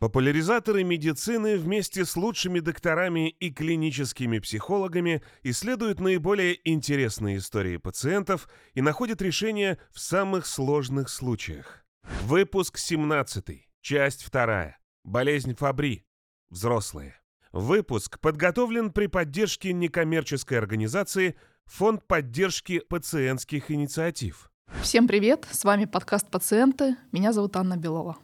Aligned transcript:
Популяризаторы 0.00 0.82
медицины 0.82 1.58
вместе 1.58 2.06
с 2.06 2.16
лучшими 2.16 2.60
докторами 2.60 3.28
и 3.28 3.50
клиническими 3.50 4.38
психологами 4.38 5.22
исследуют 5.42 6.00
наиболее 6.00 6.58
интересные 6.64 7.36
истории 7.36 7.76
пациентов 7.76 8.48
и 8.72 8.80
находят 8.80 9.20
решения 9.20 9.78
в 9.92 10.00
самых 10.00 10.46
сложных 10.46 11.10
случаях. 11.10 11.84
Выпуск 12.22 12.78
17. 12.78 13.68
Часть 13.82 14.30
2. 14.32 14.74
Болезнь 15.04 15.54
Фабри. 15.54 16.06
Взрослые. 16.48 17.16
Выпуск 17.52 18.20
подготовлен 18.20 18.92
при 18.92 19.06
поддержке 19.06 19.74
некоммерческой 19.74 20.56
организации 20.56 21.36
Фонд 21.66 22.06
поддержки 22.06 22.78
пациентских 22.78 23.70
инициатив. 23.70 24.50
Всем 24.80 25.06
привет, 25.06 25.46
с 25.50 25.64
вами 25.64 25.84
подкаст 25.84 26.30
«Пациенты», 26.30 26.96
меня 27.12 27.32
зовут 27.32 27.56
Анна 27.56 27.76
Белова. 27.76 28.16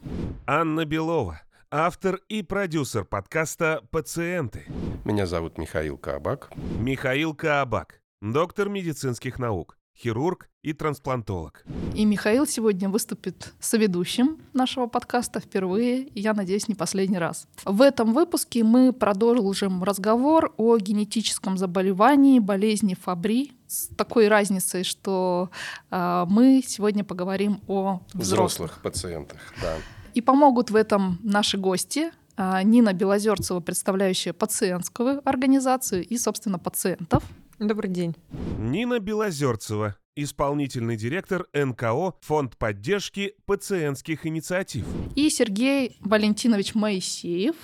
Анна 0.47 0.85
Белова, 0.85 1.41
автор 1.71 2.21
и 2.29 2.43
продюсер 2.43 3.03
подкаста 3.03 3.81
«Пациенты». 3.91 4.65
Меня 5.03 5.25
зовут 5.25 5.57
Михаил 5.57 5.97
Каабак. 5.97 6.49
Михаил 6.79 7.33
Каабак, 7.33 8.01
доктор 8.21 8.69
медицинских 8.69 9.37
наук, 9.37 9.77
хирург 9.97 10.49
и 10.61 10.73
трансплантолог. 10.73 11.65
И 11.93 12.05
Михаил 12.05 12.47
сегодня 12.47 12.87
выступит 12.87 13.53
соведущим 13.59 14.39
нашего 14.53 14.87
подкаста 14.87 15.39
впервые, 15.39 16.03
и 16.03 16.21
я 16.21 16.33
надеюсь, 16.33 16.67
не 16.67 16.75
последний 16.75 17.17
раз. 17.17 17.47
В 17.65 17.81
этом 17.81 18.13
выпуске 18.13 18.63
мы 18.63 18.93
продолжим 18.93 19.83
разговор 19.83 20.53
о 20.57 20.77
генетическом 20.77 21.57
заболевании 21.57 22.39
болезни 22.39 22.95
Фабри, 22.95 23.51
с 23.67 23.87
такой 23.97 24.29
разницей, 24.29 24.83
что 24.83 25.49
э, 25.91 26.25
мы 26.29 26.63
сегодня 26.65 27.03
поговорим 27.03 27.61
о 27.67 27.99
взрослых. 28.13 28.23
Взрослых 28.23 28.81
пациентах, 28.81 29.39
да. 29.61 29.75
И 30.17 30.21
помогут 30.21 30.71
в 30.71 30.75
этом 30.75 31.19
наши 31.21 31.59
гости. 31.59 32.09
А, 32.37 32.63
Нина 32.63 32.91
Белозерцева, 32.93 33.59
представляющая 33.59 34.33
пациентскую 34.33 35.21
организацию 35.29 36.03
и, 36.03 36.17
собственно, 36.17 36.57
пациентов. 36.57 37.23
Добрый 37.59 37.91
день. 37.91 38.15
Нина 38.57 38.97
Белозерцева, 38.97 39.95
исполнительный 40.15 40.97
директор 40.97 41.45
НКО 41.53 42.15
«Фонд 42.21 42.57
поддержки 42.57 43.35
пациентских 43.45 44.25
инициатив». 44.25 44.87
И 45.13 45.29
Сергей 45.29 45.97
Валентинович 45.99 46.73
Моисеев, 46.73 47.55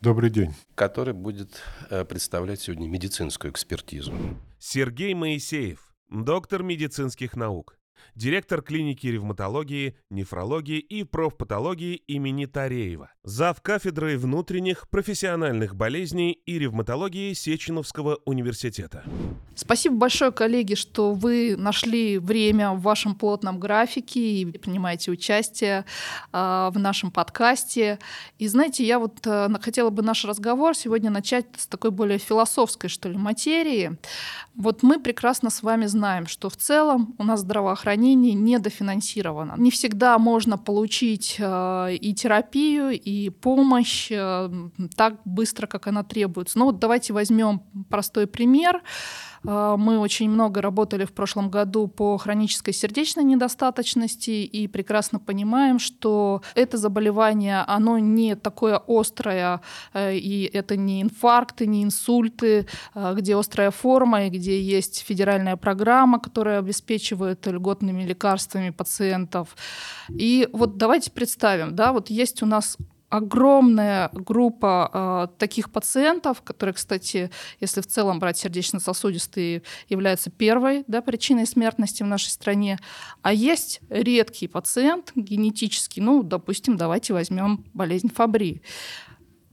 Добрый 0.00 0.30
день. 0.30 0.54
Который 0.74 1.14
будет 1.14 1.62
э, 1.90 2.04
представлять 2.04 2.60
сегодня 2.60 2.88
медицинскую 2.88 3.52
экспертизу. 3.52 4.12
Сергей 4.58 5.14
Моисеев, 5.14 5.78
доктор 6.08 6.64
медицинских 6.64 7.36
наук, 7.36 7.77
директор 8.14 8.62
клиники 8.62 9.06
ревматологии, 9.06 9.96
нефрологии 10.10 10.78
и 10.78 11.04
профпатологии 11.04 11.94
имени 12.06 12.46
Тареева, 12.46 13.10
зав. 13.24 13.60
кафедрой 13.60 14.16
внутренних 14.16 14.88
профессиональных 14.88 15.74
болезней 15.74 16.32
и 16.32 16.58
ревматологии 16.58 17.32
Сеченовского 17.32 18.18
университета. 18.24 19.04
Спасибо 19.54 19.96
большое, 19.96 20.30
коллеги, 20.30 20.74
что 20.74 21.12
вы 21.12 21.56
нашли 21.56 22.18
время 22.18 22.72
в 22.72 22.80
вашем 22.80 23.14
плотном 23.14 23.58
графике 23.58 24.20
и 24.20 24.44
принимаете 24.44 25.10
участие 25.10 25.84
э, 26.32 26.70
в 26.72 26.78
нашем 26.78 27.10
подкасте. 27.10 27.98
И 28.38 28.46
знаете, 28.46 28.84
я 28.84 28.98
вот 28.98 29.18
э, 29.26 29.48
хотела 29.60 29.90
бы 29.90 30.02
наш 30.02 30.24
разговор 30.24 30.76
сегодня 30.76 31.10
начать 31.10 31.46
с 31.56 31.66
такой 31.66 31.90
более 31.90 32.18
философской, 32.18 32.88
что 32.88 33.08
ли, 33.08 33.16
материи. 33.16 33.98
Вот 34.54 34.82
мы 34.82 35.00
прекрасно 35.00 35.50
с 35.50 35.62
вами 35.62 35.86
знаем, 35.86 36.26
что 36.26 36.48
в 36.48 36.56
целом 36.56 37.14
у 37.18 37.24
нас 37.24 37.40
здравоохранение 37.40 37.87
недофинансировано. 37.96 39.54
Не 39.58 39.70
всегда 39.70 40.18
можно 40.18 40.58
получить 40.58 41.36
э, 41.38 41.94
и 41.94 42.14
терапию, 42.14 42.90
и 42.90 43.30
помощь 43.30 44.08
э, 44.10 44.50
так 44.96 45.20
быстро, 45.24 45.66
как 45.66 45.86
она 45.86 46.02
требуется. 46.04 46.58
Ну 46.58 46.66
вот 46.66 46.78
давайте 46.78 47.12
возьмем 47.12 47.62
простой 47.88 48.26
пример. 48.26 48.82
Э, 49.44 49.76
Мы 49.78 49.98
очень 49.98 50.30
много 50.30 50.60
работали 50.62 51.04
в 51.04 51.12
прошлом 51.12 51.50
году 51.50 51.88
по 51.88 52.16
хронической 52.18 52.74
сердечной 52.74 53.24
недостаточности 53.24 54.30
и 54.30 54.68
прекрасно 54.68 55.18
понимаем, 55.18 55.78
что 55.78 56.42
это 56.54 56.76
заболевание, 56.76 57.64
оно 57.66 57.98
не 57.98 58.34
такое 58.36 58.80
острое, 58.86 59.60
э, 59.94 60.16
и 60.16 60.44
это 60.44 60.76
не 60.76 61.02
инфаркты, 61.02 61.66
не 61.66 61.82
инсульты, 61.82 62.66
э, 62.94 63.14
где 63.16 63.36
острая 63.36 63.70
форма 63.70 64.26
и 64.26 64.30
где 64.30 64.60
есть 64.60 65.04
федеральная 65.06 65.56
программа, 65.56 66.18
которая 66.18 66.58
обеспечивает 66.58 67.46
льготными 67.46 68.04
лекарствами 68.04 68.70
пациентов. 68.70 69.56
И 70.08 70.48
вот 70.52 70.76
давайте 70.76 71.10
представим, 71.10 71.74
да, 71.74 71.92
вот 71.92 72.10
есть 72.10 72.42
у 72.42 72.46
нас 72.46 72.76
огромная 73.08 74.10
группа 74.12 75.28
э, 75.32 75.38
таких 75.38 75.70
пациентов, 75.70 76.42
которые, 76.42 76.74
кстати, 76.74 77.30
если 77.60 77.80
в 77.80 77.86
целом 77.86 78.18
брать 78.18 78.38
сердечно-сосудистые, 78.38 79.62
являются 79.88 80.30
первой 80.30 80.84
да, 80.86 81.00
причиной 81.00 81.46
смертности 81.46 82.02
в 82.02 82.06
нашей 82.06 82.28
стране. 82.28 82.78
А 83.22 83.32
есть 83.32 83.80
редкий 83.88 84.46
пациент 84.46 85.12
генетический, 85.14 86.02
ну, 86.02 86.22
допустим, 86.22 86.76
давайте 86.76 87.14
возьмем 87.14 87.64
болезнь 87.72 88.10
Фабри. 88.14 88.62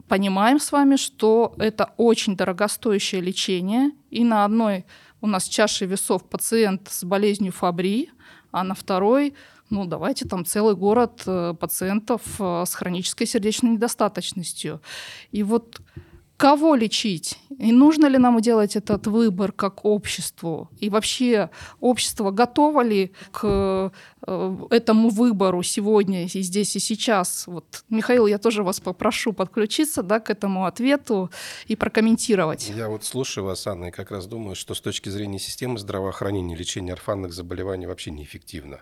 Понимаем 0.08 0.60
с 0.60 0.72
вами, 0.72 0.98
что 0.98 1.56
это 1.58 1.94
очень 1.98 2.36
дорогостоящее 2.36 3.22
лечение, 3.22 3.92
и 4.12 4.24
на 4.24 4.46
одной 4.46 4.86
у 5.22 5.28
нас 5.28 5.46
чаше 5.46 5.86
весов 5.86 6.24
пациент 6.30 6.90
с 6.92 7.04
болезнью 7.04 7.52
Фабри, 7.52 8.12
а 8.52 8.64
на 8.64 8.76
второй 8.76 9.34
ну, 9.70 9.86
давайте 9.86 10.26
там 10.26 10.46
целый 10.46 10.76
город 10.76 11.24
э, 11.26 11.54
пациентов 11.60 12.22
э, 12.40 12.64
с 12.66 12.76
хронической 12.76 13.26
сердечной 13.26 13.72
недостаточностью. 13.72 14.82
И 15.32 15.44
вот 15.44 15.82
кого 16.38 16.76
лечить? 16.76 17.40
И 17.58 17.72
нужно 17.72 18.08
ли 18.08 18.18
нам 18.18 18.40
делать 18.42 18.76
этот 18.76 19.08
выбор 19.08 19.52
как 19.52 19.86
обществу? 19.86 20.70
И 20.80 20.90
вообще 20.90 21.50
общество 21.80 22.32
готово 22.32 22.82
ли 22.82 23.12
к 23.32 23.92
э, 24.28 24.58
этому 24.70 25.10
выбору 25.10 25.64
сегодня 25.64 26.26
и 26.26 26.42
здесь 26.42 26.76
и 26.76 26.80
сейчас? 26.80 27.48
Вот, 27.48 27.84
Михаил, 27.90 28.28
я 28.28 28.38
тоже 28.38 28.64
вас 28.64 28.80
попрошу 28.80 29.34
подключиться 29.34 30.04
да, 30.04 30.20
к 30.20 30.30
этому 30.30 30.66
ответу 30.66 31.30
и 31.68 31.76
прокомментировать. 31.76 32.70
Я 32.70 32.90
вот 32.90 33.06
слушаю 33.06 33.46
вас, 33.46 33.66
Анна, 33.68 33.86
и 33.86 33.92
как 33.92 34.12
раз 34.12 34.28
думаю, 34.28 34.56
что 34.56 34.74
с 34.74 34.82
точки 34.82 35.10
зрения 35.10 35.40
системы 35.40 35.80
здравоохранения 35.80 36.56
лечение 36.56 36.94
орфанных 36.94 37.34
заболеваний 37.34 37.88
вообще 37.88 38.12
неэффективно. 38.12 38.82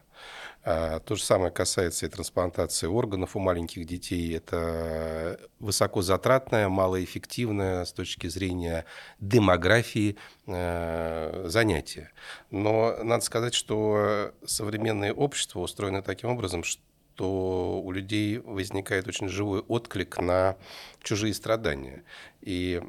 А, 0.66 1.00
то 1.00 1.16
же 1.16 1.24
самое 1.24 1.52
касается 1.52 2.06
и 2.06 2.10
трансплантации 2.10 2.88
органов 2.88 3.36
у 3.36 3.40
маленьких 3.40 3.86
детей. 3.86 4.38
Это 4.38 5.40
высокозатратное, 5.60 6.70
малоэффективное 6.70 7.84
с 7.84 7.92
точки 7.92 8.28
зрения 8.28 8.86
демографии 9.20 10.16
э, 10.48 11.46
занятие. 11.48 12.12
Но 12.50 12.96
надо 13.04 13.26
сказать, 13.26 13.54
что 13.54 14.32
современное 14.46 15.14
общество 15.14 15.60
устроено 15.60 16.02
таким 16.02 16.30
образом, 16.30 16.64
что 16.64 16.82
то 17.16 17.82
у 17.82 17.92
людей 17.92 18.40
возникает 18.40 19.08
очень 19.08 19.28
живой 19.28 19.62
отклик 19.62 20.20
на 20.20 20.58
чужие 21.02 21.34
страдания. 21.34 22.04
И 22.42 22.82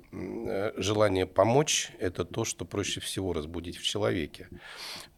желание 0.77 1.27
помочь– 1.27 1.93
это 1.99 2.25
то, 2.25 2.45
что 2.45 2.65
проще 2.65 3.01
всего 3.01 3.33
разбудить 3.33 3.77
в 3.77 3.83
человеке. 3.85 4.49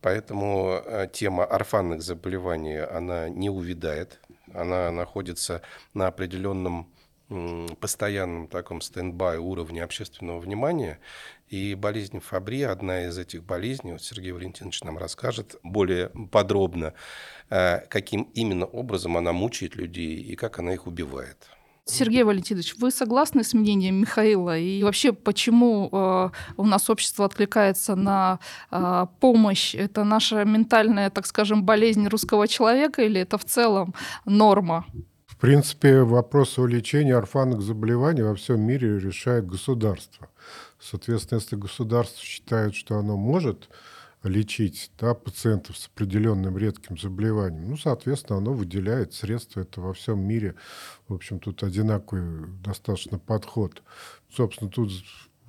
Поэтому 0.00 0.82
э, 0.84 1.08
тема 1.12 1.44
орфанных 1.44 2.02
заболеваний, 2.02 2.78
она 2.78 3.28
не 3.28 3.48
увядает, 3.48 4.20
она 4.52 4.90
находится 4.90 5.62
на 5.94 6.08
определенном 6.08 6.92
постоянном 7.80 8.48
таком 8.48 8.80
стендбай 8.80 9.38
уровне 9.38 9.82
общественного 9.82 10.38
внимания. 10.38 10.98
И 11.48 11.74
болезнь 11.74 12.20
Фабри, 12.20 12.62
одна 12.62 13.06
из 13.06 13.18
этих 13.18 13.44
болезней, 13.44 13.92
вот 13.92 14.02
Сергей 14.02 14.32
Валентинович 14.32 14.82
нам 14.82 14.98
расскажет 14.98 15.56
более 15.62 16.10
подробно, 16.30 16.94
э, 17.50 17.80
каким 17.88 18.22
именно 18.34 18.66
образом 18.66 19.16
она 19.16 19.32
мучает 19.32 19.76
людей 19.76 20.20
и 20.20 20.34
как 20.36 20.58
она 20.58 20.74
их 20.74 20.86
убивает. 20.86 21.48
Сергей 21.88 22.24
Валентинович, 22.24 22.74
вы 22.78 22.90
согласны 22.90 23.44
с 23.44 23.54
мнением 23.54 24.00
Михаила? 24.00 24.58
И 24.58 24.82
вообще, 24.82 25.12
почему 25.12 25.88
э, 25.92 26.30
у 26.56 26.64
нас 26.64 26.90
общество 26.90 27.24
откликается 27.24 27.94
на 27.94 28.40
э, 28.72 29.06
помощь? 29.20 29.76
Это 29.76 30.02
наша 30.02 30.44
ментальная, 30.44 31.10
так 31.10 31.26
скажем, 31.26 31.62
болезнь 31.62 32.08
русского 32.08 32.48
человека 32.48 33.02
или 33.02 33.20
это 33.20 33.38
в 33.38 33.44
целом 33.44 33.94
норма? 34.24 34.84
В 35.36 35.38
принципе, 35.38 36.02
вопрос 36.02 36.58
о 36.58 36.66
лечении 36.66 37.12
орфанных 37.12 37.60
заболеваний 37.60 38.22
во 38.22 38.34
всем 38.34 38.62
мире 38.62 38.98
решает 38.98 39.46
государство. 39.46 40.30
Соответственно, 40.80 41.40
если 41.40 41.56
государство 41.56 42.24
считает, 42.24 42.74
что 42.74 42.96
оно 42.96 43.18
может 43.18 43.68
лечить 44.22 44.90
да, 44.98 45.12
пациентов 45.12 45.76
с 45.76 45.88
определенным 45.88 46.56
редким 46.56 46.96
заболеванием, 46.96 47.68
ну, 47.68 47.76
соответственно, 47.76 48.38
оно 48.38 48.54
выделяет 48.54 49.12
средства. 49.12 49.60
Это 49.60 49.82
во 49.82 49.92
всем 49.92 50.20
мире, 50.20 50.54
в 51.06 51.12
общем, 51.12 51.38
тут 51.38 51.62
одинаковый 51.62 52.48
достаточно 52.64 53.18
подход. 53.18 53.82
Собственно, 54.34 54.70
тут 54.70 54.90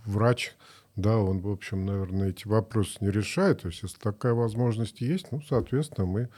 врач 0.06 0.54
да, 0.98 1.16
он, 1.20 1.42
в 1.42 1.48
общем, 1.48 1.86
наверное, 1.86 2.30
эти 2.30 2.48
вопросы 2.48 2.98
не 3.02 3.12
решает. 3.12 3.62
То 3.62 3.68
есть, 3.68 3.84
если 3.84 4.00
такая 4.00 4.34
возможность 4.34 5.00
есть, 5.00 5.32
ну, 5.32 5.42
соответственно, 5.48 6.08
мы 6.08 6.30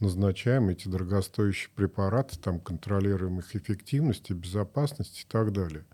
назначаем 0.00 0.68
эти 0.68 0.86
дорогостоящие 0.86 1.70
препараты, 1.74 2.38
там, 2.38 2.60
контролируем 2.60 3.38
их 3.38 3.56
эффективность, 3.56 4.30
безопасность 4.30 5.22
и 5.22 5.26
так 5.26 5.52
далее. 5.52 5.86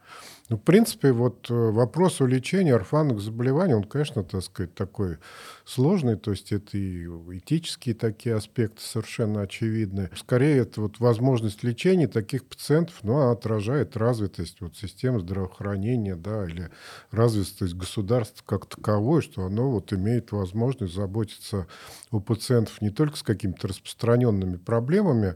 Ну, 0.48 0.56
в 0.56 0.62
принципе, 0.62 1.12
вот 1.12 1.50
э, 1.50 1.54
вопрос 1.54 2.22
о 2.22 2.26
лечении 2.26 2.72
орфанных 2.72 3.20
заболеваний, 3.20 3.74
он, 3.74 3.84
конечно, 3.84 4.24
так 4.24 4.42
сказать, 4.42 4.74
такой 4.74 5.18
сложный, 5.66 6.16
то 6.16 6.30
есть 6.30 6.52
это 6.52 6.78
и 6.78 7.04
этические 7.04 7.94
такие 7.94 8.34
аспекты 8.34 8.80
совершенно 8.80 9.42
очевидны. 9.42 10.08
Скорее, 10.16 10.58
это 10.58 10.80
вот 10.80 11.00
возможность 11.00 11.62
лечения 11.64 12.08
таких 12.08 12.46
пациентов, 12.46 12.96
ну, 13.02 13.18
она 13.18 13.32
отражает 13.32 13.94
развитость 13.98 14.62
вот 14.62 14.74
системы 14.74 15.20
здравоохранения, 15.20 16.16
да, 16.16 16.46
или 16.46 16.70
развитость 17.10 17.74
государства 17.74 18.42
как 18.46 18.64
таковой, 18.64 19.20
что 19.20 19.44
оно 19.44 19.70
вот 19.70 19.92
имеет 19.92 20.32
возможность 20.32 20.94
заботиться 20.94 21.66
о 22.10 22.20
пациентах 22.20 22.80
не 22.80 22.88
только 22.88 23.18
с 23.18 23.22
какими-то 23.22 23.68
распространенными 23.68 24.56
проблемами, 24.56 25.34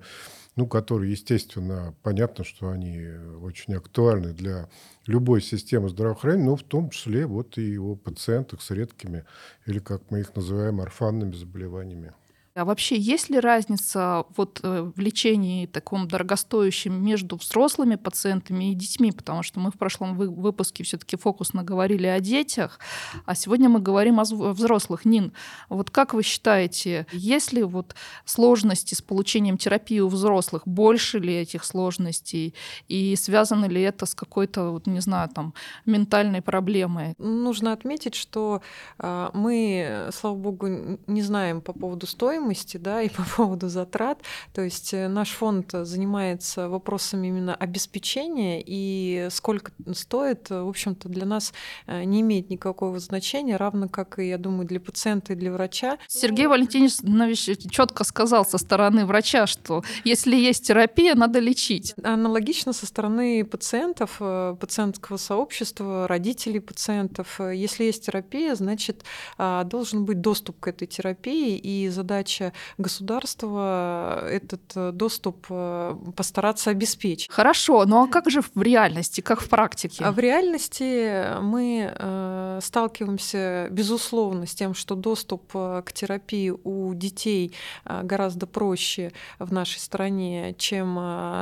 ну, 0.57 0.67
которые, 0.67 1.11
естественно, 1.13 1.95
понятно, 2.03 2.45
что 2.45 2.71
они 2.71 3.09
очень 3.43 3.75
актуальны 3.75 4.33
для 4.35 4.69
любой 5.07 5.41
системы 5.41 5.89
здравоохранения, 5.89 6.45
но 6.45 6.57
в 6.57 6.63
том 6.63 6.91
числе 6.91 7.27
вот 7.27 7.57
и 7.59 7.79
о 7.79 7.97
пациентах 7.97 8.61
с 8.61 8.71
редкими 8.71 9.25
или, 9.67 9.79
как 9.79 10.11
мы 10.11 10.21
их 10.21 10.35
называем, 10.37 10.81
орфанными 10.81 11.33
заболеваниями. 11.33 12.13
А 12.55 12.67
вообще 12.67 12.99
есть 12.99 13.31
ли 13.31 13.41
разница 13.41 14.27
вот 14.37 14.61
э, 14.63 14.93
в 14.95 15.01
лечении 15.01 15.65
таком 15.65 16.07
дорогостоящем 16.07 17.03
между 17.03 17.37
взрослыми 17.37 17.95
пациентами 17.95 18.73
и 18.73 18.75
детьми? 18.75 19.11
Потому 19.11 19.43
что 19.43 19.59
мы 19.59 19.71
в 19.71 19.79
прошлом 19.79 20.19
выпуске 20.19 20.85
все-таки 20.85 21.17
фокусно 21.17 21.63
говорили 21.63 22.07
о 22.07 22.21
детях, 22.21 22.79
а 23.25 23.35
сегодня 23.35 23.71
мы 23.71 23.81
говорим 23.81 24.21
о 24.21 24.25
взрослых. 24.25 25.07
Нин, 25.07 25.33
вот 25.71 25.91
как 25.91 26.13
вы 26.13 26.23
считаете, 26.23 27.07
есть 27.11 27.55
ли 27.55 27.63
вот 27.63 27.95
сложности 28.27 28.95
с 28.95 29.01
получением 29.01 29.57
терапии 29.57 30.01
у 30.01 30.09
взрослых? 30.09 30.63
Больше 30.67 31.21
ли 31.21 31.35
этих 31.35 31.65
сложностей? 31.65 32.55
И 32.87 33.17
связано 33.17 33.65
ли 33.65 33.81
это 33.81 34.05
с 34.05 34.15
какой-то, 34.15 34.73
вот, 34.73 34.87
не 34.87 35.01
знаю, 35.01 35.31
там, 35.31 35.55
ментальной 35.87 36.43
проблемой? 36.43 37.15
Нужно 37.17 37.73
отметить, 37.73 38.15
что 38.15 38.61
э, 38.99 39.31
мы, 39.33 40.11
слава 40.13 40.35
богу, 40.35 40.69
не 41.07 41.23
знаем 41.23 41.63
по 41.63 41.73
поводу 41.73 42.07
стоимости 42.07 42.42
стоимости, 42.43 42.77
да, 42.77 43.03
и 43.03 43.09
по 43.17 43.23
поводу 43.23 43.69
затрат. 43.69 44.19
То 44.53 44.63
есть 44.63 44.95
э, 44.95 45.09
наш 45.09 45.31
фонд 45.31 45.71
занимается 45.73 46.69
вопросами 46.69 47.29
именно 47.29 47.55
обеспечения, 47.55 48.63
и 48.65 49.29
сколько 49.31 49.73
стоит, 49.93 50.51
в 50.51 50.69
общем-то, 50.69 51.09
для 51.09 51.27
нас 51.27 51.53
э, 51.87 52.05
не 52.05 52.21
имеет 52.21 52.51
никакого 52.51 52.99
значения, 52.99 53.57
равно 53.57 53.89
как 53.89 54.19
и, 54.19 54.29
я 54.29 54.39
думаю, 54.39 54.67
для 54.67 54.81
пациента 54.81 55.33
и 55.33 55.37
для 55.37 55.53
врача. 55.53 55.99
Сергей 56.09 56.47
Валентинович 56.47 57.71
четко 57.71 58.05
сказал 58.05 58.45
со 58.45 58.59
стороны 58.59 59.07
врача, 59.07 59.47
что 59.47 59.83
если 60.05 60.37
есть 60.37 60.67
терапия, 60.67 61.15
надо 61.15 61.39
лечить. 61.39 61.95
Аналогично 62.03 62.73
со 62.73 62.87
стороны 62.87 63.45
пациентов, 63.45 64.17
э, 64.21 64.57
пациентского 64.59 65.17
сообщества, 65.17 66.09
родителей 66.09 66.61
пациентов. 66.61 67.41
Если 67.41 67.85
есть 67.85 68.07
терапия, 68.07 68.55
значит, 68.55 69.05
а, 69.39 69.65
должен 69.65 70.05
быть 70.05 70.21
доступ 70.21 70.59
к 70.61 70.69
этой 70.69 70.87
терапии, 70.87 71.57
и 71.57 71.89
задача 71.89 72.32
задача 72.33 72.53
государства 72.79 74.29
этот 74.29 74.63
э, 74.75 74.93
доступ 74.93 75.47
э, 75.51 75.97
постараться 76.17 76.71
обеспечить. 76.71 77.31
Хорошо, 77.31 77.85
но 77.85 78.03
ну 78.03 78.05
а 78.05 78.09
как 78.09 78.31
же 78.31 78.41
в 78.43 78.63
реальности, 78.63 79.21
как 79.21 79.41
в 79.41 79.49
практике? 79.49 80.05
А 80.05 80.13
в 80.13 80.19
реальности 80.19 81.41
мы 81.41 81.93
э, 81.95 82.61
сталкиваемся, 82.63 83.69
безусловно, 83.71 84.47
с 84.47 84.55
тем, 84.55 84.75
что 84.75 84.95
доступ 84.95 85.53
к 85.53 85.85
терапии 85.93 86.51
у 86.51 86.95
детей 86.95 87.55
гораздо 87.85 88.47
проще 88.47 89.13
в 89.39 89.53
нашей 89.53 89.79
стране, 89.79 90.55
чем 90.59 90.95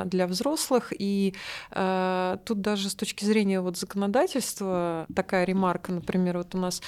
для 0.05 0.27
взрослых. 0.27 0.91
И 0.97 1.33
тут 1.69 2.61
даже 2.61 2.89
с 2.89 2.95
точки 2.95 3.25
зрения 3.25 3.61
вот 3.61 3.77
законодательства 3.77 5.05
такая 5.15 5.45
ремарка, 5.45 5.91
например, 5.91 6.37
вот 6.37 6.55
у 6.55 6.57
нас 6.57 6.81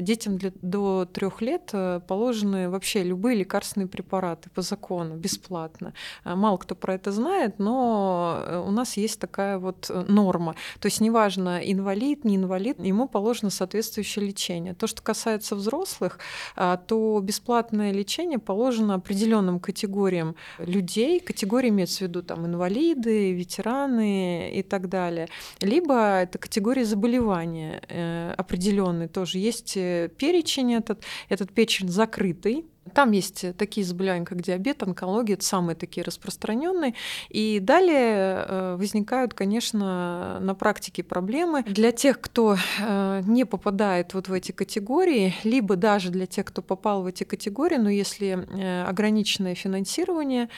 детям 0.00 0.38
для, 0.38 0.52
до 0.62 1.04
трех 1.04 1.40
лет 1.40 1.72
положены 2.06 2.70
вообще 2.70 3.02
любые 3.02 3.36
лекарственные 3.48 3.88
препараты 3.88 4.50
по 4.50 4.62
закону, 4.62 5.16
бесплатно. 5.16 5.94
А, 6.24 6.36
мало 6.36 6.58
кто 6.58 6.74
про 6.74 6.94
это 6.94 7.12
знает, 7.12 7.58
но 7.58 8.42
э, 8.46 8.58
у 8.66 8.70
нас 8.70 8.98
есть 8.98 9.18
такая 9.18 9.58
вот 9.58 9.90
э, 9.90 10.04
норма. 10.08 10.54
То 10.80 10.86
есть 10.86 11.00
неважно, 11.00 11.60
инвалид, 11.64 12.24
не 12.24 12.36
инвалид, 12.36 12.78
ему 12.78 13.08
положено 13.08 13.50
соответствующее 13.50 14.26
лечение. 14.26 14.74
То, 14.74 14.86
что 14.86 15.02
касается 15.02 15.56
взрослых, 15.56 16.18
то 16.54 17.20
бесплатное 17.22 17.92
лечение 17.92 18.38
положено 18.38 18.94
определенным 18.94 19.60
категориям 19.60 20.34
людей. 20.58 21.20
Категории 21.20 21.70
имеются 21.70 21.98
в 21.98 22.08
виду 22.08 22.22
там 22.22 22.46
инвалиды, 22.46 23.32
ветераны 23.32 24.50
и 24.50 24.62
так 24.62 24.88
далее. 24.88 25.28
Либо 25.60 25.94
это 25.94 26.38
категории 26.38 26.84
заболевания 26.84 27.80
э, 27.88 28.34
определенные 28.36 29.08
тоже. 29.08 29.38
Есть 29.38 29.74
перечень 29.74 30.74
этот, 30.74 31.02
этот 31.28 31.52
перечень 31.52 31.88
закрытый, 31.88 32.66
там 32.94 33.12
есть 33.12 33.56
такие 33.56 33.86
заболевания, 33.86 34.24
как 34.24 34.42
диабет, 34.42 34.82
онкология, 34.82 35.34
это 35.34 35.44
самые 35.44 35.76
такие 35.76 36.04
распространенные. 36.04 36.94
И 37.28 37.60
далее 37.60 38.44
э, 38.46 38.76
возникают, 38.78 39.34
конечно, 39.34 40.38
на 40.40 40.54
практике 40.54 41.02
проблемы 41.02 41.62
для 41.64 41.92
тех, 41.92 42.20
кто 42.20 42.56
э, 42.80 43.22
не 43.26 43.44
попадает 43.44 44.14
вот 44.14 44.28
в 44.28 44.32
эти 44.32 44.52
категории, 44.52 45.34
либо 45.44 45.76
даже 45.76 46.10
для 46.10 46.26
тех, 46.26 46.46
кто 46.46 46.62
попал 46.62 47.02
в 47.02 47.06
эти 47.06 47.24
категории, 47.24 47.76
но 47.76 47.90
если 47.90 48.28
э, 48.28 48.84
ограниченное 48.84 49.54
финансирование, 49.54 50.48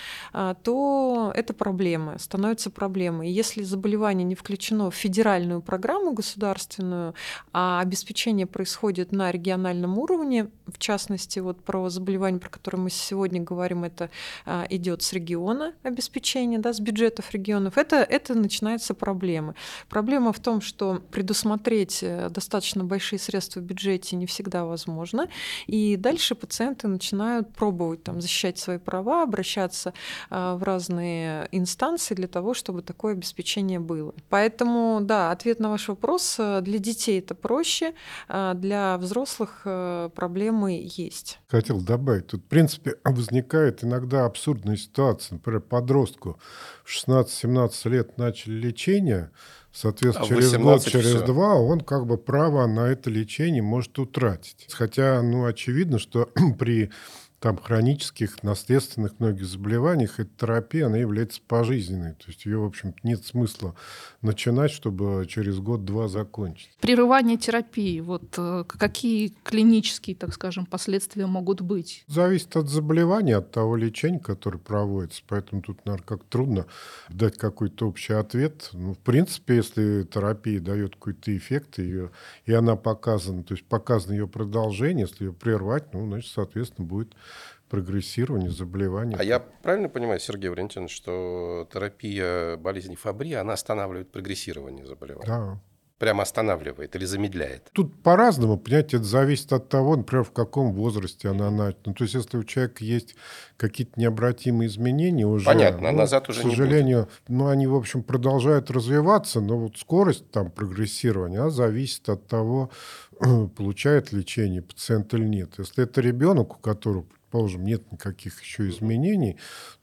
то 0.63 1.33
это 1.35 1.55
проблема, 1.55 2.19
становится 2.19 2.71
проблемой. 2.71 3.31
Если 3.31 3.63
заболевание 3.63 4.25
не 4.25 4.35
включено 4.35 4.91
в 4.91 4.95
федеральную 4.95 5.63
программу 5.63 6.13
государственную, 6.13 7.15
а 7.53 7.81
обеспечение 7.81 8.47
происходит 8.47 9.13
на 9.13 9.31
региональном 9.31 9.99
уровне, 9.99 10.51
в 10.67 10.79
частности, 10.79 11.39
вот 11.39 11.63
про 11.63 11.89
заболевание 11.89 12.20
заболеваний, 12.21 12.39
про 12.39 12.51
которые 12.51 12.81
мы 12.83 12.91
сегодня 12.91 13.41
говорим, 13.41 13.85
это 13.85 14.11
а, 14.45 14.67
идет 14.69 15.03
с 15.03 15.13
региона 15.13 15.73
обеспечения, 15.83 16.59
да, 16.59 16.73
с 16.73 16.81
бюджетов 16.81 17.33
регионов, 17.33 17.79
это, 17.79 17.97
это 17.97 18.35
начинаются 18.35 18.95
проблемы. 18.95 19.55
Проблема 19.89 20.33
в 20.33 20.39
том, 20.39 20.61
что 20.61 21.01
предусмотреть 21.11 22.01
э, 22.03 22.29
достаточно 22.29 22.85
большие 22.85 23.19
средства 23.19 23.61
в 23.61 23.63
бюджете 23.63 24.17
не 24.17 24.27
всегда 24.27 24.65
возможно, 24.65 25.29
и 25.67 25.97
дальше 25.97 26.35
пациенты 26.35 26.89
начинают 26.89 27.49
пробовать 27.55 28.03
там, 28.03 28.21
защищать 28.21 28.59
свои 28.59 28.79
права, 28.79 29.23
обращаться 29.23 29.93
а, 30.31 30.57
в 30.57 30.63
разные 30.63 31.49
инстанции 31.53 32.15
для 32.15 32.29
того, 32.29 32.55
чтобы 32.55 32.83
такое 32.83 33.13
обеспечение 33.15 33.81
было. 33.81 34.13
Поэтому, 34.29 35.01
да, 35.01 35.31
ответ 35.31 35.61
на 35.61 35.71
ваш 35.71 35.89
вопрос, 35.89 36.37
э, 36.39 36.61
для 36.61 36.79
детей 36.79 37.19
это 37.19 37.35
проще, 37.35 37.95
а 38.29 38.55
для 38.55 38.99
взрослых 38.99 39.63
э, 39.65 40.11
проблемы 40.15 40.91
есть. 40.97 41.39
Хотел 41.49 41.81
добавить 41.81 42.00
добавить. 42.01 42.27
Тут, 42.29 42.43
в 42.43 42.47
принципе, 42.47 42.97
возникает 43.05 43.85
иногда 43.85 44.25
абсурдная 44.25 44.77
ситуация. 44.77 45.35
Например, 45.35 45.61
подростку 45.61 46.41
в 46.85 46.91
16-17 46.91 47.89
лет 47.89 48.19
начали 48.19 48.55
лечение, 48.55 49.31
соответственно, 49.73 50.27
а 50.27 50.29
через 50.29 50.57
год, 50.57 50.85
через 50.85 51.07
все. 51.07 51.27
два 51.27 51.55
он 51.55 51.81
как 51.81 52.07
бы 52.07 52.19
право 52.19 52.67
на 52.67 52.89
это 52.89 53.11
лечение 53.11 53.63
может 53.63 53.99
утратить. 53.99 54.67
Хотя, 54.73 55.23
ну, 55.23 55.45
очевидно, 55.45 55.99
что 55.99 56.31
при 56.59 56.91
там 57.41 57.57
хронических, 57.57 58.43
наследственных 58.43 59.19
многих 59.19 59.47
заболеваниях, 59.47 60.21
эта 60.21 60.31
терапия, 60.39 60.87
она 60.87 60.99
является 60.99 61.41
пожизненной. 61.47 62.13
То 62.13 62.27
есть 62.29 62.45
ее, 62.45 62.59
в 62.59 62.65
общем 62.65 62.95
нет 63.03 63.25
смысла 63.25 63.75
начинать, 64.21 64.71
чтобы 64.71 65.27
через 65.27 65.59
год-два 65.59 66.09
закончить. 66.09 66.71
Прерывание 66.81 67.39
терапии, 67.39 68.01
вот 68.01 68.35
э, 68.37 68.65
какие 68.67 69.33
клинические, 69.43 70.15
так 70.17 70.35
скажем, 70.35 70.67
последствия 70.67 71.25
могут 71.27 71.63
быть? 71.63 72.05
Зависит 72.07 72.55
от 72.57 72.69
заболевания, 72.69 73.39
от 73.39 73.51
того 73.51 73.75
лечения, 73.77 74.21
которое 74.21 74.59
проводится. 74.59 75.23
Поэтому 75.27 75.63
тут, 75.63 75.85
наверное, 75.87 76.05
как 76.05 76.25
трудно 76.25 76.67
дать 77.09 77.39
какой-то 77.39 77.89
общий 77.89 78.13
ответ. 78.13 78.69
Ну, 78.75 78.93
в 78.93 78.99
принципе, 78.99 79.57
если 79.57 80.03
терапия 80.03 80.61
дает 80.61 80.97
какой-то 80.97 81.35
эффект, 81.35 81.79
ее, 81.79 82.11
и 82.45 82.53
она 82.53 82.77
показана, 82.77 83.43
то 83.45 83.55
есть 83.55 83.65
показано 83.65 84.13
ее 84.13 84.29
продолжение, 84.29 85.07
если 85.09 85.25
ее 85.25 85.33
прервать, 85.33 85.95
ну, 85.95 86.07
значит, 86.07 86.31
соответственно, 86.31 86.87
будет 86.87 87.15
прогрессирование 87.71 88.51
заболевания. 88.51 89.17
А 89.19 89.25
я 89.25 89.39
правильно 89.39 89.89
понимаю, 89.89 90.21
Сергей 90.21 90.51
Валентинович, 90.51 90.95
что 90.95 91.69
терапия 91.73 92.57
болезни 92.57 92.97
Фабри, 92.97 93.33
она 93.35 93.55
останавливает 93.55 94.11
прогрессирование 94.11 94.85
заболевания? 94.85 95.27
Да. 95.27 95.61
прямо 95.99 96.23
останавливает 96.23 96.97
или 96.97 97.05
замедляет? 97.05 97.71
Тут 97.73 98.03
по-разному, 98.03 98.59
понимаете, 98.59 98.97
это 98.97 99.05
зависит 99.05 99.53
от 99.53 99.69
того, 99.69 99.97
например, 99.97 100.25
в 100.25 100.33
каком 100.33 100.73
возрасте 100.73 101.29
она 101.29 101.51
начала. 101.51 101.77
Ну, 101.85 101.95
то 101.95 102.05
есть, 102.05 102.15
если 102.15 102.39
у 102.39 102.45
человека 102.45 102.83
есть 102.83 103.15
какие-то 103.57 104.01
необратимые 104.01 104.69
изменения 104.69 105.27
уже... 105.27 105.45
Понятно, 105.45 105.93
ну, 105.93 105.99
назад 105.99 106.29
уже 106.29 106.41
К 106.41 106.43
сожалению, 106.45 107.09
ну, 107.29 107.49
они, 107.49 107.67
в 107.67 107.77
общем, 107.77 108.03
продолжают 108.03 108.71
развиваться, 108.71 109.41
но 109.41 109.59
вот 109.59 109.77
скорость 109.77 110.31
там 110.31 110.51
прогрессирования, 110.51 111.41
она 111.41 111.51
зависит 111.51 112.09
от 112.09 112.27
того, 112.27 112.71
получает 113.57 114.11
лечение 114.11 114.63
пациент 114.63 115.13
или 115.15 115.27
нет. 115.27 115.53
Если 115.59 115.85
это 115.85 116.01
ребенок, 116.01 116.57
у 116.57 116.59
которого 116.59 117.05
предположим, 117.31 117.65
нет 117.65 117.93
никаких 117.93 118.43
еще 118.43 118.69
изменений, 118.69 119.37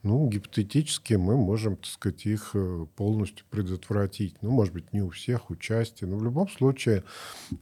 ну, 0.04 0.28
гипотетически 0.28 1.14
мы 1.14 1.38
можем, 1.38 1.78
так 1.78 1.86
сказать, 1.86 2.26
их 2.26 2.52
э, 2.54 2.86
полностью 2.98 3.46
предотвратить. 3.50 4.36
Ну, 4.42 4.52
может 4.52 4.74
быть, 4.74 4.92
не 4.92 5.02
у 5.02 5.10
всех 5.10 5.50
участие, 5.50 6.10
но 6.10 6.18
в 6.18 6.24
любом 6.24 6.50
случае 6.50 7.06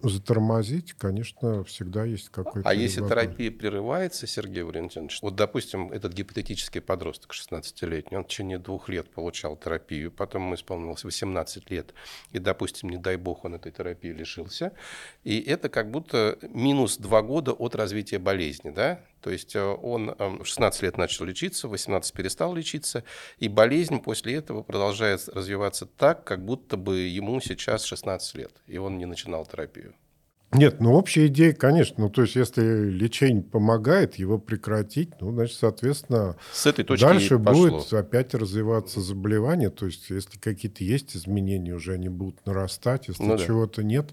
затормозить, 0.01 0.93
конечно, 0.93 1.63
всегда 1.65 2.03
есть 2.03 2.29
какой-то... 2.29 2.67
А 2.67 2.73
если 2.73 3.01
терапия 3.01 3.51
прерывается, 3.51 4.25
Сергей 4.25 4.63
Валентинович, 4.63 5.19
вот, 5.21 5.35
допустим, 5.35 5.91
этот 5.91 6.13
гипотетический 6.13 6.81
подросток 6.81 7.33
16-летний, 7.33 8.17
он 8.17 8.23
в 8.23 8.27
течение 8.27 8.57
двух 8.57 8.89
лет 8.89 9.11
получал 9.11 9.55
терапию, 9.55 10.11
потом 10.11 10.45
ему 10.45 10.55
исполнилось 10.55 11.03
18 11.03 11.69
лет, 11.69 11.93
и, 12.31 12.39
допустим, 12.39 12.89
не 12.89 12.97
дай 12.97 13.17
бог, 13.17 13.45
он 13.45 13.53
этой 13.53 13.71
терапии 13.71 14.11
лишился, 14.11 14.71
и 15.23 15.39
это 15.39 15.69
как 15.69 15.91
будто 15.91 16.39
минус 16.41 16.97
два 16.97 17.21
года 17.21 17.51
от 17.51 17.75
развития 17.75 18.17
болезни, 18.17 18.71
да? 18.71 18.99
То 19.25 19.31
есть 19.31 19.55
э, 19.55 19.59
он 19.59 20.11
эм, 20.19 20.43
в 20.43 20.45
16 20.45 20.83
лет 20.83 20.97
начал 20.99 21.25
лечиться, 21.25 21.67
в 21.67 21.71
18 21.71 22.13
перестал 22.13 22.53
лечиться, 22.53 23.03
и 23.39 23.47
болезнь 23.47 23.99
после 23.99 24.35
этого 24.35 24.61
продолжает 24.61 25.27
развиваться 25.29 25.87
так, 25.87 26.23
как 26.23 26.45
будто 26.45 26.77
бы 26.77 26.99
ему 26.99 27.41
сейчас 27.41 27.85
16 27.85 28.35
лет, 28.35 28.51
и 28.67 28.77
он 28.77 28.99
не 28.99 29.07
начинал 29.07 29.43
терапию. 29.47 29.95
Нет, 30.51 30.79
ну 30.79 30.93
общая 30.93 31.25
идея, 31.25 31.53
конечно. 31.53 32.03
Ну, 32.03 32.09
то 32.11 32.21
есть, 32.21 32.35
если 32.35 32.61
лечение 32.61 33.41
помогает, 33.41 34.15
его 34.15 34.37
прекратить, 34.37 35.09
ну, 35.19 35.31
значит, 35.31 35.57
соответственно, 35.57 36.37
С 36.53 36.67
этой 36.67 36.85
точки 36.85 37.03
дальше 37.03 37.39
будет 37.39 37.91
опять 37.93 38.35
развиваться 38.35 39.01
заболевание. 39.01 39.71
То 39.71 39.87
есть, 39.87 40.11
если 40.11 40.37
какие-то 40.37 40.83
есть 40.83 41.15
изменения, 41.15 41.73
уже 41.73 41.93
они 41.93 42.09
будут 42.09 42.45
нарастать. 42.45 43.07
Если 43.07 43.23
Ну 43.23 43.37
да. 43.37 43.43
чего-то 43.43 43.83
нет, 43.83 44.11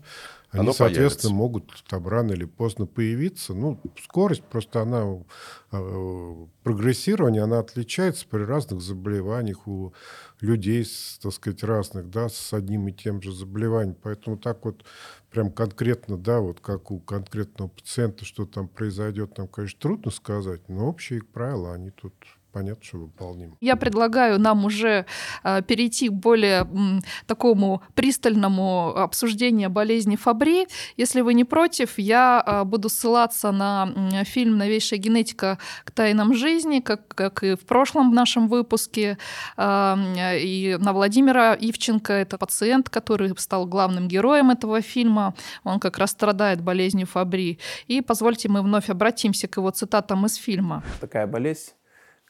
они, 0.53 0.65
Оно 0.65 0.73
соответственно, 0.75 1.31
появится. 1.31 1.35
могут 1.35 1.85
там 1.89 2.07
рано 2.07 2.33
или 2.33 2.45
поздно 2.45 2.85
появиться. 2.87 3.55
Ну, 3.55 3.81
скорость 4.03 4.45
просто 4.45 4.83
она 4.83 5.25
э, 5.73 6.47
прогрессирование, 6.63 7.43
она 7.43 7.59
отличается 7.59 8.27
при 8.29 8.43
разных 8.43 8.83
заболеваниях 8.83 9.67
у 9.67 9.95
людей, 10.41 10.85
с, 10.85 11.19
так 11.23 11.33
сказать, 11.33 11.63
разных, 11.65 12.11
да, 12.11 12.29
с 12.29 12.53
одним 12.53 12.87
и 12.89 12.93
тем 12.93 13.23
же 13.23 13.33
заболеванием. 13.33 13.97
Поэтому 14.03 14.37
так 14.37 14.63
вот 14.67 14.85
прям 15.31 15.51
конкретно, 15.51 16.19
да, 16.19 16.41
вот 16.41 16.61
как 16.61 16.91
у 16.91 17.01
конкретного 17.01 17.69
пациента, 17.69 18.27
что 18.27 18.45
там 18.45 18.69
произойдет, 18.69 19.35
там, 19.35 19.49
конечно, 19.49 19.81
трудно 19.81 20.11
сказать, 20.11 20.69
но 20.69 20.87
общие 20.87 21.23
правила, 21.23 21.73
они 21.73 21.91
тут 21.91 22.13
понятно, 22.53 22.85
что 22.85 22.99
выполнимы. 22.99 23.57
Я 23.61 23.77
предлагаю 23.77 24.39
нам 24.39 24.65
уже 24.65 25.07
э, 25.45 25.63
перейти 25.63 26.09
к 26.09 26.13
более 26.13 26.61
м, 26.61 27.03
такому 27.27 27.83
пристальному 27.95 28.89
обсуждению 28.97 29.71
болезни 29.71 30.17
Фабри. 30.17 30.67
Если 30.97 31.21
вы 31.23 31.35
не 31.35 31.45
против, 31.45 31.99
я 31.99 32.43
э, 32.47 32.65
буду 32.65 32.89
ссылаться 32.89 33.53
на 33.53 33.93
м, 33.95 34.25
фильм 34.25 34.59
«Новейшая 34.59 34.99
генетика 34.99 35.59
к 35.85 35.91
тайнам 35.91 36.35
жизни», 36.35 36.81
как, 36.81 37.09
как 37.09 37.43
и 37.43 37.55
в 37.55 37.61
прошлом 37.67 38.15
нашем 38.15 38.49
выпуске, 38.49 39.19
э, 39.57 39.97
и 40.39 40.77
на 40.79 40.93
Владимира 40.93 41.55
Ивченко. 41.55 42.13
Это 42.13 42.39
пациент, 42.39 42.89
который 42.89 43.33
стал 43.39 43.67
главным 43.67 44.09
героем 44.09 44.51
этого 44.51 44.81
фильма. 44.83 45.35
Он 45.65 45.81
как 45.81 45.99
раз 45.99 46.11
страдает 46.11 46.61
болезнью 46.61 47.07
Фабри. 47.07 47.59
И 47.87 48.01
позвольте 48.01 48.49
мы 48.49 48.63
вновь 48.63 48.91
обратимся 48.91 49.49
к 49.49 49.57
его 49.57 49.71
цитатам 49.71 50.27
из 50.27 50.35
фильма. 50.35 50.83
такая 51.01 51.27
болезнь, 51.27 51.73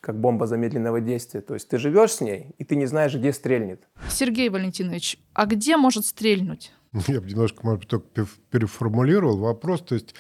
как 0.03 0.21
бомба 0.21 0.47
замедленного 0.47 1.01
действия. 1.01 1.41
То 1.41 1.55
есть 1.55 1.69
ты 1.69 1.79
живешь 1.79 2.11
с 2.11 2.21
ней, 2.21 2.55
и 2.59 2.65
ты 2.65 2.75
не 2.75 2.87
знаешь, 2.87 3.15
где 3.15 3.33
стрельнет. 3.33 3.89
Сергей 4.11 4.49
Валентинович, 4.51 5.19
а 5.33 5.47
где 5.47 5.77
может 5.77 6.05
стрельнуть? 6.05 6.73
Я 7.07 7.21
бы 7.21 7.31
немножко, 7.31 7.61
может 7.63 7.81
быть, 7.81 7.89
только 7.89 8.07
пе- 8.09 8.41
переформулировал 8.51 9.39
вопрос. 9.39 9.81
То 9.83 9.95
есть, 9.95 10.15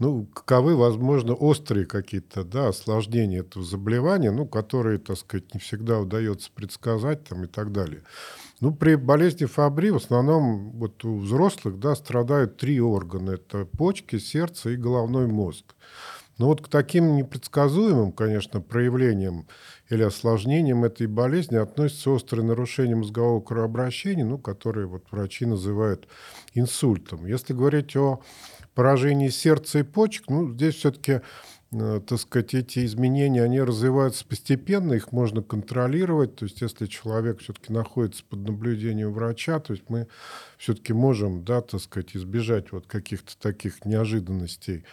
ну, 0.00 0.26
каковы, 0.26 0.74
возможно, 0.74 1.34
острые 1.34 1.86
какие-то 1.86 2.42
да, 2.42 2.68
осложнения 2.68 3.40
этого 3.40 3.64
заболевания, 3.64 4.32
ну, 4.32 4.44
которые, 4.44 4.98
так 4.98 5.16
сказать, 5.16 5.54
не 5.54 5.60
всегда 5.60 6.00
удается 6.00 6.50
предсказать 6.52 7.24
там, 7.24 7.44
и 7.44 7.46
так 7.46 7.70
далее. 7.70 8.02
Ну, 8.60 8.74
при 8.74 8.96
болезни 8.96 9.44
Фабри 9.44 9.90
в 9.90 9.96
основном 9.96 10.72
вот 10.72 11.04
у 11.04 11.18
взрослых 11.18 11.78
да, 11.78 11.94
страдают 11.94 12.56
три 12.56 12.80
органа. 12.80 13.30
Это 13.30 13.66
почки, 13.66 14.18
сердце 14.18 14.70
и 14.70 14.76
головной 14.76 15.28
мозг. 15.28 15.76
Но 16.38 16.46
вот 16.46 16.62
к 16.62 16.68
таким 16.68 17.16
непредсказуемым, 17.16 18.12
конечно, 18.12 18.60
проявлениям 18.60 19.48
или 19.90 20.04
осложнениям 20.04 20.84
этой 20.84 21.08
болезни 21.08 21.56
относятся 21.56 22.10
острые 22.10 22.44
нарушения 22.46 22.94
мозгового 22.94 23.40
кровообращения, 23.40 24.24
ну, 24.24 24.38
которые 24.38 24.86
вот 24.86 25.04
врачи 25.10 25.46
называют 25.46 26.06
инсультом. 26.54 27.26
Если 27.26 27.52
говорить 27.52 27.96
о 27.96 28.20
поражении 28.74 29.28
сердца 29.28 29.80
и 29.80 29.82
почек, 29.82 30.28
ну, 30.28 30.52
здесь 30.52 30.76
все-таки 30.76 31.22
э, 31.72 32.00
так 32.06 32.20
сказать, 32.20 32.54
эти 32.54 32.84
изменения, 32.84 33.42
они 33.42 33.60
развиваются 33.60 34.24
постепенно, 34.24 34.92
их 34.92 35.10
можно 35.10 35.42
контролировать. 35.42 36.36
То 36.36 36.44
есть, 36.44 36.60
если 36.60 36.86
человек 36.86 37.40
все-таки 37.40 37.72
находится 37.72 38.22
под 38.22 38.46
наблюдением 38.46 39.12
врача, 39.12 39.58
то 39.58 39.72
есть 39.72 39.84
мы 39.88 40.06
все-таки 40.56 40.92
можем, 40.92 41.44
да, 41.44 41.62
так 41.62 41.80
сказать, 41.80 42.14
избежать 42.14 42.70
вот 42.70 42.86
каких-то 42.86 43.36
таких 43.36 43.84
неожиданностей. 43.84 44.84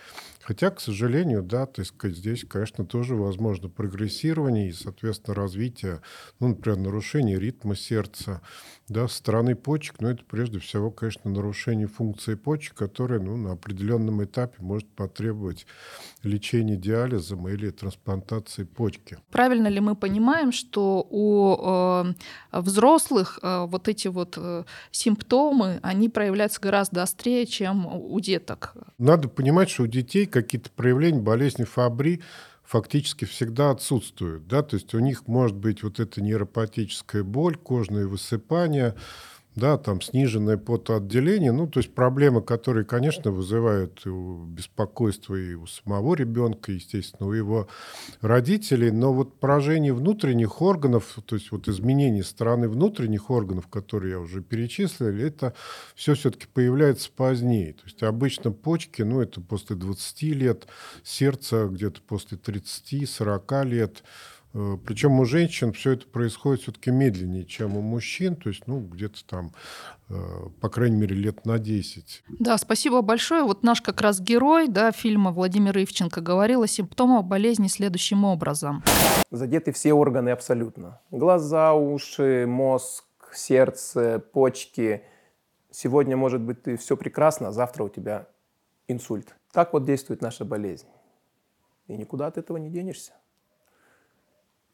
Хотя, 0.45 0.69
к 0.69 0.79
сожалению, 0.79 1.41
да, 1.41 1.65
то 1.65 1.81
есть 1.81 1.95
здесь, 2.03 2.45
конечно, 2.47 2.85
тоже 2.85 3.15
возможно 3.15 3.67
прогрессирование 3.67 4.69
и, 4.69 4.73
соответственно, 4.73 5.33
развитие, 5.33 6.01
ну, 6.39 6.49
например, 6.49 6.77
нарушение 6.77 7.39
ритма 7.39 7.75
сердца, 7.75 8.41
да, 8.87 9.07
стороны 9.07 9.55
почек, 9.55 9.95
но 10.01 10.11
это 10.11 10.23
прежде 10.23 10.59
всего, 10.59 10.91
конечно, 10.91 11.31
нарушение 11.31 11.87
функции 11.87 12.35
почек, 12.35 12.75
которое, 12.75 13.19
ну, 13.19 13.37
на 13.37 13.53
определенном 13.53 14.23
этапе 14.23 14.57
может 14.59 14.87
потребовать 14.89 15.65
лечения 16.21 16.75
диализом 16.75 17.49
или 17.49 17.71
трансплантации 17.71 18.65
почки. 18.65 19.17
Правильно 19.31 19.67
ли 19.67 19.79
мы 19.79 19.95
понимаем, 19.95 20.51
что 20.51 21.07
у 21.09 22.03
э, 22.03 22.13
взрослых 22.51 23.39
э, 23.41 23.65
вот 23.65 23.87
эти 23.87 24.09
вот 24.09 24.35
э, 24.37 24.63
симптомы, 24.91 25.79
они 25.81 26.07
проявляются 26.07 26.61
гораздо 26.61 27.01
острее, 27.01 27.47
чем 27.47 27.87
у 27.87 28.19
деток? 28.19 28.75
Надо 28.99 29.27
понимать, 29.27 29.71
что 29.71 29.83
у 29.83 29.87
детей 29.87 30.27
какие-то 30.41 30.69
проявления 30.69 31.21
болезни 31.21 31.63
Фабри 31.63 32.21
фактически 32.63 33.23
всегда 33.23 33.71
отсутствуют. 33.71 34.47
Да? 34.47 34.63
То 34.63 34.75
есть 34.75 34.93
у 34.93 34.99
них 34.99 35.27
может 35.27 35.55
быть 35.55 35.81
вот 35.81 36.01
эта 36.01 36.21
нейропатическая 36.21 37.23
боль, 37.23 37.55
кожные 37.55 38.05
высыпания, 38.05 38.95
да, 39.55 39.77
там 39.77 40.01
сниженное 40.01 40.57
потоотделение, 40.57 41.51
ну, 41.51 41.67
то 41.67 41.79
есть 41.79 41.93
проблемы, 41.93 42.41
которые, 42.41 42.85
конечно, 42.85 43.31
вызывают 43.31 44.05
беспокойство 44.05 45.35
и 45.35 45.53
у 45.53 45.65
самого 45.65 46.15
ребенка, 46.15 46.73
естественно, 46.73 47.29
у 47.29 47.33
его 47.33 47.67
родителей, 48.21 48.91
но 48.91 49.13
вот 49.13 49.39
поражение 49.39 49.93
внутренних 49.93 50.61
органов, 50.61 51.17
то 51.25 51.35
есть 51.35 51.51
вот 51.51 51.67
изменение 51.67 52.23
стороны 52.23 52.67
внутренних 52.67 53.29
органов, 53.29 53.67
которые 53.67 54.11
я 54.11 54.19
уже 54.19 54.41
перечислил, 54.41 55.07
это 55.07 55.53
все 55.95 56.15
все-таки 56.15 56.47
появляется 56.47 57.09
позднее. 57.15 57.73
То 57.73 57.83
есть 57.85 58.03
обычно 58.03 58.51
почки, 58.51 59.03
ну, 59.03 59.21
это 59.21 59.39
после 59.39 59.75
20 59.75 60.21
лет, 60.23 60.67
сердце 61.03 61.67
где-то 61.67 62.01
после 62.01 62.37
30-40 62.37 63.65
лет, 63.65 64.03
Причем 64.85 65.19
у 65.19 65.25
женщин 65.25 65.73
все 65.73 65.91
это 65.91 66.07
происходит 66.07 66.61
все-таки 66.61 66.89
медленнее, 66.89 67.43
чем 67.43 67.75
у 67.75 67.81
мужчин, 67.81 68.37
то 68.37 68.47
есть, 68.47 68.67
ну, 68.67 68.79
где-то 68.79 69.25
там, 69.27 69.51
э, 70.07 70.15
по 70.61 70.69
крайней 70.69 70.95
мере, 70.95 71.13
лет 71.13 71.45
на 71.45 71.59
10. 71.59 72.23
Да, 72.39 72.57
спасибо 72.57 73.01
большое. 73.01 73.43
Вот 73.43 73.63
наш 73.63 73.81
как 73.81 73.99
раз 73.99 74.21
герой 74.21 74.69
да, 74.69 74.93
фильма 74.93 75.31
Владимир 75.31 75.77
Ивченко 75.77 76.21
говорил 76.21 76.61
о 76.61 76.67
симптомах 76.67 77.25
болезни 77.25 77.67
следующим 77.67 78.23
образом. 78.23 78.81
Задеты 79.29 79.73
все 79.73 79.91
органы 79.91 80.29
абсолютно. 80.29 81.01
Глаза, 81.11 81.73
уши, 81.73 82.45
мозг, 82.47 83.03
сердце, 83.33 84.23
почки. 84.31 85.03
Сегодня, 85.69 86.15
может 86.15 86.39
быть, 86.39 86.63
ты 86.63 86.77
все 86.77 86.95
прекрасно, 86.95 87.49
а 87.49 87.51
завтра 87.51 87.83
у 87.83 87.89
тебя 87.89 88.29
инсульт. 88.87 89.35
Так 89.51 89.73
вот 89.73 89.83
действует 89.83 90.21
наша 90.21 90.45
болезнь. 90.45 90.87
И 91.87 91.97
никуда 91.97 92.27
от 92.27 92.37
этого 92.37 92.55
не 92.55 92.69
денешься. 92.69 93.11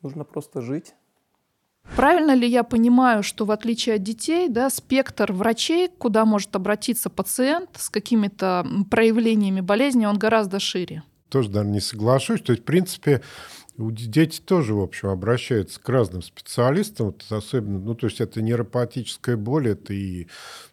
Нужно 0.02 0.24
просто 0.24 0.62
жить. 0.62 0.94
Правильно 1.96 2.36
ли 2.36 2.48
я 2.48 2.64
понимаю, 2.64 3.24
что 3.24 3.46
в 3.46 3.52
отличие 3.52 3.96
от 3.96 4.04
детей, 4.04 4.48
да, 4.50 4.70
спектр 4.70 5.32
врачей, 5.34 5.90
куда 5.90 6.26
может 6.26 6.56
обратиться 6.56 7.10
пациент 7.10 7.70
с 7.76 7.90
какими-то 7.90 8.66
проявлениями 8.90 9.62
болезни, 9.62 10.06
он 10.06 10.18
гораздо 10.18 10.60
шире? 10.60 11.04
Тоже, 11.30 11.50
наверное, 11.50 11.74
не 11.74 11.80
соглашусь. 11.80 12.42
То 12.42 12.52
есть, 12.52 12.64
в 12.64 12.66
принципе, 12.66 13.22
Дети 13.90 14.42
тоже, 14.42 14.76
в 14.76 14.82
общем, 14.82 15.10
обращаются 15.10 15.80
к 15.80 15.90
разным 15.90 16.22
специалистам, 16.22 17.08
вот 17.08 17.26
особенно, 17.30 17.80
ну, 17.80 17.96
то 17.96 18.08
есть 18.08 18.22
это 18.22 18.42
нейропатическая 18.42 19.38
боль, 19.38 19.70
это 19.70 19.94
и 19.94 20.28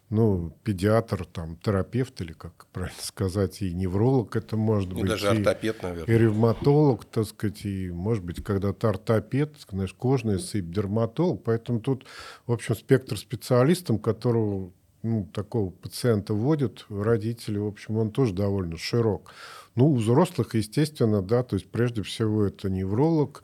ну, 0.09 0.51
педиатр, 0.63 1.25
там, 1.25 1.55
терапевт 1.57 2.19
или, 2.21 2.33
как 2.33 2.65
правильно 2.73 3.01
сказать, 3.01 3.61
и 3.61 3.71
невролог 3.73 4.35
это 4.35 4.57
может 4.57 4.89
ну, 4.89 5.01
быть. 5.01 5.09
даже 5.09 5.29
ортопед, 5.29 5.83
наверное. 5.83 6.15
И 6.15 6.19
ревматолог, 6.19 7.05
так 7.05 7.25
сказать, 7.25 7.63
и, 7.65 7.91
может 7.91 8.23
быть, 8.23 8.43
когда-то 8.43 8.89
ортопед, 8.89 9.53
знаешь, 9.69 9.93
кожная 9.93 10.39
сыпь, 10.39 10.71
дерматолог. 10.71 11.43
Поэтому 11.43 11.79
тут, 11.79 12.05
в 12.47 12.51
общем, 12.51 12.75
спектр 12.75 13.17
специалистов, 13.17 14.01
которого 14.01 14.71
ну, 15.03 15.29
такого 15.33 15.69
пациента 15.69 16.33
вводят 16.33 16.85
родители, 16.89 17.57
в 17.57 17.67
общем, 17.67 17.97
он 17.97 18.11
тоже 18.11 18.33
довольно 18.33 18.77
широк. 18.77 19.31
Ну, 19.75 19.87
у 19.87 19.95
взрослых, 19.95 20.55
естественно, 20.55 21.21
да, 21.21 21.43
то 21.43 21.55
есть 21.55 21.71
прежде 21.71 22.01
всего 22.03 22.45
это 22.45 22.69
невролог, 22.69 23.43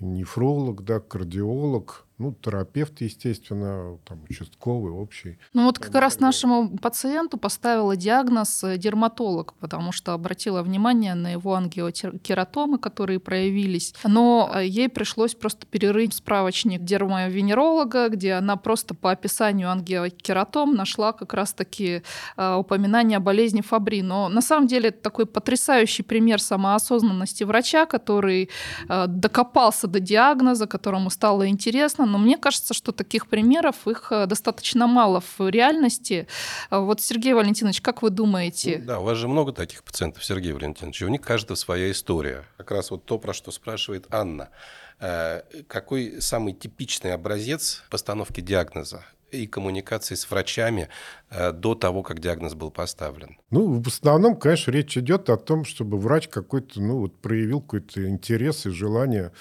нефролог, 0.00 0.84
да, 0.84 1.00
кардиолог, 1.00 2.06
ну, 2.20 2.34
терапевт, 2.34 3.00
естественно, 3.00 3.96
там, 4.04 4.22
участковый, 4.28 4.92
общий. 4.92 5.38
Ну 5.54 5.64
вот 5.64 5.78
как 5.78 5.94
раз 5.94 6.20
нашему 6.20 6.76
пациенту 6.76 7.38
поставила 7.38 7.96
диагноз 7.96 8.62
э, 8.62 8.76
дерматолог, 8.76 9.54
потому 9.54 9.90
что 9.90 10.12
обратила 10.12 10.62
внимание 10.62 11.14
на 11.14 11.32
его 11.32 11.54
ангиокератомы, 11.54 12.78
которые 12.78 13.20
проявились. 13.20 13.94
Но 14.04 14.50
э, 14.54 14.66
ей 14.66 14.90
пришлось 14.90 15.34
просто 15.34 15.66
перерыть 15.66 16.12
справочник 16.12 16.82
дермовенеролога, 16.82 18.10
где 18.10 18.34
она 18.34 18.56
просто 18.56 18.94
по 18.94 19.12
описанию 19.12 19.70
ангиокератом 19.70 20.74
нашла 20.74 21.12
как 21.12 21.32
раз-таки 21.32 22.02
э, 22.36 22.54
упоминание 22.54 23.16
о 23.16 23.20
болезни 23.20 23.62
Фабри. 23.62 24.02
Но 24.02 24.28
на 24.28 24.42
самом 24.42 24.66
деле 24.66 24.90
это 24.90 25.00
такой 25.00 25.24
потрясающий 25.24 26.02
пример 26.02 26.42
самоосознанности 26.42 27.44
врача, 27.44 27.86
который 27.86 28.50
докопался 28.88 29.86
до 29.86 30.00
диагноза, 30.00 30.66
которому 30.66 31.08
стало 31.08 31.48
интересно, 31.48 32.09
но 32.10 32.18
мне 32.18 32.36
кажется, 32.36 32.74
что 32.74 32.92
таких 32.92 33.28
примеров 33.28 33.86
их 33.86 34.12
э, 34.12 34.26
достаточно 34.26 34.86
мало 34.86 35.20
в 35.20 35.48
реальности. 35.48 36.26
Вот, 36.70 37.00
Сергей 37.00 37.34
Валентинович, 37.34 37.80
как 37.80 38.02
вы 38.02 38.10
думаете? 38.10 38.78
Да, 38.78 39.00
у 39.00 39.04
вас 39.04 39.16
же 39.16 39.28
много 39.28 39.52
таких 39.52 39.82
пациентов, 39.82 40.24
Сергей 40.24 40.52
Валентинович, 40.52 41.02
и 41.02 41.04
у 41.04 41.08
них 41.08 41.20
каждая 41.20 41.56
своя 41.56 41.90
история. 41.90 42.44
Как 42.56 42.70
раз 42.70 42.90
вот 42.90 43.04
то, 43.04 43.18
про 43.18 43.32
что 43.32 43.50
спрашивает 43.52 44.06
Анна. 44.10 44.50
Э, 44.98 45.42
какой 45.66 46.20
самый 46.20 46.52
типичный 46.52 47.14
образец 47.14 47.82
постановки 47.90 48.40
диагноза? 48.40 49.04
и 49.30 49.46
коммуникации 49.46 50.14
с 50.14 50.30
врачами 50.30 50.88
э, 51.30 51.52
до 51.52 51.74
того, 51.74 52.02
как 52.02 52.20
диагноз 52.20 52.54
был 52.54 52.70
поставлен? 52.70 53.38
Ну, 53.50 53.80
в 53.80 53.86
основном, 53.86 54.36
конечно, 54.36 54.70
речь 54.70 54.96
идет 54.98 55.30
о 55.30 55.36
том, 55.36 55.64
чтобы 55.64 55.98
врач 55.98 56.28
какой-то, 56.28 56.80
ну, 56.80 56.98
вот 56.98 57.16
проявил 57.20 57.60
какой-то 57.60 58.08
интерес 58.08 58.66
и 58.66 58.70
желание 58.70 59.32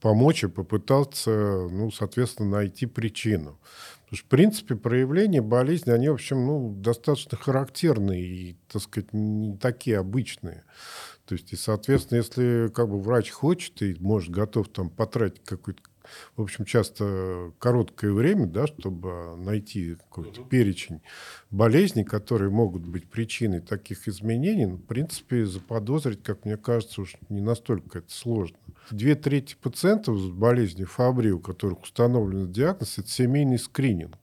помочь 0.00 0.44
и 0.44 0.48
попытаться, 0.48 1.68
ну, 1.70 1.90
соответственно, 1.90 2.58
найти 2.58 2.86
причину. 2.86 3.58
Потому 4.04 4.18
что, 4.18 4.26
в 4.26 4.28
принципе, 4.28 4.76
проявления 4.76 5.42
болезни, 5.42 5.90
они, 5.90 6.08
в 6.08 6.14
общем, 6.14 6.46
ну, 6.46 6.72
достаточно 6.76 7.36
характерные 7.36 8.22
и, 8.22 8.56
так 8.68 8.82
сказать, 8.82 9.12
не 9.12 9.56
такие 9.56 9.98
обычные. 9.98 10.64
То 11.24 11.34
есть, 11.34 11.52
и, 11.52 11.56
соответственно, 11.56 12.18
если 12.18 12.70
как 12.72 12.88
бы 12.88 13.00
врач 13.00 13.30
хочет 13.30 13.82
и 13.82 13.96
может 13.98 14.30
готов 14.30 14.68
там 14.68 14.90
потратить 14.90 15.44
какой-то 15.44 15.82
в 16.36 16.42
общем, 16.42 16.64
часто 16.64 17.52
короткое 17.58 18.12
время, 18.12 18.46
да, 18.46 18.66
чтобы 18.66 19.36
найти 19.36 19.94
какой-то 19.94 20.40
угу. 20.42 20.48
перечень 20.48 21.00
болезней, 21.50 22.04
которые 22.04 22.50
могут 22.50 22.86
быть 22.86 23.08
причиной 23.08 23.60
таких 23.60 24.08
изменений, 24.08 24.66
ну, 24.66 24.76
в 24.76 24.84
принципе, 24.84 25.44
заподозрить, 25.44 26.22
как 26.22 26.44
мне 26.44 26.56
кажется, 26.56 27.02
уж 27.02 27.16
не 27.28 27.40
настолько 27.40 27.98
это 27.98 28.10
сложно. 28.10 28.58
Две 28.90 29.14
трети 29.14 29.56
пациентов 29.60 30.18
с 30.18 30.28
болезнью 30.28 30.86
Фабри, 30.86 31.30
у 31.30 31.40
которых 31.40 31.82
установлен 31.82 32.52
диагноз, 32.52 32.98
это 32.98 33.08
семейный 33.08 33.58
скрининг. 33.58 34.16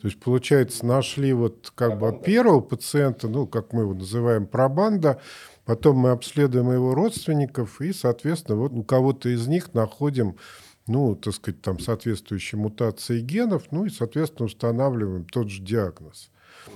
То 0.00 0.08
есть, 0.08 0.20
получается, 0.20 0.84
нашли 0.84 1.32
вот 1.32 1.72
как 1.74 1.98
бы 1.98 2.12
первого 2.24 2.60
пациента, 2.60 3.28
ну, 3.28 3.46
как 3.46 3.72
мы 3.72 3.82
его 3.82 3.94
называем, 3.94 4.46
пробанда, 4.46 5.20
потом 5.64 5.96
мы 5.96 6.10
обследуем 6.10 6.70
его 6.70 6.94
родственников, 6.94 7.80
и, 7.80 7.92
соответственно, 7.92 8.58
вот 8.58 8.72
у 8.72 8.84
кого-то 8.84 9.28
из 9.28 9.46
них 9.48 9.74
находим 9.74 10.36
ну, 10.86 11.14
так 11.16 11.34
сказать, 11.34 11.60
там 11.62 11.78
соответствующие 11.78 12.58
мутации 12.58 13.20
генов, 13.20 13.72
ну 13.72 13.84
и, 13.84 13.90
соответственно, 13.90 14.46
устанавливаем 14.46 15.24
тот 15.24 15.50
же 15.50 15.62
диагноз. 15.62 16.30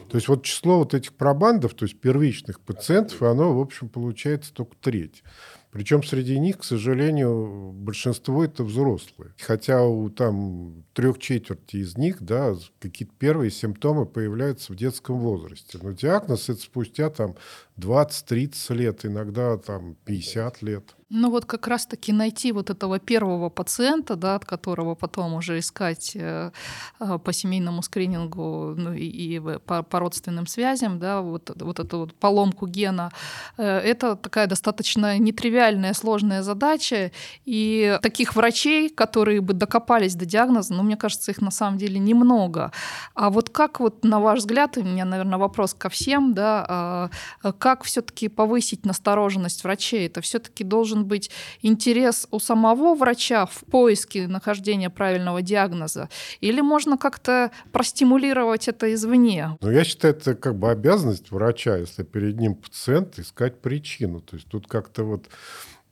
То 0.08 0.16
есть 0.16 0.28
вот 0.28 0.44
число 0.44 0.78
вот 0.78 0.94
этих 0.94 1.12
пробандов, 1.14 1.74
то 1.74 1.84
есть 1.84 2.00
первичных 2.00 2.60
пациентов, 2.60 3.22
оно, 3.22 3.54
в 3.56 3.60
общем, 3.60 3.88
получается 3.88 4.52
только 4.52 4.76
треть. 4.80 5.22
Причем 5.70 6.02
среди 6.02 6.38
них, 6.38 6.58
к 6.58 6.64
сожалению, 6.64 7.72
большинство 7.72 8.44
это 8.44 8.64
взрослые. 8.64 9.32
Хотя 9.38 9.84
у 9.84 10.10
там 10.10 10.84
трех 10.94 11.20
четверти 11.20 11.76
из 11.76 11.96
них, 11.96 12.20
да, 12.20 12.56
какие-то 12.80 13.14
первые 13.16 13.52
симптомы 13.52 14.04
появляются 14.04 14.72
в 14.72 14.76
детском 14.76 15.18
возрасте. 15.20 15.78
Но 15.80 15.92
диагноз 15.92 16.48
это 16.48 16.60
спустя 16.60 17.08
там 17.08 17.36
20-30 17.78 18.75
лет, 18.75 19.04
иногда 19.04 19.56
там 19.58 19.95
50 20.04 20.62
лет. 20.62 20.97
Ну 21.12 21.30
вот 21.30 21.45
как 21.45 21.66
раз-таки 21.66 22.12
найти 22.12 22.52
вот 22.52 22.71
этого 22.71 23.00
первого 23.00 23.49
пациента, 23.49 24.14
да, 24.14 24.36
от 24.36 24.45
которого 24.45 24.95
потом 24.95 25.34
уже 25.34 25.58
искать 25.58 26.14
э, 26.14 26.52
э, 27.00 27.18
по 27.18 27.32
семейному 27.32 27.82
скринингу 27.82 28.75
ну, 28.76 28.92
и, 28.92 29.06
и 29.06 29.38
по, 29.66 29.82
по 29.82 29.99
родственным 29.99 30.46
связям, 30.46 30.99
да, 30.99 31.20
вот, 31.20 31.50
вот 31.56 31.80
эту 31.80 31.99
вот 31.99 32.14
поломку 32.14 32.66
гена, 32.66 33.10
э, 33.56 33.64
это 33.64 34.16
такая 34.16 34.46
достаточно 34.46 35.18
нетривиальная, 35.18 35.94
сложная 35.94 36.42
задача. 36.42 37.12
И 37.44 37.99
таких 38.02 38.34
врачей, 38.36 38.88
которые 38.88 39.40
бы 39.40 39.52
докопались 39.52 40.14
до 40.14 40.25
диагноза, 40.25 40.75
ну, 40.75 40.82
мне 40.82 40.96
кажется, 40.96 41.30
их 41.30 41.40
на 41.40 41.50
самом 41.50 41.78
деле 41.78 41.99
немного. 41.99 42.73
А 43.14 43.30
вот 43.30 43.50
как 43.50 43.80
вот, 43.80 44.04
на 44.04 44.20
ваш 44.20 44.40
взгляд, 44.40 44.76
у 44.76 44.82
меня, 44.82 45.04
наверное, 45.04 45.38
вопрос 45.38 45.75
ко 45.75 45.88
всем, 45.88 46.34
да, 46.34 47.10
э, 47.42 47.52
как 47.58 47.84
все-таки 47.84 48.28
повысить 48.28 48.86
настороженность 48.86 49.64
врачей? 49.64 50.06
Это 50.06 50.20
все-таки 50.20 50.64
должен 50.64 51.04
быть 51.04 51.30
интерес 51.62 52.26
у 52.30 52.38
самого 52.38 52.94
врача 52.94 53.46
в 53.46 53.64
поиске 53.70 54.28
нахождения 54.28 54.90
правильного 54.90 55.42
диагноза? 55.42 56.08
Или 56.40 56.60
можно 56.60 56.96
как-то 56.96 57.50
простимулировать 57.73 58.68
это 58.68 58.92
извне? 58.94 59.50
Ну, 59.60 59.71
я 59.71 59.84
считаю, 59.84 60.15
это 60.15 60.34
как 60.34 60.58
бы 60.58 60.71
обязанность 60.71 61.30
врача, 61.30 61.76
если 61.76 62.02
перед 62.02 62.39
ним 62.39 62.54
пациент, 62.54 63.19
искать 63.19 63.60
причину. 63.60 64.21
То 64.21 64.36
есть 64.36 64.49
тут 64.49 64.67
как-то 64.67 65.04
вот 65.04 65.28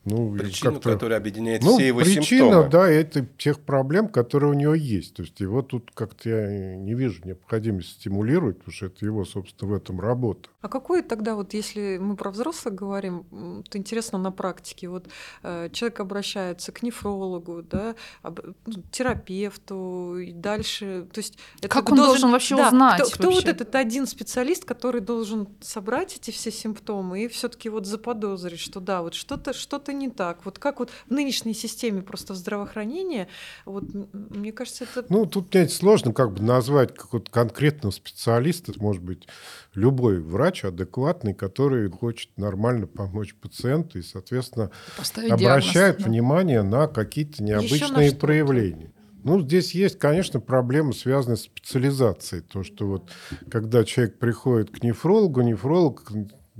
ну, 0.08 0.36
причину, 0.36 0.80
которая 0.80 1.18
объединяет 1.18 1.62
ну, 1.62 1.76
все 1.76 1.88
его 1.88 2.00
причина, 2.00 2.22
симптомы. 2.24 2.68
да, 2.70 2.88
это 2.88 3.26
тех 3.38 3.60
проблем, 3.60 4.08
которые 4.08 4.50
у 4.50 4.54
него 4.54 4.74
есть. 4.74 5.14
То 5.14 5.22
есть 5.22 5.38
его 5.40 5.62
тут 5.62 5.90
как-то 5.94 6.28
я 6.28 6.76
не 6.76 6.94
вижу 6.94 7.22
необходимости 7.24 7.92
стимулировать, 7.92 8.58
потому 8.58 8.74
что 8.74 8.86
это 8.86 9.04
его, 9.04 9.24
собственно, 9.24 9.72
в 9.72 9.74
этом 9.74 10.00
работа. 10.00 10.48
А 10.60 10.68
какой 10.68 11.02
тогда, 11.02 11.34
вот 11.34 11.54
если 11.54 11.98
мы 11.98 12.16
про 12.16 12.30
взрослых 12.30 12.74
говорим, 12.74 13.62
то 13.68 13.78
интересно 13.78 14.18
на 14.18 14.32
практике, 14.32 14.88
вот 14.88 15.06
э, 15.42 15.68
человек 15.72 16.00
обращается 16.00 16.72
к 16.72 16.82
нефрологу, 16.82 17.62
да, 17.62 17.94
об, 18.22 18.40
ну, 18.66 18.82
терапевту 18.90 20.18
и 20.18 20.32
дальше, 20.32 21.06
то 21.12 21.18
есть 21.18 21.38
это 21.58 21.68
как 21.68 21.90
он 21.90 21.96
должен, 21.96 22.12
должен 22.12 22.30
вообще 22.32 22.56
да, 22.56 22.68
узнать? 22.68 23.02
Кто, 23.02 23.10
кто 23.10 23.30
вот 23.30 23.44
этот 23.46 23.74
один 23.74 24.06
специалист, 24.06 24.64
который 24.64 25.00
должен 25.00 25.48
собрать 25.60 26.16
эти 26.16 26.30
все 26.30 26.50
симптомы 26.50 27.24
и 27.24 27.28
все-таки 27.28 27.68
вот 27.68 27.86
заподозрить, 27.86 28.60
что 28.60 28.80
да, 28.80 29.02
вот 29.02 29.14
что-то 29.14 29.52
что-то 29.52 29.92
не 29.98 30.08
так. 30.08 30.44
Вот 30.44 30.58
как 30.58 30.78
вот 30.78 30.90
в 31.08 31.10
нынешней 31.10 31.54
системе 31.54 32.02
просто 32.02 32.34
здравоохранения, 32.34 33.28
вот 33.64 33.84
мне 34.12 34.52
кажется, 34.52 34.84
это... 34.84 35.04
Ну, 35.08 35.26
тут, 35.26 35.50
понимаете, 35.50 35.74
сложно 35.74 36.12
как 36.12 36.32
бы 36.32 36.42
назвать 36.42 36.94
какого-то 36.94 37.30
конкретного 37.30 37.92
специалиста, 37.92 38.72
может 38.76 39.02
быть 39.02 39.28
любой 39.74 40.20
врач 40.20 40.64
адекватный, 40.64 41.34
который 41.34 41.90
хочет 41.90 42.30
нормально 42.36 42.86
помочь 42.86 43.34
пациенту 43.34 43.98
и, 43.98 44.02
соответственно, 44.02 44.70
Поставить 44.96 45.30
обращает 45.32 45.96
диагноз, 45.96 46.06
внимание 46.06 46.62
на 46.62 46.86
какие-то 46.86 47.42
необычные 47.42 48.12
на 48.12 48.16
проявления. 48.16 48.92
Ну, 49.24 49.40
здесь 49.40 49.74
есть, 49.74 49.98
конечно, 49.98 50.40
проблемы, 50.40 50.92
связанные 50.92 51.36
с 51.36 51.42
специализацией. 51.42 52.42
То, 52.42 52.62
что 52.62 52.86
вот 52.86 53.10
когда 53.50 53.84
человек 53.84 54.18
приходит 54.18 54.70
к 54.70 54.82
нефрологу, 54.82 55.40
нефролог 55.42 56.10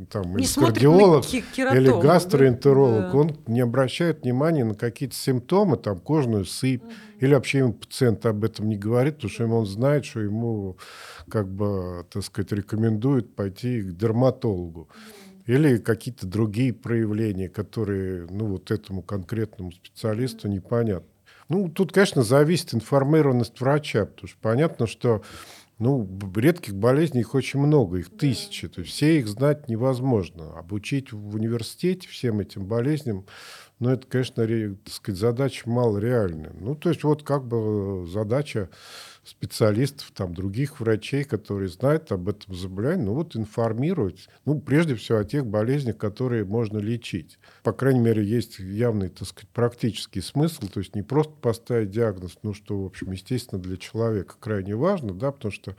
там, 0.06 0.36
не 0.36 0.44
или 0.44 0.54
кардиолог, 0.54 1.24
или 1.32 2.00
гастроэнтеролог, 2.00 3.12
да? 3.12 3.18
он 3.18 3.36
не 3.46 3.60
обращает 3.60 4.22
внимания 4.22 4.64
на 4.64 4.74
какие-то 4.74 5.14
симптомы, 5.14 5.76
там, 5.76 5.98
кожную 5.98 6.44
сыпь, 6.44 6.82
угу. 6.82 6.92
или 7.20 7.34
вообще 7.34 7.58
ему 7.58 7.72
пациент 7.72 8.24
об 8.26 8.44
этом 8.44 8.68
не 8.68 8.76
говорит, 8.76 9.16
потому 9.16 9.30
что 9.30 9.46
он 9.46 9.66
знает, 9.66 10.04
что 10.04 10.20
ему, 10.20 10.76
как 11.28 11.48
бы, 11.48 12.06
так 12.10 12.22
сказать, 12.24 12.52
рекомендуют 12.52 13.34
пойти 13.34 13.82
к 13.82 13.96
дерматологу. 13.96 14.88
Или 15.46 15.78
какие-то 15.78 16.26
другие 16.26 16.74
проявления, 16.74 17.48
которые, 17.48 18.26
ну, 18.28 18.46
вот 18.46 18.70
этому 18.70 19.00
конкретному 19.00 19.72
специалисту 19.72 20.46
непонятны. 20.46 21.08
Ну, 21.48 21.70
тут, 21.70 21.92
конечно, 21.92 22.22
зависит 22.22 22.74
информированность 22.74 23.58
врача, 23.58 24.04
потому 24.04 24.28
что 24.28 24.36
понятно, 24.42 24.86
что 24.86 25.22
ну, 25.78 26.08
редких 26.34 26.74
болезней 26.74 27.20
их 27.20 27.34
очень 27.34 27.60
много, 27.60 27.98
их 27.98 28.16
тысячи. 28.16 28.68
То 28.68 28.80
есть 28.80 28.92
все 28.92 29.18
их 29.18 29.28
знать 29.28 29.68
невозможно. 29.68 30.58
Обучить 30.58 31.12
в 31.12 31.34
университете 31.34 32.08
всем 32.08 32.40
этим 32.40 32.66
болезням 32.66 33.26
но 33.78 33.92
это, 33.92 34.06
конечно, 34.06 34.46
так 34.46 34.92
сказать, 34.92 35.20
задача 35.20 35.68
малореальная. 35.68 36.52
Ну, 36.58 36.74
то 36.74 36.88
есть 36.88 37.04
вот 37.04 37.22
как 37.22 37.44
бы 37.46 38.06
задача 38.06 38.68
специалистов, 39.28 40.10
там, 40.14 40.34
других 40.34 40.80
врачей, 40.80 41.24
которые 41.24 41.68
знают 41.68 42.10
об 42.12 42.28
этом 42.28 42.54
заболевании, 42.54 43.04
ну 43.04 43.14
вот 43.14 43.36
информировать, 43.36 44.28
ну, 44.44 44.58
прежде 44.60 44.94
всего 44.94 45.18
о 45.18 45.24
тех 45.24 45.46
болезнях, 45.46 45.98
которые 45.98 46.44
можно 46.44 46.78
лечить. 46.78 47.38
По 47.62 47.72
крайней 47.72 48.00
мере, 48.00 48.24
есть 48.24 48.58
явный, 48.58 49.10
так 49.10 49.28
сказать, 49.28 49.50
практический 49.50 50.22
смысл, 50.22 50.68
то 50.68 50.80
есть 50.80 50.94
не 50.94 51.02
просто 51.02 51.34
поставить 51.34 51.90
диагноз, 51.90 52.38
ну, 52.42 52.54
что, 52.54 52.82
в 52.82 52.86
общем, 52.86 53.12
естественно, 53.12 53.60
для 53.60 53.76
человека 53.76 54.34
крайне 54.40 54.74
важно, 54.74 55.12
да, 55.12 55.30
потому 55.30 55.52
что, 55.52 55.76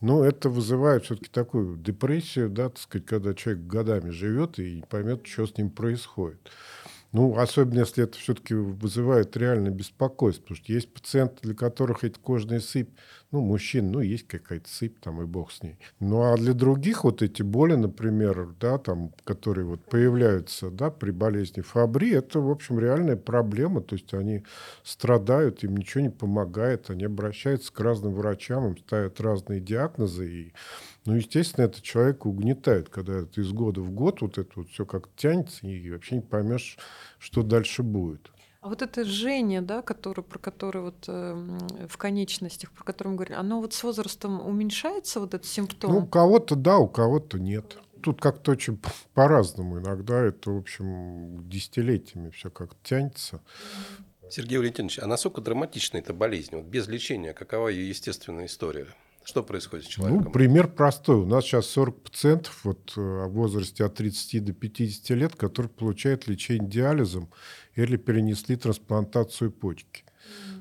ну, 0.00 0.22
это 0.24 0.48
вызывает 0.50 1.04
все-таки 1.04 1.30
такую 1.30 1.76
депрессию, 1.76 2.50
да, 2.50 2.70
так 2.70 2.78
сказать, 2.78 3.06
когда 3.06 3.34
человек 3.34 3.66
годами 3.66 4.10
живет 4.10 4.58
и 4.58 4.76
не 4.76 4.82
поймет, 4.82 5.26
что 5.26 5.46
с 5.46 5.56
ним 5.56 5.70
происходит. 5.70 6.50
Ну, 7.12 7.36
особенно 7.36 7.80
если 7.80 8.04
это 8.04 8.16
все-таки 8.16 8.54
вызывает 8.54 9.36
реальное 9.36 9.72
беспокойство, 9.72 10.42
потому 10.42 10.56
что 10.56 10.72
есть 10.72 10.92
пациенты, 10.92 11.36
для 11.42 11.54
которых 11.54 12.04
эти 12.04 12.18
кожные 12.18 12.60
сыпь, 12.60 12.90
ну, 13.32 13.40
мужчин, 13.40 13.90
ну, 13.90 14.00
есть 14.00 14.28
какая-то 14.28 14.68
сыпь 14.68 15.00
там, 15.00 15.20
и 15.20 15.26
бог 15.26 15.50
с 15.50 15.62
ней. 15.62 15.76
Ну, 15.98 16.22
а 16.22 16.36
для 16.36 16.52
других 16.52 17.02
вот 17.02 17.22
эти 17.22 17.42
боли, 17.42 17.74
например, 17.74 18.54
да, 18.60 18.78
там, 18.78 19.12
которые 19.24 19.66
вот 19.66 19.84
появляются, 19.84 20.70
да, 20.70 20.90
при 20.90 21.10
болезни 21.10 21.62
Фабри, 21.62 22.12
это, 22.12 22.40
в 22.40 22.50
общем, 22.50 22.78
реальная 22.78 23.16
проблема, 23.16 23.80
то 23.80 23.96
есть 23.96 24.14
они 24.14 24.44
страдают, 24.84 25.64
им 25.64 25.76
ничего 25.76 26.02
не 26.02 26.10
помогает, 26.10 26.90
они 26.90 27.04
обращаются 27.04 27.72
к 27.72 27.80
разным 27.80 28.14
врачам, 28.14 28.68
им 28.68 28.78
ставят 28.78 29.20
разные 29.20 29.60
диагнозы, 29.60 30.30
и 30.32 30.52
ну, 31.06 31.14
естественно, 31.16 31.64
это 31.64 31.80
человека 31.80 32.26
угнетает, 32.26 32.88
когда 32.88 33.20
это 33.20 33.40
из 33.40 33.52
года 33.52 33.80
в 33.80 33.90
год 33.90 34.20
вот 34.20 34.38
это 34.38 34.50
вот 34.56 34.68
все 34.68 34.84
как 34.84 35.08
тянется, 35.16 35.66
и 35.66 35.90
вообще 35.90 36.16
не 36.16 36.20
поймешь, 36.20 36.78
что 37.18 37.42
дальше 37.42 37.82
будет. 37.82 38.30
А 38.60 38.68
вот 38.68 38.82
это 38.82 39.04
жжение, 39.04 39.62
да, 39.62 39.80
которое, 39.80 40.22
про 40.22 40.38
которое 40.38 40.80
вот 40.80 41.04
э, 41.08 41.86
в 41.88 41.96
конечностях, 41.96 42.70
про 42.72 42.84
которое 42.84 43.10
мы 43.10 43.16
говорим, 43.16 43.38
оно 43.38 43.60
вот 43.60 43.72
с 43.72 43.82
возрастом 43.82 44.46
уменьшается, 44.46 45.20
вот 45.20 45.32
этот 45.32 45.46
симптом? 45.46 45.92
Ну, 45.92 45.98
у 46.00 46.06
кого-то 46.06 46.56
да, 46.56 46.76
у 46.76 46.86
кого-то 46.86 47.38
нет. 47.38 47.78
Тут 48.02 48.20
как-то 48.20 48.50
очень 48.52 48.78
по-разному. 49.14 49.78
Иногда 49.78 50.20
это, 50.20 50.50
в 50.50 50.58
общем, 50.58 51.48
десятилетиями 51.48 52.28
все 52.30 52.50
как 52.50 52.76
тянется. 52.82 53.40
Сергей 54.28 54.58
Валентинович, 54.58 54.98
а 54.98 55.06
насколько 55.06 55.40
драматична 55.40 55.96
эта 55.96 56.12
болезнь? 56.12 56.54
Вот 56.54 56.66
без 56.66 56.86
лечения, 56.86 57.32
какова 57.32 57.68
ее 57.68 57.88
естественная 57.88 58.46
история? 58.46 58.88
Что 59.24 59.42
происходит 59.42 59.86
с 59.86 59.88
ну, 59.88 59.92
человеком? 59.92 60.24
Ну, 60.24 60.32
пример 60.32 60.68
простой. 60.68 61.16
У 61.16 61.26
нас 61.26 61.44
сейчас 61.44 61.66
40 61.66 62.02
пациентов 62.02 62.60
вот, 62.64 62.92
э, 62.96 63.00
в 63.00 63.32
возрасте 63.32 63.84
от 63.84 63.94
30 63.94 64.44
до 64.44 64.52
50 64.52 65.10
лет, 65.10 65.36
которые 65.36 65.70
получают 65.70 66.26
лечение 66.26 66.68
диализом 66.68 67.30
или 67.74 67.96
перенесли 67.96 68.56
трансплантацию 68.56 69.50
почки. 69.52 70.04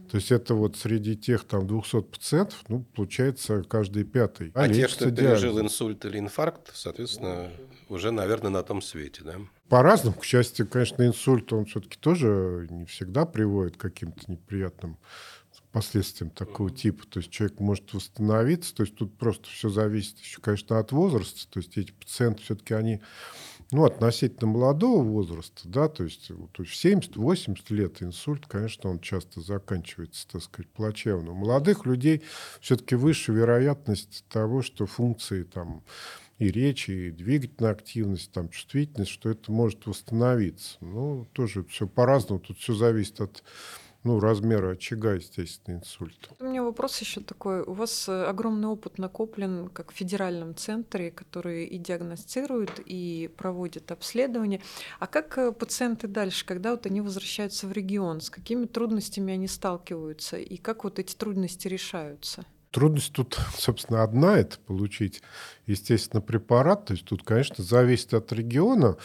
То 0.09 0.17
есть 0.17 0.31
это 0.31 0.55
вот 0.55 0.75
среди 0.75 1.15
тех 1.15 1.43
там 1.43 1.67
200 1.67 2.01
пациентов, 2.01 2.63
ну, 2.67 2.83
получается, 2.95 3.63
каждый 3.63 4.03
пятый. 4.03 4.51
А, 4.55 4.63
а 4.63 4.67
те, 4.67 4.87
кто 4.87 5.11
пережил 5.11 5.51
диализом. 5.51 5.65
инсульт 5.65 6.05
или 6.05 6.17
инфаркт, 6.17 6.71
соответственно, 6.73 7.51
уже, 7.89 8.09
наверное, 8.09 8.49
на 8.49 8.63
том 8.63 8.81
свете, 8.81 9.21
да? 9.23 9.35
По-разному. 9.67 10.17
К 10.17 10.25
счастью, 10.25 10.67
конечно, 10.67 11.05
инсульт, 11.05 11.53
он 11.53 11.65
все-таки 11.65 11.97
тоже 11.99 12.67
не 12.71 12.85
всегда 12.85 13.25
приводит 13.25 13.77
к 13.77 13.81
каким-то 13.81 14.31
неприятным 14.31 14.97
последствиям 15.71 16.31
такого 16.31 16.71
типа. 16.71 17.05
То 17.07 17.19
есть 17.19 17.31
человек 17.31 17.59
может 17.59 17.93
восстановиться, 17.93 18.73
то 18.75 18.83
есть 18.83 18.95
тут 18.95 19.17
просто 19.17 19.47
все 19.49 19.69
зависит 19.69 20.19
еще, 20.19 20.41
конечно, 20.41 20.79
от 20.79 20.91
возраста. 20.91 21.47
То 21.49 21.59
есть 21.59 21.77
эти 21.77 21.91
пациенты 21.91 22.43
все-таки 22.43 22.73
они 22.73 23.01
ну, 23.71 23.85
относительно 23.85 24.47
молодого 24.47 25.03
возраста, 25.03 25.61
да, 25.65 25.89
то 25.89 26.03
есть, 26.03 26.31
то 26.53 26.63
есть 26.63 26.83
70-80 26.83 27.57
лет 27.69 28.01
инсульт, 28.01 28.47
конечно, 28.47 28.89
он 28.89 28.99
часто 28.99 29.41
заканчивается, 29.41 30.27
так 30.27 30.41
сказать, 30.41 30.71
плачевно. 30.71 31.31
У 31.31 31.35
молодых 31.35 31.85
людей 31.85 32.23
все-таки 32.61 32.95
выше 32.95 33.31
вероятность 33.31 34.25
того, 34.27 34.63
что 34.63 34.87
функции 34.87 35.43
там 35.43 35.83
и 36.39 36.49
речи, 36.49 36.91
и 36.91 37.11
двигательная 37.11 37.71
активность, 37.71 38.31
там, 38.31 38.49
чувствительность, 38.49 39.11
что 39.11 39.29
это 39.29 39.51
может 39.51 39.85
восстановиться. 39.85 40.77
Ну, 40.79 41.27
тоже 41.33 41.63
все 41.65 41.85
по-разному, 41.85 42.39
тут 42.39 42.57
все 42.57 42.73
зависит 42.73 43.19
от 43.21 43.43
ну, 44.03 44.19
размера 44.19 44.71
очага, 44.71 45.13
естественно, 45.13 45.75
инсульта. 45.75 46.29
У 46.39 46.45
меня 46.45 46.63
вопрос 46.63 46.99
еще 46.99 47.19
такой. 47.19 47.61
У 47.61 47.73
вас 47.73 48.07
э, 48.07 48.23
огромный 48.25 48.69
опыт 48.69 48.97
накоплен 48.97 49.67
как 49.69 49.91
в 49.91 49.95
федеральном 49.95 50.55
центре, 50.55 51.11
который 51.11 51.65
и 51.65 51.77
диагностирует, 51.77 52.79
и 52.85 53.29
проводит 53.35 53.91
обследование. 53.91 54.61
А 54.99 55.07
как 55.07 55.37
э, 55.37 55.51
пациенты 55.51 56.07
дальше, 56.07 56.45
когда 56.45 56.71
вот 56.71 56.85
они 56.85 57.01
возвращаются 57.01 57.67
в 57.67 57.73
регион, 57.73 58.21
с 58.21 58.29
какими 58.29 58.65
трудностями 58.65 59.33
они 59.33 59.47
сталкиваются, 59.47 60.37
и 60.37 60.55
как 60.55 60.85
вот 60.85 60.97
эти 60.97 61.15
трудности 61.15 61.67
решаются? 61.67 62.45
Трудность 62.71 63.11
тут, 63.11 63.37
собственно, 63.57 64.03
одна– 64.03 64.37
это 64.39 64.59
получить, 64.59 65.21
естественно, 65.65 66.21
препарат. 66.21 66.85
То 66.85 66.93
есть 66.93 67.05
тут, 67.05 67.23
конечно, 67.23 67.63
зависит 67.63 68.13
от 68.13 68.31
региона. 68.31 68.95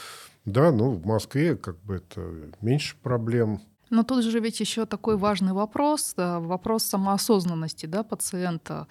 Да, 0.44 0.70
ну, 0.70 0.90
в 0.90 1.04
Москве 1.04 1.56
как 1.56 1.82
бы 1.82 1.96
это 1.96 2.20
меньше 2.60 2.96
проблем 3.02 3.60
но 3.94 4.02
тут 4.02 4.24
же 4.24 4.40
ведь 4.40 4.60
еще 4.60 4.86
такой 4.86 5.16
важный 5.16 5.52
вопрос, 5.52 6.14
да, 6.16 6.40
вопрос 6.40 6.82
самоосознанности 6.82 7.86
да, 7.86 8.02
пациента. 8.02 8.86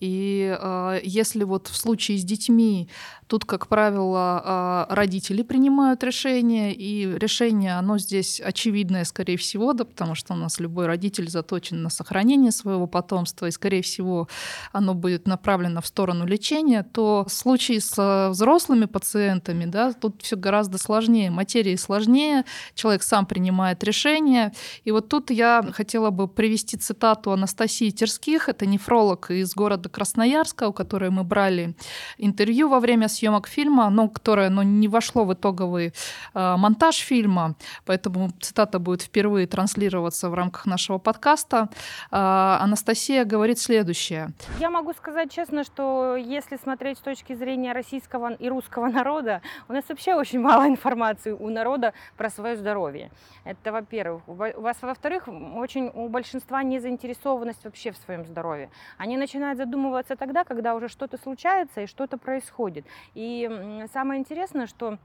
И 0.00 0.56
э, 0.60 1.00
если 1.04 1.44
вот 1.44 1.68
в 1.68 1.76
случае 1.76 2.18
с 2.18 2.24
детьми, 2.24 2.88
тут, 3.30 3.44
как 3.44 3.68
правило, 3.68 4.86
э, 4.90 4.94
родители 4.94 5.42
принимают 5.42 6.02
решение, 6.02 6.74
и 6.74 7.06
решение, 7.06 7.78
оно 7.78 7.96
здесь 7.96 8.40
очевидное, 8.40 9.04
скорее 9.04 9.36
всего, 9.36 9.72
да, 9.72 9.84
потому 9.84 10.16
что 10.16 10.34
у 10.34 10.36
нас 10.36 10.58
любой 10.58 10.86
родитель 10.86 11.30
заточен 11.30 11.80
на 11.80 11.90
сохранение 11.90 12.50
своего 12.50 12.88
потомства, 12.88 13.46
и, 13.46 13.52
скорее 13.52 13.82
всего, 13.82 14.26
оно 14.72 14.94
будет 14.94 15.28
направлено 15.28 15.80
в 15.80 15.86
сторону 15.86 16.26
лечения, 16.26 16.82
то 16.82 17.24
в 17.28 17.32
случае 17.32 17.80
с 17.80 18.30
взрослыми 18.30 18.86
пациентами, 18.86 19.64
да, 19.64 19.92
тут 19.92 20.22
все 20.22 20.36
гораздо 20.36 20.78
сложнее, 20.78 21.30
материя 21.30 21.78
сложнее, 21.78 22.44
человек 22.74 23.04
сам 23.04 23.26
принимает 23.26 23.84
решение. 23.84 24.52
И 24.82 24.90
вот 24.90 25.08
тут 25.08 25.30
я 25.30 25.64
хотела 25.72 26.10
бы 26.10 26.26
привести 26.26 26.76
цитату 26.76 27.30
Анастасии 27.30 27.90
Терских, 27.90 28.48
это 28.48 28.66
нефролог 28.66 29.30
из 29.30 29.54
города 29.54 29.88
Красноярска, 29.88 30.68
у 30.68 30.72
которой 30.72 31.10
мы 31.10 31.22
брали 31.22 31.76
интервью 32.18 32.68
во 32.68 32.80
время 32.80 33.06
съемок 33.20 33.48
фильма, 33.48 33.90
но 33.90 34.08
которое 34.08 34.50
но 34.50 34.62
не 34.62 34.88
вошло 34.88 35.24
в 35.24 35.32
итоговый 35.34 35.92
э, 36.34 36.56
монтаж 36.56 36.96
фильма, 36.96 37.54
поэтому 37.84 38.30
цитата 38.40 38.78
будет 38.78 39.02
впервые 39.02 39.46
транслироваться 39.46 40.30
в 40.30 40.34
рамках 40.34 40.66
нашего 40.66 40.98
подкаста. 40.98 41.68
Э, 42.10 42.58
Анастасия 42.60 43.24
говорит 43.24 43.58
следующее. 43.58 44.30
Я 44.58 44.70
могу 44.70 44.92
сказать 44.94 45.32
честно, 45.32 45.64
что 45.64 46.16
если 46.16 46.56
смотреть 46.56 46.98
с 46.98 47.00
точки 47.00 47.34
зрения 47.34 47.72
российского 47.72 48.32
и 48.32 48.48
русского 48.48 48.88
народа, 48.88 49.42
у 49.68 49.72
нас 49.72 49.84
вообще 49.88 50.14
очень 50.14 50.40
мало 50.40 50.66
информации 50.66 51.32
у 51.32 51.50
народа 51.50 51.92
про 52.16 52.30
свое 52.30 52.56
здоровье. 52.56 53.10
Это, 53.44 53.72
во-первых. 53.72 54.22
У 54.26 54.34
вас, 54.34 54.76
во-вторых, 54.80 55.28
очень 55.28 55.90
у 55.94 56.08
большинства 56.08 56.62
незаинтересованность 56.62 57.64
вообще 57.64 57.90
в 57.92 57.96
своем 57.96 58.24
здоровье. 58.24 58.70
Они 58.98 59.16
начинают 59.16 59.58
задумываться 59.58 60.16
тогда, 60.16 60.44
когда 60.44 60.74
уже 60.74 60.88
что-то 60.88 61.18
случается 61.18 61.82
и 61.82 61.86
что-то 61.86 62.16
происходит. 62.16 62.86
И 63.14 63.86
самое 63.92 64.20
интересное, 64.20 64.66
что 64.66 64.98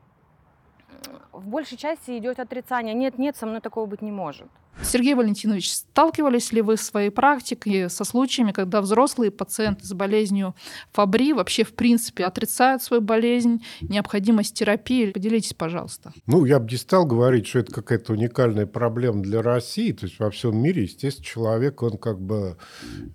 в 1.32 1.48
большей 1.48 1.78
части 1.78 2.18
идет 2.18 2.40
отрицание. 2.40 2.94
Нет, 2.94 3.18
нет, 3.18 3.36
со 3.36 3.46
мной 3.46 3.62
такого 3.62 3.86
быть 3.86 4.02
не 4.02 4.12
может. 4.12 4.48
Сергей 4.84 5.16
Валентинович, 5.16 5.72
сталкивались 5.72 6.52
ли 6.52 6.62
вы 6.62 6.76
в 6.76 6.82
своей 6.82 7.10
практике 7.10 7.90
со 7.90 8.04
случаями, 8.04 8.52
когда 8.52 8.82
взрослые 8.82 9.32
пациенты 9.32 9.86
с 9.86 9.94
болезнью 9.94 10.56
Фабри 10.92 11.34
вообще 11.34 11.64
в 11.64 11.74
принципе 11.74 12.26
отрицают 12.26 12.84
свою 12.84 13.02
болезнь, 13.02 13.64
необходимость 13.82 14.56
терапии? 14.56 15.12
Поделитесь, 15.12 15.54
пожалуйста. 15.54 16.14
Ну, 16.28 16.46
я 16.46 16.60
бы 16.60 16.70
не 16.70 16.78
стал 16.78 17.06
говорить, 17.06 17.48
что 17.48 17.60
это 17.60 17.74
какая-то 17.74 18.14
уникальная 18.14 18.66
проблема 18.66 19.22
для 19.22 19.42
России. 19.42 19.92
То 19.92 20.06
есть 20.06 20.20
во 20.20 20.30
всем 20.30 20.58
мире, 20.58 20.84
естественно, 20.84 21.26
человек, 21.26 21.82
он 21.82 21.98
как 21.98 22.22
бы 22.22 22.58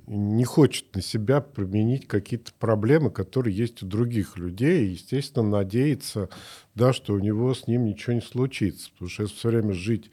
не 0.07 0.45
хочет 0.45 0.95
на 0.95 1.03
себя 1.03 1.41
применить 1.41 2.09
какие-то 2.09 2.53
проблемы, 2.59 3.11
которые 3.11 3.57
есть 3.57 3.83
у 3.83 3.87
других 3.87 4.37
людей. 4.39 4.87
И, 4.87 4.93
естественно, 4.93 5.49
надеется, 5.49 6.29
да, 6.75 6.93
что 6.93 7.15
у 7.15 7.19
него 7.19 7.55
с 7.55 7.67
ним 7.67 7.85
ничего 7.85 8.15
не 8.15 8.23
случится. 8.23 8.91
Потому 8.93 9.11
что 9.11 9.23
если 9.25 9.37
все 9.37 9.49
время 9.49 9.73
жить 9.73 10.11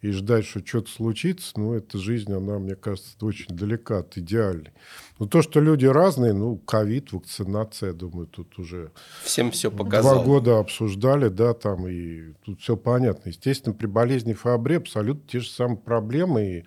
и 0.00 0.10
ждать, 0.12 0.46
что 0.46 0.64
что-то 0.64 0.90
случится, 0.90 1.52
ну, 1.56 1.74
эта 1.74 1.98
жизнь, 1.98 2.32
она, 2.32 2.58
мне 2.58 2.74
кажется, 2.74 3.14
очень 3.20 3.54
далека 3.54 3.98
от 3.98 4.16
идеальной. 4.16 4.72
Но 5.18 5.26
то, 5.26 5.42
что 5.42 5.60
люди 5.60 5.84
разные, 5.84 6.32
ну, 6.32 6.56
ковид, 6.56 7.12
вакцинация, 7.12 7.88
я 7.88 7.92
думаю, 7.92 8.26
тут 8.26 8.58
уже... 8.58 8.92
Всем 9.22 9.50
все 9.50 9.70
показал. 9.70 10.16
Два 10.16 10.24
года 10.24 10.58
обсуждали, 10.58 11.28
да, 11.28 11.52
там, 11.52 11.86
и 11.86 12.32
тут 12.44 12.60
все 12.60 12.76
понятно. 12.76 13.28
Естественно, 13.28 13.74
при 13.74 13.86
болезни 13.86 14.32
Фабре 14.32 14.78
абсолютно 14.78 15.28
те 15.28 15.40
же 15.40 15.50
самые 15.50 15.78
проблемы, 15.78 16.44
и 16.44 16.64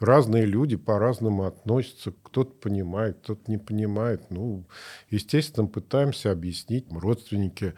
разные 0.00 0.44
люди 0.44 0.76
по-разному 0.76 1.44
относятся. 1.44 2.12
Кто-то 2.24 2.50
понимает, 2.52 3.18
кто-то 3.22 3.48
не 3.48 3.58
понимает. 3.58 4.30
Ну, 4.30 4.64
естественно, 5.08 5.68
пытаемся 5.68 6.32
объяснить. 6.32 6.86
Родственники, 6.90 7.74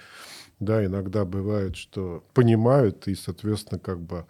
да, 0.61 0.83
иногда 0.83 1.27
бывает, 1.27 1.77
что 1.77 2.25
понимают 2.33 3.07
и, 3.09 3.15
соответственно, 3.15 3.79
как 3.79 4.01
бы 4.01 4.25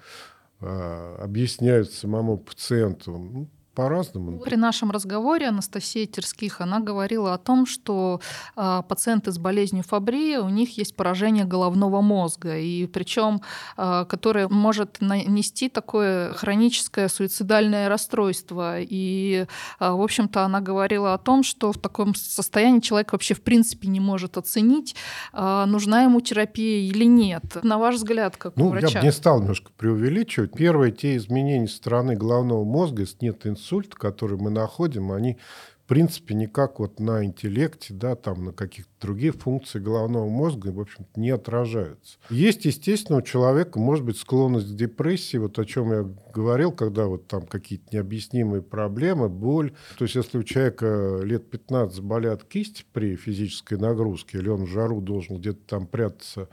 объясняют 1.18 1.92
самому 1.92 2.38
пациенту. 2.38 3.48
По-разному. 3.74 4.38
При 4.38 4.56
нашем 4.56 4.90
разговоре 4.90 5.48
Анастасия 5.48 6.06
Терских, 6.06 6.60
она 6.60 6.78
говорила 6.78 7.34
о 7.34 7.38
том, 7.38 7.66
что 7.66 8.20
э, 8.56 8.82
пациенты 8.88 9.32
с 9.32 9.38
болезнью 9.38 9.82
Фабри, 9.82 10.38
у 10.38 10.48
них 10.48 10.78
есть 10.78 10.94
поражение 10.94 11.44
головного 11.44 12.00
мозга, 12.00 12.56
и 12.56 12.86
причем, 12.86 13.40
э, 13.76 14.04
которое 14.08 14.48
может 14.48 15.00
нанести 15.00 15.68
такое 15.68 16.32
хроническое 16.34 17.08
суицидальное 17.08 17.88
расстройство. 17.88 18.80
И, 18.80 19.46
э, 19.80 19.90
в 19.90 20.00
общем-то, 20.00 20.44
она 20.44 20.60
говорила 20.60 21.14
о 21.14 21.18
том, 21.18 21.42
что 21.42 21.72
в 21.72 21.78
таком 21.78 22.14
состоянии 22.14 22.80
человек 22.80 23.12
вообще 23.12 23.34
в 23.34 23.42
принципе 23.42 23.88
не 23.88 24.00
может 24.00 24.36
оценить, 24.36 24.94
э, 25.32 25.64
нужна 25.66 26.04
ему 26.04 26.20
терапия 26.20 26.88
или 26.88 27.04
нет. 27.04 27.42
На 27.64 27.78
ваш 27.78 27.96
взгляд, 27.96 28.36
как 28.36 28.56
ну, 28.56 28.66
у 28.66 28.68
врача? 28.68 28.88
Я 28.88 29.00
бы 29.00 29.06
не 29.06 29.12
стал 29.12 29.40
немножко 29.40 29.72
преувеличивать. 29.76 30.52
Первые 30.52 30.92
те 30.92 31.16
изменения 31.16 31.66
стороны 31.66 32.14
головного 32.14 32.64
мозга, 32.64 33.04
нет 33.20 33.46
инсульта, 33.46 33.63
инсульт, 33.64 33.94
который 33.94 34.36
мы 34.36 34.50
находим, 34.50 35.12
они 35.12 35.38
в 35.84 35.86
принципе 35.86 36.34
никак 36.34 36.78
вот 36.78 36.98
на 36.98 37.24
интеллекте, 37.26 37.92
да, 37.92 38.16
там 38.16 38.44
на 38.46 38.52
каких-то 38.52 38.90
других 39.02 39.34
функциях 39.34 39.84
головного 39.84 40.26
мозга, 40.30 40.68
в 40.68 40.80
общем 40.80 41.06
не 41.14 41.28
отражаются. 41.28 42.16
Есть, 42.30 42.64
естественно, 42.64 43.18
у 43.18 43.22
человека 43.22 43.78
может 43.78 44.02
быть 44.02 44.16
склонность 44.16 44.72
к 44.72 44.76
депрессии, 44.76 45.36
вот 45.36 45.58
о 45.58 45.64
чем 45.66 45.92
я 45.92 46.08
говорил, 46.32 46.72
когда 46.72 47.04
вот 47.04 47.26
там 47.26 47.46
какие-то 47.46 47.84
необъяснимые 47.92 48.62
проблемы, 48.62 49.28
боль. 49.28 49.74
То 49.98 50.04
есть 50.04 50.14
если 50.14 50.38
у 50.38 50.42
человека 50.42 51.20
лет 51.22 51.50
15 51.50 51.94
заболят 51.94 52.44
кисти 52.44 52.84
при 52.94 53.16
физической 53.16 53.76
нагрузке, 53.76 54.38
или 54.38 54.48
он 54.48 54.64
в 54.64 54.68
жару 54.68 55.02
должен 55.02 55.36
где-то 55.36 55.60
там 55.66 55.86
прятаться 55.86 56.48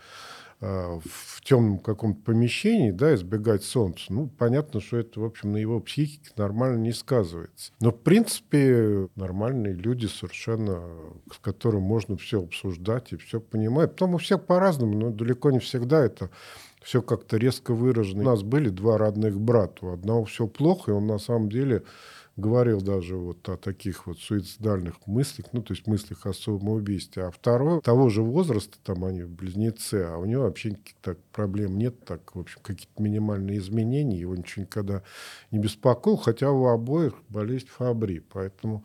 в 0.62 1.42
темном 1.44 1.80
каком-то 1.80 2.22
помещении, 2.22 2.92
да, 2.92 3.16
избегать 3.16 3.64
солнца, 3.64 4.06
ну, 4.10 4.28
понятно, 4.28 4.80
что 4.80 4.98
это, 4.98 5.20
в 5.20 5.26
общем, 5.26 5.54
на 5.54 5.58
его 5.58 5.80
психике 5.80 6.30
нормально 6.38 6.78
не 6.78 6.92
сказывается. 6.92 7.72
Но, 7.80 7.92
в 7.92 8.00
принципе, 8.00 9.10
нормальные 9.16 9.74
люди 9.74 10.06
совершенно, 10.06 10.80
с 11.34 11.40
которыми 11.40 11.82
можно 11.82 12.16
все 12.16 12.44
обсуждать 12.44 13.12
и 13.12 13.18
все 13.18 13.40
понимать. 13.40 13.92
Потом 13.92 14.14
у 14.14 14.18
всех 14.20 14.46
по-разному, 14.46 14.96
но 14.96 15.10
далеко 15.10 15.50
не 15.50 15.60
всегда 15.60 16.06
это 16.06 16.30
все 16.84 17.02
как-то 17.02 17.38
резко 17.38 17.74
выражено. 17.74 18.22
У 18.22 18.26
нас 18.26 18.44
были 18.44 18.70
два 18.70 18.98
родных 18.98 19.40
брата. 19.40 19.86
У 19.86 19.94
одного 19.94 20.26
все 20.26 20.48
плохо, 20.48 20.92
и 20.92 20.94
он 20.94 21.08
на 21.08 21.18
самом 21.18 21.50
деле 21.50 21.84
говорил 22.42 22.82
даже 22.82 23.16
вот 23.16 23.48
о 23.48 23.56
таких 23.56 24.08
вот 24.08 24.20
суицидальных 24.20 25.08
мыслях, 25.08 25.48
ну, 25.54 25.62
то 25.62 25.74
есть 25.74 25.88
мыслях 25.88 26.26
о 26.26 26.34
самоубийстве. 26.34 27.24
А 27.24 27.32
второй, 27.32 27.82
того 27.82 28.10
же 28.10 28.22
возраста, 28.24 28.78
там 28.84 29.06
они 29.06 29.24
близнецы, 29.24 30.04
а 30.10 30.18
у 30.18 30.26
него 30.26 30.44
вообще 30.44 30.72
никаких 30.72 31.18
проблем 31.32 31.78
нет, 31.78 32.04
так, 32.04 32.36
в 32.36 32.40
общем, 32.40 32.60
какие-то 32.62 33.02
минимальные 33.02 33.60
изменения, 33.60 34.20
его 34.20 34.36
ничего 34.36 34.64
никогда 34.64 35.04
не 35.52 35.60
беспокоил, 35.60 36.18
хотя 36.18 36.52
у 36.52 36.66
обоих 36.66 37.14
болезнь 37.30 37.68
Фабри, 37.68 38.20
поэтому... 38.20 38.84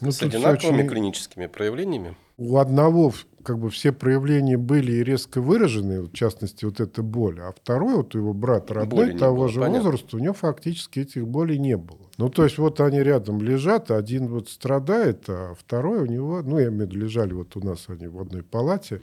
Ну, 0.00 0.10
С 0.10 0.22
одинаковыми 0.22 0.78
очень... 0.78 0.88
клиническими 0.88 1.46
проявлениями? 1.46 2.16
У 2.38 2.56
одного 2.56 3.12
как 3.44 3.58
бы 3.58 3.70
все 3.70 3.92
проявления 3.92 4.56
были 4.56 4.92
и 4.92 5.04
резко 5.04 5.40
выражены, 5.40 6.02
в 6.02 6.12
частности, 6.12 6.64
вот 6.64 6.80
эта 6.80 7.02
боль, 7.02 7.40
а 7.40 7.52
второй, 7.52 7.96
вот 7.96 8.14
его 8.14 8.32
брат 8.32 8.70
родной 8.70 9.06
боли 9.06 9.18
того 9.18 9.36
было, 9.36 9.48
же 9.48 9.60
понятно. 9.60 9.90
возраста, 9.90 10.16
у 10.16 10.20
него 10.20 10.34
фактически 10.34 11.00
этих 11.00 11.26
болей 11.26 11.58
не 11.58 11.76
было. 11.76 11.98
Ну, 12.18 12.28
то 12.28 12.44
есть 12.44 12.58
вот 12.58 12.80
они 12.80 13.02
рядом 13.02 13.40
лежат, 13.40 13.90
один 13.90 14.28
вот 14.28 14.48
страдает, 14.48 15.24
а 15.28 15.54
второй 15.58 16.02
у 16.02 16.06
него, 16.06 16.42
ну, 16.42 16.58
я 16.58 16.68
имею 16.68 16.86
в 16.86 16.90
виду, 16.90 17.04
лежали 17.04 17.32
вот 17.32 17.56
у 17.56 17.60
нас 17.60 17.84
они 17.88 18.06
в 18.06 18.20
одной 18.20 18.42
палате 18.42 19.02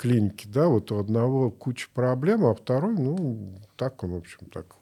клинике, 0.00 0.48
да, 0.48 0.68
вот 0.68 0.90
у 0.92 0.98
одного 0.98 1.50
куча 1.50 1.88
проблем, 1.92 2.46
а 2.46 2.54
второй, 2.54 2.94
ну, 2.94 3.60
так 3.76 4.02
он, 4.02 4.12
в 4.12 4.16
общем, 4.16 4.46
так 4.50 4.74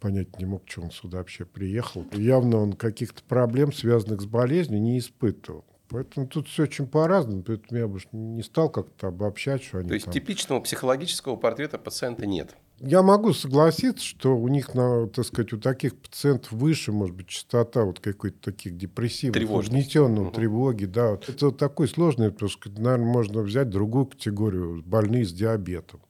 понять 0.00 0.38
не 0.38 0.46
мог, 0.46 0.62
что 0.66 0.80
он 0.80 0.90
сюда 0.90 1.18
вообще 1.18 1.44
приехал. 1.44 2.06
Явно 2.12 2.56
он 2.56 2.72
каких-то 2.72 3.22
проблем, 3.24 3.74
связанных 3.74 4.22
с 4.22 4.26
болезнью, 4.26 4.80
не 4.80 4.98
испытывал. 4.98 5.66
Поэтому 5.88 6.26
тут 6.26 6.48
все 6.48 6.62
очень 6.62 6.86
по-разному. 6.86 7.42
Поэтому 7.42 7.78
я 7.78 7.86
бы 7.86 8.00
не 8.12 8.42
стал 8.42 8.70
как-то 8.70 9.08
обобщать, 9.08 9.62
что 9.62 9.78
они 9.78 9.88
То 9.88 9.94
есть 9.94 10.06
там... 10.06 10.14
типичного 10.14 10.60
психологического 10.60 11.36
портрета 11.36 11.78
пациента 11.78 12.24
нет? 12.24 12.56
Я 12.80 13.02
могу 13.02 13.32
согласиться, 13.32 14.04
что 14.04 14.36
у 14.36 14.48
них, 14.48 14.74
на, 14.74 15.06
так 15.06 15.24
сказать, 15.24 15.52
у 15.52 15.58
таких 15.58 15.96
пациентов 15.96 16.52
выше, 16.52 16.92
может 16.92 17.14
быть, 17.14 17.28
частота 17.28 17.84
вот 17.84 18.00
какой-то 18.00 18.36
таких 18.40 18.76
депрессивных, 18.76 19.50
угнетенного, 19.50 20.26
угу. 20.26 20.34
тревоги. 20.34 20.84
Да. 20.84 21.12
Вот. 21.12 21.28
Это 21.28 21.46
вот 21.46 21.58
такой 21.58 21.88
сложный, 21.88 22.30
потому 22.30 22.50
что, 22.50 22.70
наверное, 22.70 23.06
можно 23.06 23.42
взять 23.42 23.70
другую 23.70 24.06
категорию, 24.06 24.82
больные 24.84 25.24
с 25.24 25.32
диабетом. 25.32 26.00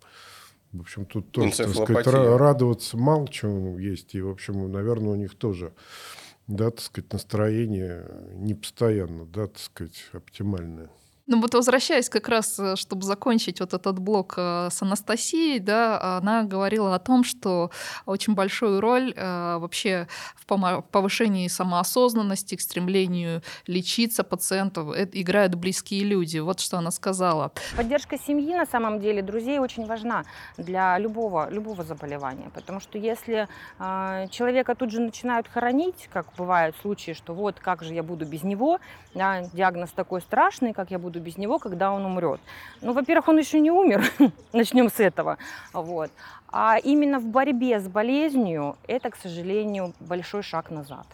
В 0.72 0.80
общем, 0.80 1.04
тут 1.06 1.30
тоже, 1.30 1.52
так 1.56 1.68
сказать, 1.68 2.06
радоваться 2.06 2.96
мало 2.96 3.28
чему 3.28 3.78
есть. 3.78 4.14
И, 4.14 4.20
в 4.20 4.30
общем, 4.30 4.72
наверное, 4.72 5.12
у 5.12 5.16
них 5.16 5.36
тоже 5.36 5.72
да, 6.46 6.70
так 6.70 6.80
сказать, 6.80 7.12
настроение 7.12 8.06
не 8.34 8.54
постоянно, 8.54 9.24
да, 9.24 9.46
так 9.46 9.58
сказать, 9.58 10.04
оптимальное. 10.12 10.90
Ну 11.26 11.40
вот 11.40 11.54
возвращаясь 11.54 12.10
как 12.10 12.28
раз, 12.28 12.58
э, 12.58 12.76
чтобы 12.76 13.02
закончить 13.02 13.60
вот 13.60 13.72
этот 13.72 13.98
блок 13.98 14.34
э, 14.36 14.68
с 14.70 14.82
Анастасией, 14.82 15.58
да, 15.58 16.18
она 16.18 16.42
говорила 16.42 16.94
о 16.94 16.98
том, 16.98 17.24
что 17.24 17.70
очень 18.04 18.34
большую 18.34 18.82
роль 18.82 19.14
э, 19.16 19.56
вообще 19.56 20.06
в 20.34 20.82
повышении 20.90 21.48
самоосознанности, 21.48 22.56
к 22.56 22.60
стремлению 22.60 23.42
лечиться 23.66 24.22
пациентов 24.22 24.94
играют 24.94 25.54
близкие 25.54 26.04
люди. 26.04 26.40
Вот 26.40 26.60
что 26.60 26.76
она 26.76 26.90
сказала. 26.90 27.52
Поддержка 27.74 28.18
семьи 28.18 28.54
на 28.54 28.66
самом 28.66 29.00
деле, 29.00 29.22
друзей 29.22 29.58
очень 29.58 29.86
важна 29.86 30.24
для 30.58 30.98
любого, 30.98 31.48
любого 31.48 31.84
заболевания, 31.84 32.50
потому 32.54 32.80
что 32.80 32.98
если 32.98 33.48
человека 34.30 34.74
тут 34.74 34.90
же 34.90 35.00
начинают 35.00 35.48
хоронить, 35.48 36.08
как 36.12 36.26
бывают 36.36 36.76
случаи, 36.82 37.12
что 37.12 37.32
вот 37.32 37.58
как 37.60 37.82
же 37.82 37.94
я 37.94 38.02
буду 38.02 38.26
без 38.26 38.42
него, 38.42 38.78
диагноз 39.14 39.90
такой 39.92 40.20
страшный, 40.20 40.74
как 40.74 40.90
я 40.90 40.98
буду 40.98 41.13
без 41.20 41.38
него, 41.38 41.58
когда 41.58 41.92
он 41.92 42.04
умрет. 42.04 42.40
Ну, 42.80 42.92
во-первых, 42.92 43.28
он 43.28 43.38
еще 43.38 43.60
не 43.60 43.70
умер, 43.70 44.04
начнем 44.52 44.88
с 44.88 45.00
этого. 45.00 45.38
Вот. 45.72 46.10
А 46.48 46.78
именно 46.78 47.18
в 47.18 47.26
борьбе 47.26 47.80
с 47.80 47.88
болезнью 47.88 48.76
это, 48.86 49.10
к 49.10 49.16
сожалению, 49.16 49.92
большой 50.00 50.42
шаг 50.42 50.70
назад. 50.70 51.06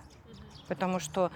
Потому 0.68 1.00
что 1.00 1.30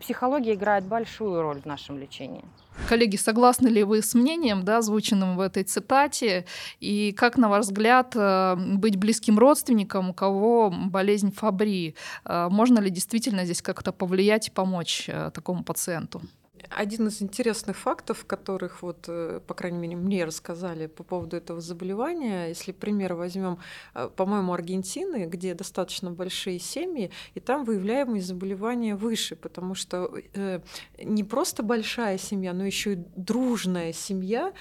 психология 0.00 0.54
играет 0.54 0.84
большую 0.84 1.42
роль 1.42 1.60
в 1.60 1.66
нашем 1.66 1.98
лечении. 1.98 2.44
Коллеги, 2.88 3.16
согласны 3.16 3.68
ли 3.68 3.82
вы 3.82 4.02
с 4.02 4.14
мнением, 4.14 4.64
да, 4.64 4.78
озвученным 4.78 5.36
в 5.36 5.40
этой 5.40 5.64
цитате? 5.64 6.46
И 6.80 7.12
как, 7.12 7.36
на 7.36 7.48
ваш 7.48 7.64
взгляд, 7.64 8.14
э, 8.14 8.56
быть 8.56 8.96
близким 8.96 9.38
родственником, 9.38 10.10
у 10.10 10.14
кого 10.14 10.70
болезнь 10.70 11.32
Фабри? 11.32 11.96
Э, 12.24 12.48
можно 12.50 12.78
ли 12.78 12.90
действительно 12.90 13.44
здесь 13.44 13.62
как-то 13.62 13.92
повлиять 13.92 14.48
и 14.48 14.50
помочь 14.50 15.08
э, 15.08 15.30
такому 15.34 15.64
пациенту? 15.64 16.22
Один 16.70 17.08
из 17.08 17.22
интересных 17.22 17.76
фактов, 17.76 18.24
которых 18.24 18.82
вот, 18.82 19.04
э, 19.08 19.40
по 19.46 19.54
крайней 19.54 19.78
мере, 19.78 19.96
мне 19.96 20.24
рассказали 20.24 20.86
по 20.86 21.02
поводу 21.02 21.36
этого 21.36 21.60
заболевания, 21.60 22.48
если 22.48 22.72
пример 22.72 23.14
возьмем, 23.14 23.58
э, 23.94 24.10
по-моему, 24.14 24.52
Аргентины, 24.52 25.26
где 25.26 25.54
достаточно 25.54 26.10
большие 26.10 26.58
семьи, 26.58 27.10
и 27.34 27.40
там 27.40 27.64
выявляемость 27.64 28.26
заболевания 28.26 28.94
выше, 28.94 29.36
потому 29.36 29.74
что 29.74 30.10
э, 30.34 30.60
не 31.02 31.24
просто 31.24 31.62
большая 31.62 32.18
семья, 32.18 32.52
но 32.52 32.64
еще 32.64 32.94
и 32.94 33.04
дружная 33.16 33.92
семья 33.92 34.52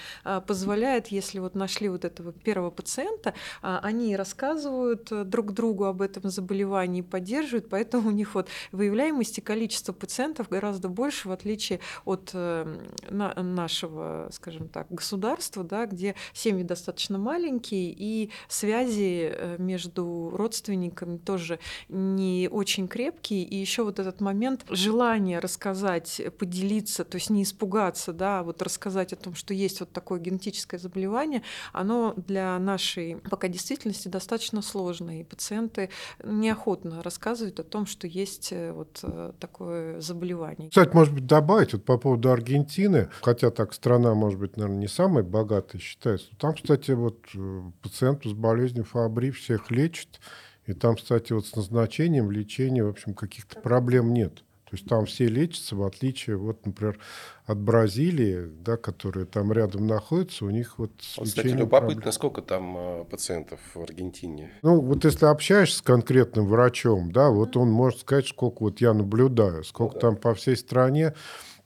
позволяет, 0.48 1.08
если 1.08 1.40
вот 1.40 1.56
нашли 1.56 1.90
вот 1.90 2.06
этого 2.06 2.32
первого 2.32 2.72
пациента, 2.72 3.34
они 3.62 4.16
рассказывают 4.16 5.10
друг 5.30 5.54
другу 5.54 5.86
об 5.86 6.02
этом 6.02 6.30
заболевании, 6.30 7.02
поддерживают, 7.02 7.70
поэтому 7.70 8.10
у 8.10 8.12
них 8.12 8.36
вот 8.36 8.48
выявляемость 8.72 9.38
и 9.38 9.42
количество 9.42 9.94
пациентов 9.94 10.50
гораздо 10.50 10.90
больше, 10.90 11.30
в 11.30 11.32
отличие 11.32 11.80
от 12.06 12.32
э, 12.34 12.66
нашего, 13.10 14.30
скажем 14.32 14.70
так, 14.70 14.88
государства, 14.90 15.64
да, 15.64 15.86
где 15.86 16.16
семьи 16.34 16.64
достаточно 16.64 17.18
маленькие, 17.18 17.94
и 17.98 18.32
связи 18.48 19.32
э, 19.32 19.56
между 19.60 20.32
родственниками 20.34 21.18
тоже 21.18 21.60
не 21.90 22.50
очень 22.52 22.88
крепкие, 22.88 23.44
и 23.44 23.56
еще 23.56 23.84
вот 23.84 24.00
этот 24.00 24.22
момент 24.22 24.66
желания 24.70 25.40
рассказать, 25.40 26.22
поделиться, 26.38 27.04
то 27.04 27.16
есть 27.16 27.30
не 27.30 27.44
испугаться, 27.44 28.14
да, 28.14 28.40
а 28.40 28.44
вот 28.44 28.62
рассказать 28.62 29.14
о 29.14 29.16
том, 29.16 29.36
что 29.36 29.54
есть 29.54 29.80
вот 29.80 29.92
такое 29.92 30.20
генетическое 30.20 30.78
заболевание, 30.78 31.44
оно 31.74 32.14
для 32.16 32.58
нашей 32.60 33.18
пока 33.30 33.48
действительности 33.48 34.08
достаточно 34.08 34.62
сложно, 34.62 35.20
и 35.20 35.24
пациенты 35.24 35.90
неохотно 36.24 37.02
рассказывают 37.04 37.60
о 37.60 37.64
том, 37.64 37.86
что 37.86 38.08
есть 38.08 38.50
э, 38.52 38.72
вот 38.72 39.04
такое 39.40 40.02
заболевание. 40.02 40.70
Кстати, 40.70 40.94
может 40.94 41.14
быть, 41.14 41.26
добавить, 41.26 41.74
вот 41.78 41.86
по 41.86 41.98
поводу 41.98 42.32
Аргентины, 42.32 43.10
хотя 43.22 43.50
так 43.50 43.74
страна, 43.74 44.14
может 44.14 44.40
быть, 44.40 44.58
наверное, 44.58 44.80
не 44.80 44.88
самая 44.88 45.24
богатая 45.24 45.80
считается, 45.80 46.36
там, 46.38 46.54
кстати, 46.54 46.92
вот 46.92 47.20
э, 47.34 47.62
пациентов 47.82 48.32
с 48.32 48.36
болезнью 48.36 48.84
Фабри 48.84 49.32
всех 49.32 49.72
лечат, 49.72 50.20
И 50.66 50.74
там, 50.74 50.96
кстати, 50.96 51.32
вот 51.32 51.46
с 51.46 51.56
назначением 51.56 52.30
лечения, 52.30 52.84
в 52.84 52.90
общем, 52.90 53.14
каких-то 53.14 53.60
проблем 53.62 54.14
нет. 54.14 54.44
То 54.70 54.76
есть 54.76 54.86
там 54.86 55.06
все 55.06 55.28
лечатся, 55.28 55.78
в 55.78 55.84
отличие, 55.84 56.36
вот, 56.36 56.66
например, 56.66 57.00
от 57.46 57.58
Бразилии, 57.58 58.52
да, 58.60 58.76
которые 58.76 59.26
там 59.26 59.54
рядом 59.54 59.88
находятся, 59.88 60.44
у 60.44 60.50
них 60.50 60.78
вот 60.78 60.92
кстати, 60.98 61.48
любопытно, 61.48 62.02
проблем. 62.02 62.12
сколько 62.12 62.42
там 62.42 62.76
э, 62.78 63.06
пациентов 63.06 63.62
в 63.74 63.82
Аргентине? 63.82 64.52
Ну, 64.64 64.82
вот 64.82 65.06
если 65.06 65.26
общаешься 65.26 65.78
с 65.78 65.82
конкретным 65.82 66.48
врачом, 66.48 67.14
да, 67.14 67.30
вот 67.30 67.56
он 67.56 67.72
может 67.72 68.02
сказать, 68.02 68.28
сколько 68.28 68.64
вот 68.64 68.82
я 68.82 68.94
наблюдаю, 68.94 69.64
сколько 69.64 69.94
да. 69.94 70.00
там 70.02 70.18
по 70.18 70.34
всей 70.34 70.58
стране. 70.58 71.14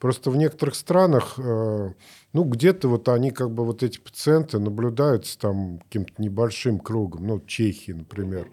Просто 0.02 0.32
в 0.32 0.36
некоторых 0.36 0.74
странах, 0.74 1.36
э, 1.38 1.92
ну, 2.34 2.44
где-то 2.44 2.88
вот 2.88 3.08
они 3.08 3.30
как 3.30 3.52
бы 3.52 3.64
вот 3.64 3.84
эти 3.84 4.00
пациенты 4.00 4.58
наблюдаются 4.58 5.38
там 5.38 5.78
каким-то 5.78 6.14
небольшим 6.18 6.80
кругом, 6.80 7.28
ну, 7.28 7.40
Чехии, 7.46 7.92
например. 7.92 8.48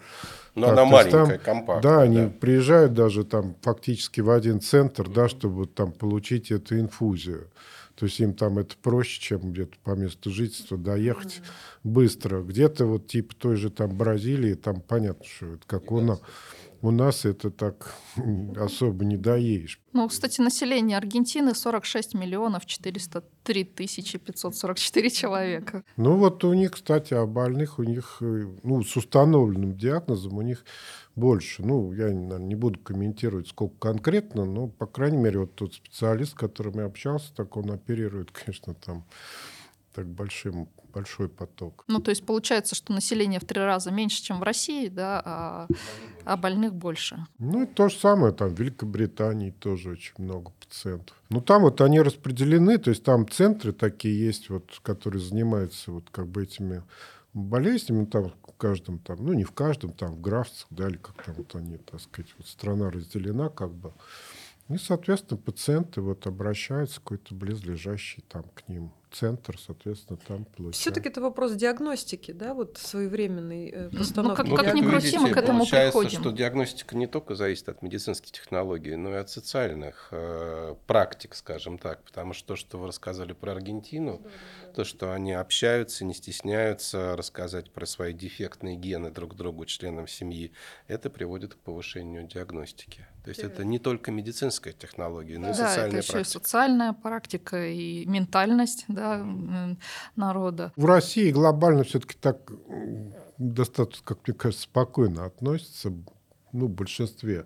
Но 0.53 0.67
Так, 0.67 0.77
она 0.77 0.97
есть 0.99 1.09
там- 1.09 1.21
маленькая, 1.21 1.43
компактная. 1.43 1.81
Да, 1.81 2.01
они 2.03 2.29
приезжают 2.29 2.93
даже 2.93 3.23
там 3.23 3.55
фактически 3.63 4.21
в 4.21 4.29
один 4.29 4.61
центр, 4.61 5.09
да, 5.09 5.27
чтобы 5.27 5.55
вот 5.55 5.73
там 5.73 5.91
получить 5.91 6.51
эту 6.51 6.79
инфузию. 6.79 7.47
То 7.95 8.05
есть 8.05 8.19
им 8.19 8.33
там 8.35 8.59
это 8.59 8.75
проще, 8.81 9.19
чем 9.19 9.51
где-то 9.51 9.73
по 9.83 9.91
месту 9.91 10.29
жительства 10.29 10.77
доехать 10.77 11.41
быстро. 11.83 12.43
Где-то 12.43 12.85
вот 12.85 13.07
типа 13.07 13.35
той 13.35 13.55
же 13.55 13.71
там 13.71 13.97
Бразилии, 13.97 14.53
там 14.53 14.81
понятно, 14.81 15.25
что 15.25 15.47
это 15.55 15.63
как 15.65 15.91
у 15.91 15.99
нас. 15.99 16.21
У 16.81 16.91
нас 16.91 17.25
это 17.25 17.51
так 17.51 17.93
особо 18.57 19.03
не 19.05 19.17
доедешь. 19.17 19.81
Ну, 19.91 20.07
кстати, 20.07 20.39
население 20.39 20.97
Аргентины 20.97 21.53
46 21.53 22.13
миллионов 22.13 22.65
403 22.65 23.63
тысячи 23.65 24.17
544 24.17 25.09
человека. 25.09 25.83
Ну 25.97 26.15
вот 26.17 26.43
у 26.43 26.53
них, 26.53 26.71
кстати, 26.71 27.13
о 27.13 27.25
больных 27.25 27.79
у 27.79 27.83
них, 27.83 28.17
э, 28.21 28.47
ну, 28.63 28.83
с 28.83 28.95
установленным 28.95 29.75
диагнозом 29.75 30.37
у 30.37 30.41
них 30.41 30.63
больше. 31.15 31.63
Ну, 31.63 31.91
я, 31.91 32.05
наверное, 32.05 32.39
не 32.39 32.55
буду 32.55 32.79
комментировать, 32.79 33.49
сколько 33.49 33.75
конкретно, 33.79 34.45
но, 34.45 34.67
по 34.67 34.85
крайней 34.85 35.17
мере, 35.17 35.39
вот 35.39 35.55
тот 35.55 35.73
специалист, 35.73 36.31
с 36.31 36.35
которым 36.35 36.75
я 36.75 36.85
общался, 36.85 37.33
так 37.35 37.57
он 37.57 37.71
оперирует, 37.71 38.31
конечно, 38.45 38.73
там 38.73 39.05
так 39.99 40.07
большим, 40.07 40.69
большой 40.93 41.27
поток. 41.27 41.83
Ну, 41.87 41.99
то 41.99 42.09
есть 42.09 42.25
получается, 42.25 42.73
что 42.73 42.93
население 42.93 43.41
в 43.41 43.43
три 43.43 43.59
раза 43.59 43.91
меньше, 43.91 44.23
чем 44.23 44.39
в 44.39 44.43
России, 44.43 44.87
да, 44.87 45.21
а, 45.25 45.67
а 46.23 46.37
больных 46.37 46.73
больше. 46.73 47.25
Ну, 47.37 47.63
и 47.63 47.65
то 47.65 47.89
же 47.89 47.97
самое, 47.97 48.33
там 48.33 48.55
в 48.55 48.57
Великобритании 48.57 49.51
тоже 49.51 49.89
очень 49.89 50.13
много 50.17 50.51
пациентов. 50.51 51.21
Ну, 51.29 51.41
там 51.41 51.63
вот 51.63 51.81
они 51.81 51.99
распределены, 51.99 52.77
то 52.77 52.91
есть 52.91 53.03
там 53.03 53.27
центры 53.27 53.73
такие 53.73 54.17
есть, 54.17 54.49
вот, 54.49 54.79
которые 54.83 55.21
занимаются 55.21 55.91
вот 55.91 56.05
как 56.11 56.27
бы 56.27 56.43
этими 56.43 56.83
болезнями, 57.33 58.05
там 58.05 58.29
в 58.29 58.53
каждом 58.57 58.99
там, 58.99 59.17
ну, 59.19 59.33
не 59.33 59.43
в 59.43 59.51
каждом, 59.51 59.91
там 59.91 60.15
в 60.15 60.21
графствах, 60.21 60.67
да, 60.69 60.87
или 60.87 60.95
как 60.95 61.21
там 61.25 61.35
вот 61.35 61.53
они, 61.55 61.75
так 61.75 61.99
сказать, 61.99 62.33
вот 62.37 62.47
страна 62.47 62.89
разделена 62.89 63.49
как 63.49 63.73
бы. 63.73 63.91
И, 64.69 64.77
соответственно, 64.77 65.41
пациенты 65.41 65.99
вот 65.99 66.25
обращаются 66.25 67.01
в 67.01 67.03
какой-то 67.03 67.35
близлежащий 67.35 68.23
там 68.29 68.43
к 68.55 68.69
ним 68.69 68.93
центр, 69.11 69.57
соответственно, 69.59 70.19
там 70.27 70.45
получают. 70.45 70.75
Все-таки 70.75 71.09
это 71.09 71.21
вопрос 71.21 71.53
диагностики, 71.53 72.31
да, 72.31 72.53
вот 72.53 72.77
своевременной 72.77 73.69
э, 73.69 73.89
Ну, 73.91 73.97
постановки. 73.99 74.37
как- 74.37 74.47
Ну, 74.47 74.55
как 74.55 74.65
как 74.65 74.75
ни 74.75 74.81
крути, 74.81 75.17
мы 75.17 75.29
к 75.31 75.37
этому 75.37 75.59
получается, 75.59 75.97
приходим. 75.99 76.21
что 76.21 76.31
диагностика 76.31 76.95
не 76.95 77.07
только 77.07 77.35
зависит 77.35 77.69
от 77.69 77.81
медицинских 77.81 78.31
технологий, 78.31 78.95
но 78.95 79.11
и 79.11 79.17
от 79.17 79.29
социальных 79.29 80.09
э, 80.11 80.75
практик, 80.87 81.35
скажем 81.35 81.77
так. 81.77 82.03
Потому 82.03 82.33
что 82.33 82.49
то, 82.49 82.55
что 82.55 82.77
вы 82.77 82.87
рассказали 82.87 83.33
про 83.33 83.53
Аргентину, 83.53 84.21
то, 84.75 84.83
что 84.83 85.11
они 85.13 85.33
общаются, 85.33 86.05
не 86.05 86.13
стесняются 86.13 87.15
рассказать 87.15 87.71
про 87.71 87.85
свои 87.85 88.13
дефектные 88.13 88.75
гены 88.75 89.11
друг 89.11 89.35
другу, 89.35 89.65
членам 89.65 90.07
семьи, 90.07 90.51
это 90.87 91.09
приводит 91.09 91.55
к 91.55 91.57
повышению 91.57 92.27
диагностики. 92.27 93.07
То 93.23 93.29
есть 93.29 93.41
это 93.41 93.63
не 93.63 93.79
только 93.79 94.11
медицинская 94.11 94.73
технология, 94.73 95.37
но 95.37 95.49
и 95.49 95.53
да, 95.53 95.57
это 95.57 95.67
социальная 95.69 96.01
еще 96.01 96.09
и 96.09 96.11
практика. 96.13 96.39
социальная 96.39 96.93
практика 96.93 97.67
и 97.67 98.05
ментальность 98.05 98.85
да, 98.87 99.25
народа. 100.15 100.71
В 100.75 100.85
России 100.85 101.31
глобально 101.31 101.83
все-таки 101.83 102.15
так 102.19 102.51
достаточно, 103.37 104.03
как 104.05 104.27
мне 104.27 104.35
кажется, 104.35 104.63
спокойно 104.63 105.25
относятся, 105.25 105.93
ну, 106.51 106.65
в 106.65 106.69
большинстве 106.69 107.45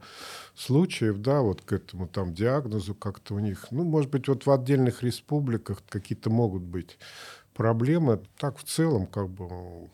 случаев, 0.56 1.18
да, 1.18 1.42
вот 1.42 1.62
к 1.62 1.74
этому 1.74 2.08
там 2.08 2.34
диагнозу 2.34 2.96
как-то 2.96 3.36
у 3.36 3.40
них, 3.40 3.68
ну, 3.72 3.84
может 3.84 4.10
быть, 4.10 4.28
вот 4.28 4.46
в 4.46 4.52
отдельных 4.52 5.04
республиках 5.04 5.84
какие-то 5.90 6.30
могут 6.30 6.64
быть 6.64 6.98
проблемы. 7.54 8.22
Так 8.38 8.58
в 8.58 8.64
целом, 8.64 9.08
как 9.08 9.30
бы, 9.30 9.90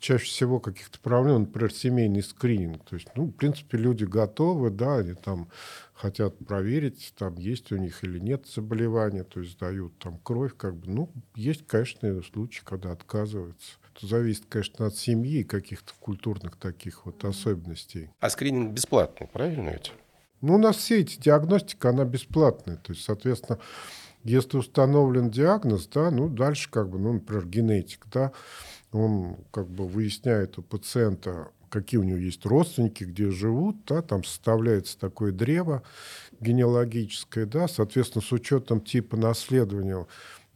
чаще 0.00 0.24
всего 0.24 0.58
каких-то 0.58 0.98
проблем, 0.98 1.42
например, 1.42 1.72
семейный 1.72 2.22
скрининг. 2.22 2.84
То 2.84 2.96
есть, 2.96 3.08
ну, 3.14 3.26
в 3.26 3.32
принципе, 3.32 3.78
люди 3.78 4.04
готовы, 4.04 4.70
да, 4.70 4.96
они 4.96 5.14
там 5.14 5.48
хотят 5.92 6.38
проверить, 6.38 7.12
там 7.16 7.36
есть 7.36 7.70
у 7.70 7.76
них 7.76 8.02
или 8.02 8.18
нет 8.18 8.46
заболевания, 8.46 9.22
то 9.22 9.40
есть 9.40 9.58
дают 9.58 9.96
там 9.98 10.18
кровь, 10.22 10.56
как 10.56 10.74
бы, 10.74 10.90
ну, 10.90 11.10
есть, 11.34 11.66
конечно, 11.66 12.22
случаи, 12.22 12.62
когда 12.64 12.92
отказываются. 12.92 13.74
Это 13.94 14.06
зависит, 14.06 14.46
конечно, 14.48 14.86
от 14.86 14.96
семьи 14.96 15.40
и 15.40 15.44
каких-то 15.44 15.92
культурных 16.00 16.56
таких 16.56 17.04
вот 17.04 17.22
особенностей. 17.24 18.10
А 18.20 18.30
скрининг 18.30 18.72
бесплатный, 18.72 19.26
правильно 19.26 19.70
ведь? 19.70 19.92
Ну, 20.40 20.54
у 20.54 20.58
нас 20.58 20.76
все 20.76 21.00
эти 21.00 21.20
диагностика, 21.20 21.90
она 21.90 22.06
бесплатная. 22.06 22.76
То 22.76 22.92
есть, 22.92 23.04
соответственно, 23.04 23.58
если 24.24 24.56
установлен 24.56 25.30
диагноз, 25.30 25.86
да, 25.88 26.10
ну, 26.10 26.28
дальше 26.28 26.70
как 26.70 26.88
бы, 26.88 26.98
ну, 26.98 27.14
например, 27.14 27.46
генетик, 27.46 28.06
да, 28.12 28.32
он 28.92 29.36
как 29.50 29.68
бы 29.68 29.86
выясняет 29.86 30.58
у 30.58 30.62
пациента, 30.62 31.48
какие 31.68 32.00
у 32.00 32.04
него 32.04 32.18
есть 32.18 32.44
родственники, 32.44 33.04
где 33.04 33.30
живут, 33.30 33.84
да, 33.86 34.02
там 34.02 34.24
составляется 34.24 34.98
такое 34.98 35.32
древо 35.32 35.82
генеалогическое, 36.40 37.46
да, 37.46 37.68
соответственно, 37.68 38.22
с 38.22 38.32
учетом 38.32 38.80
типа 38.80 39.16
наследования 39.16 40.06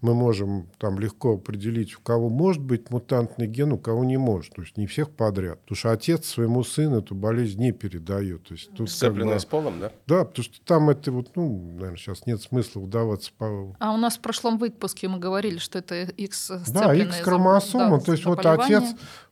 мы 0.05 0.15
можем 0.15 0.69
там 0.79 0.99
легко 0.99 1.35
определить, 1.35 1.97
у 1.97 2.01
кого 2.01 2.29
может 2.29 2.63
быть 2.63 2.91
мутантный 2.91 3.47
ген, 3.47 3.73
у 3.73 3.79
кого 3.79 4.05
не 4.05 4.19
может. 4.19 4.55
То 4.55 4.61
есть 4.61 4.77
не 4.77 4.87
всех 4.87 5.11
подряд. 5.11 5.61
Потому 5.63 5.77
что 5.77 5.93
отец 5.93 6.27
своему 6.27 6.63
сыну 6.63 6.99
эту 6.99 7.15
болезнь 7.15 7.59
не 7.59 7.73
передает. 7.73 8.45
То 8.45 8.53
есть 8.53 8.69
тут 8.71 8.81
как 8.81 8.89
Сцепленное 8.91 9.35
бы- 9.35 9.41
с 9.41 9.45
полом, 9.47 9.81
да? 9.81 9.93
да, 10.07 10.27
потому 10.27 10.45
что 10.45 10.63
там 10.63 10.91
это 10.91 11.11
вот, 11.11 11.35
ну, 11.37 11.73
наверное, 11.73 11.97
сейчас 11.97 12.27
нет 12.27 12.43
смысла 12.43 12.81
вдаваться 12.81 13.33
по... 13.39 13.75
А 13.81 13.95
у 13.95 13.97
нас 13.97 14.19
в 14.19 14.21
прошлом 14.21 14.59
выпуске 14.59 15.09
мы 15.09 15.19
говорили, 15.19 15.57
что 15.57 15.79
это 15.79 16.03
X 16.03 16.53
Да, 16.69 16.95
X-хромосома, 16.95 17.99
то 17.99 18.13
есть 18.13 18.27
вот 18.27 18.45
отец, 18.45 18.85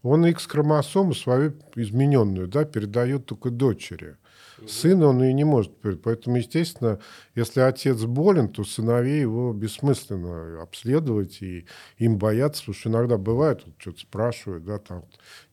он 0.03 0.25
X-хромосому 0.25 1.13
свою 1.15 1.53
измененную, 1.77 2.49
да, 2.49 2.65
передает 2.65 3.27
только 3.27 3.51
дочери. 3.51 4.17
Сына 4.67 5.07
он 5.07 5.23
ее 5.23 5.33
не 5.33 5.45
может. 5.45 5.73
Поэтому, 6.03 6.37
естественно, 6.37 7.01
если 7.35 7.61
отец 7.61 8.03
болен, 8.05 8.49
то 8.49 8.65
сыновей 8.65 9.21
его 9.21 9.53
бессмысленно 9.53 10.63
обследовать 10.63 11.43
и 11.43 11.67
им 11.99 12.19
бояться, 12.19 12.63
потому 12.63 12.75
что 12.75 12.91
иногда 12.91 13.19
бывает, 13.19 13.63
вот 13.65 13.75
что-то 13.79 14.01
спрашивают, 14.01 14.65
да, 14.65 14.79
там 14.79 15.05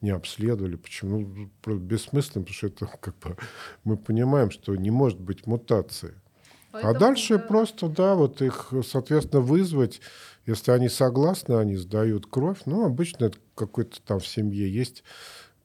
не 0.02 0.12
обследовали, 0.12 0.76
почему? 0.76 1.20
Ну, 1.20 1.50
просто 1.62 1.82
бессмысленно, 1.82 2.44
потому 2.44 2.56
что 2.56 2.68
это 2.68 2.86
как 3.02 3.18
бы 3.20 3.38
мы 3.84 3.98
понимаем, 3.98 4.52
что 4.52 4.76
не 4.76 4.92
может 4.92 5.20
быть 5.20 5.48
мутации. 5.48 6.14
а 6.72 6.94
дальше 6.94 7.40
просто, 7.40 7.88
да, 7.90 8.16
вот 8.16 8.42
их, 8.42 8.72
соответственно, 8.86 9.42
вызвать, 9.42 10.02
если 10.46 10.72
они 10.72 10.90
согласны, 10.90 11.54
они 11.56 11.76
сдают 11.76 12.26
кровь. 12.28 12.60
Ну, 12.66 12.86
обычно 12.86 13.26
это 13.26 13.38
какой-то 13.56 14.02
там 14.02 14.20
в 14.20 14.28
семье 14.28 14.72
есть 14.72 15.04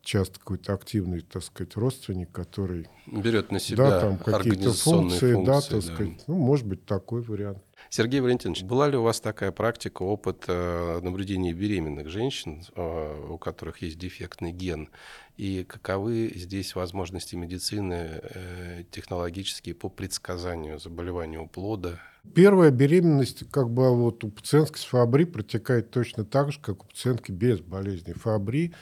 часто 0.05 0.38
какой-то 0.38 0.75
активный, 0.75 1.21
так 1.21 1.43
сказать, 1.43 1.77
родственник, 1.77 2.31
который, 2.31 2.88
Берет 3.07 3.51
на 3.51 3.59
себя 3.59 3.90
да, 3.90 4.01
там 4.01 4.19
какие-то 4.19 4.37
организационные 4.37 5.19
функции, 5.19 5.45
да, 5.45 5.53
функции, 5.53 5.71
так 5.71 5.81
да. 5.81 5.95
сказать. 5.95 6.25
Ну, 6.27 6.35
может 6.37 6.67
быть, 6.67 6.85
такой 6.85 7.23
вариант. 7.23 7.59
Сергей 7.90 8.21
Валентинович, 8.21 8.62
была 8.62 8.88
ли 8.88 8.97
у 8.97 9.03
вас 9.03 9.21
такая 9.21 9.53
практика, 9.53 10.03
опыт 10.03 10.45
э, 10.49 11.01
наблюдения 11.03 11.53
беременных 11.53 12.09
женщин, 12.09 12.64
э, 12.75 13.27
у 13.31 13.38
которых 13.38 13.83
есть 13.83 13.99
дефектный 13.99 14.53
ген, 14.53 14.88
и 15.37 15.64
каковы 15.64 16.33
здесь 16.35 16.75
возможности 16.75 17.35
медицины 17.35 18.21
э, 18.23 18.85
технологические 18.90 19.75
по 19.75 19.88
предсказанию 19.88 20.79
заболевания 20.79 21.38
у 21.38 21.47
плода? 21.47 22.01
Первая 22.35 22.71
беременность, 22.71 23.49
как 23.51 23.71
бы 23.71 23.95
вот 23.95 24.25
у 24.25 24.31
пациентки 24.31 24.79
с 24.79 24.85
Фабри 24.85 25.25
протекает 25.25 25.90
точно 25.90 26.25
так 26.25 26.53
же, 26.53 26.61
как 26.61 26.85
у 26.85 26.87
пациентки 26.87 27.33
без 27.33 27.61
болезни 27.61 28.12
Фабри. 28.12 28.73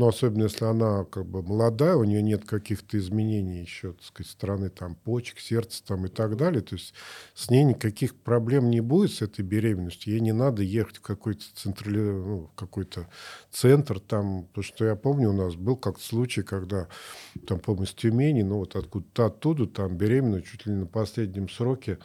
Но 0.00 0.08
особенно 0.08 0.44
если 0.44 0.64
она 0.64 1.04
как 1.04 1.26
бы 1.26 1.42
молодая, 1.42 1.94
у 1.94 2.04
нее 2.04 2.22
нет 2.22 2.46
каких-то 2.46 2.96
изменений 2.96 3.60
еще, 3.60 3.92
так 3.92 4.02
сказать, 4.02 4.32
стороны 4.32 4.70
там 4.70 4.94
почек, 4.94 5.38
сердца 5.38 5.84
там 5.84 6.06
и 6.06 6.08
так 6.08 6.38
далее. 6.38 6.62
То 6.62 6.76
есть 6.76 6.94
с 7.34 7.50
ней 7.50 7.64
никаких 7.64 8.16
проблем 8.16 8.70
не 8.70 8.80
будет 8.80 9.12
с 9.12 9.20
этой 9.20 9.42
беременностью. 9.42 10.14
Ей 10.14 10.20
не 10.20 10.32
надо 10.32 10.62
ехать 10.62 10.96
в 10.96 11.00
какой-то 11.02 11.44
централи... 11.54 11.98
ну, 11.98 12.50
какой-то 12.54 13.08
центр 13.50 14.00
там. 14.00 14.44
Потому 14.44 14.64
что 14.64 14.86
я 14.86 14.96
помню, 14.96 15.28
у 15.28 15.34
нас 15.34 15.54
был 15.54 15.76
как-то 15.76 16.02
случай, 16.02 16.42
когда 16.42 16.88
там, 17.46 17.60
по-моему, 17.60 17.84
из 17.84 17.92
Тюмени, 17.92 18.40
ну 18.40 18.56
вот 18.56 18.76
откуда-то 18.76 19.26
оттуда, 19.26 19.66
там 19.66 19.98
беременную 19.98 20.40
чуть 20.40 20.64
ли 20.64 20.72
не 20.72 20.78
на 20.78 20.86
последнем 20.86 21.50
сроке, 21.50 21.98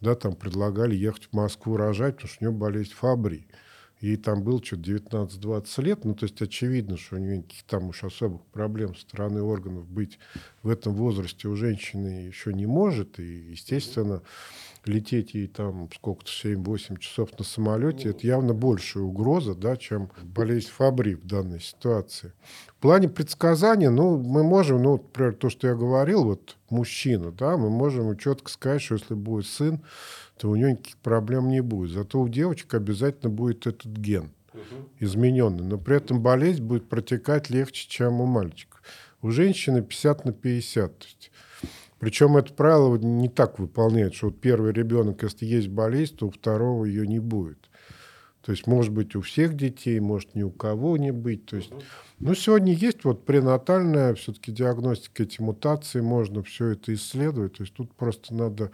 да, 0.00 0.16
там 0.16 0.34
предлагали 0.34 0.96
ехать 0.96 1.28
в 1.30 1.32
Москву 1.32 1.76
рожать, 1.76 2.16
потому 2.16 2.28
что 2.28 2.44
у 2.44 2.48
нее 2.48 2.58
болезнь 2.58 2.92
Фабри. 2.92 3.46
Ей 4.00 4.16
там 4.16 4.42
было 4.42 4.62
что-то 4.62 4.82
19-20 4.82 5.82
лет, 5.82 6.04
ну, 6.04 6.14
то 6.14 6.24
есть 6.24 6.40
очевидно, 6.42 6.96
что 6.96 7.16
у 7.16 7.18
нее 7.18 7.38
никаких 7.38 7.62
там 7.64 7.88
уж 7.88 8.04
особых 8.04 8.42
проблем 8.46 8.94
со 8.94 9.02
стороны 9.02 9.42
органов 9.42 9.88
быть 9.88 10.18
в 10.62 10.68
этом 10.68 10.94
возрасте 10.94 11.48
у 11.48 11.56
женщины 11.56 12.26
еще 12.26 12.52
не 12.52 12.66
может, 12.66 13.18
и, 13.18 13.24
естественно, 13.24 14.22
лететь 14.84 15.34
ей 15.34 15.48
там 15.48 15.88
сколько-то 15.94 16.30
7-8 16.30 16.98
часов 16.98 17.36
на 17.38 17.44
самолете, 17.44 18.10
это 18.10 18.26
явно 18.26 18.54
большая 18.54 19.02
угроза, 19.02 19.54
да, 19.54 19.76
чем 19.76 20.10
болезнь 20.22 20.68
Фабри 20.68 21.14
в 21.14 21.26
данной 21.26 21.60
ситуации. 21.60 22.32
В 22.68 22.80
плане 22.80 23.08
предсказания, 23.08 23.90
ну, 23.90 24.18
мы 24.18 24.44
можем, 24.44 24.82
ну, 24.82 24.92
например, 24.92 25.34
то, 25.34 25.48
что 25.50 25.66
я 25.68 25.74
говорил, 25.74 26.24
вот 26.24 26.56
мужчина, 26.70 27.32
да, 27.32 27.56
мы 27.56 27.70
можем 27.70 28.16
четко 28.16 28.50
сказать, 28.50 28.82
что 28.82 28.94
если 28.94 29.14
будет 29.14 29.46
сын, 29.46 29.80
то 30.38 30.50
у 30.50 30.56
него 30.56 30.70
никаких 30.70 30.96
проблем 30.98 31.48
не 31.48 31.60
будет. 31.60 31.90
Зато 31.90 32.20
у 32.20 32.28
девочек 32.28 32.74
обязательно 32.74 33.30
будет 33.30 33.66
этот 33.66 33.92
ген 33.92 34.30
измененный. 35.00 35.64
Но 35.64 35.78
при 35.78 35.96
этом 35.96 36.22
болезнь 36.22 36.62
будет 36.62 36.88
протекать 36.88 37.50
легче, 37.50 37.88
чем 37.88 38.20
у 38.20 38.26
мальчиков. 38.26 38.82
У 39.22 39.30
женщины 39.30 39.82
50 39.82 40.24
на 40.24 40.32
50. 40.32 40.98
То 40.98 41.06
есть, 41.06 41.30
причем 41.98 42.36
это 42.36 42.52
правило 42.52 42.96
не 42.96 43.28
так 43.28 43.58
выполняет, 43.58 44.14
что 44.14 44.26
вот 44.26 44.40
первый 44.40 44.72
ребенок, 44.72 45.22
если 45.22 45.46
есть 45.46 45.68
болезнь, 45.68 46.16
то 46.16 46.26
у 46.26 46.30
второго 46.30 46.84
ее 46.84 47.06
не 47.06 47.18
будет. 47.18 47.58
То 48.42 48.52
есть, 48.52 48.68
может 48.68 48.92
быть, 48.92 49.16
у 49.16 49.22
всех 49.22 49.56
детей, 49.56 49.98
может, 49.98 50.36
ни 50.36 50.44
у 50.44 50.50
кого 50.50 50.96
не 50.96 51.10
быть. 51.10 51.46
То 51.46 51.56
есть, 51.56 51.72
ну, 52.20 52.34
сегодня 52.34 52.74
есть 52.74 53.02
вот 53.02 53.24
пренатальная 53.24 54.14
все-таки 54.14 54.52
диагностика 54.52 55.24
эти 55.24 55.40
мутации, 55.40 56.00
можно 56.00 56.44
все 56.44 56.68
это 56.68 56.94
исследовать. 56.94 57.54
То 57.54 57.64
есть, 57.64 57.74
тут 57.74 57.92
просто 57.94 58.32
надо 58.34 58.70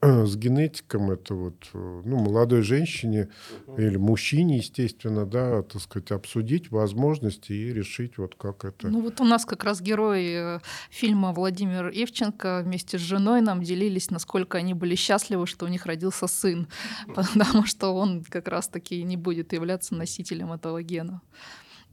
с 0.02 0.36
генетиком 0.36 1.10
это 1.10 1.34
вот 1.34 1.54
э, 1.72 2.02
ну, 2.04 2.16
молодой 2.18 2.62
женщине 2.62 3.28
угу. 3.66 3.80
или 3.80 3.96
мужчине, 3.96 4.58
естественно, 4.58 5.24
да, 5.24 5.62
так 5.62 5.80
сказать, 5.80 6.10
обсудить 6.10 6.70
возможности 6.70 7.52
и 7.52 7.72
решить, 7.72 8.18
вот 8.18 8.34
как 8.34 8.64
это. 8.64 8.88
Ну 8.88 9.00
вот 9.00 9.20
у 9.20 9.24
нас 9.24 9.44
как 9.44 9.64
раз 9.64 9.80
герой 9.80 10.26
э, 10.26 10.60
фильма 10.90 11.32
Владимир 11.32 11.88
Евченко 11.88 12.62
вместе 12.64 12.98
с 12.98 13.00
женой 13.00 13.40
нам 13.40 13.62
делились, 13.62 14.10
насколько 14.10 14.58
они 14.58 14.74
были 14.74 14.94
счастливы, 14.94 15.46
что 15.46 15.64
у 15.66 15.68
них 15.68 15.86
родился 15.86 16.26
сын, 16.26 16.68
потому 17.14 17.64
что 17.64 17.94
он 17.94 18.22
как 18.24 18.48
раз-таки 18.48 19.02
не 19.02 19.16
будет 19.16 19.52
являться 19.52 19.94
носителем 19.94 20.52
этого 20.52 20.82
гена. 20.82 21.22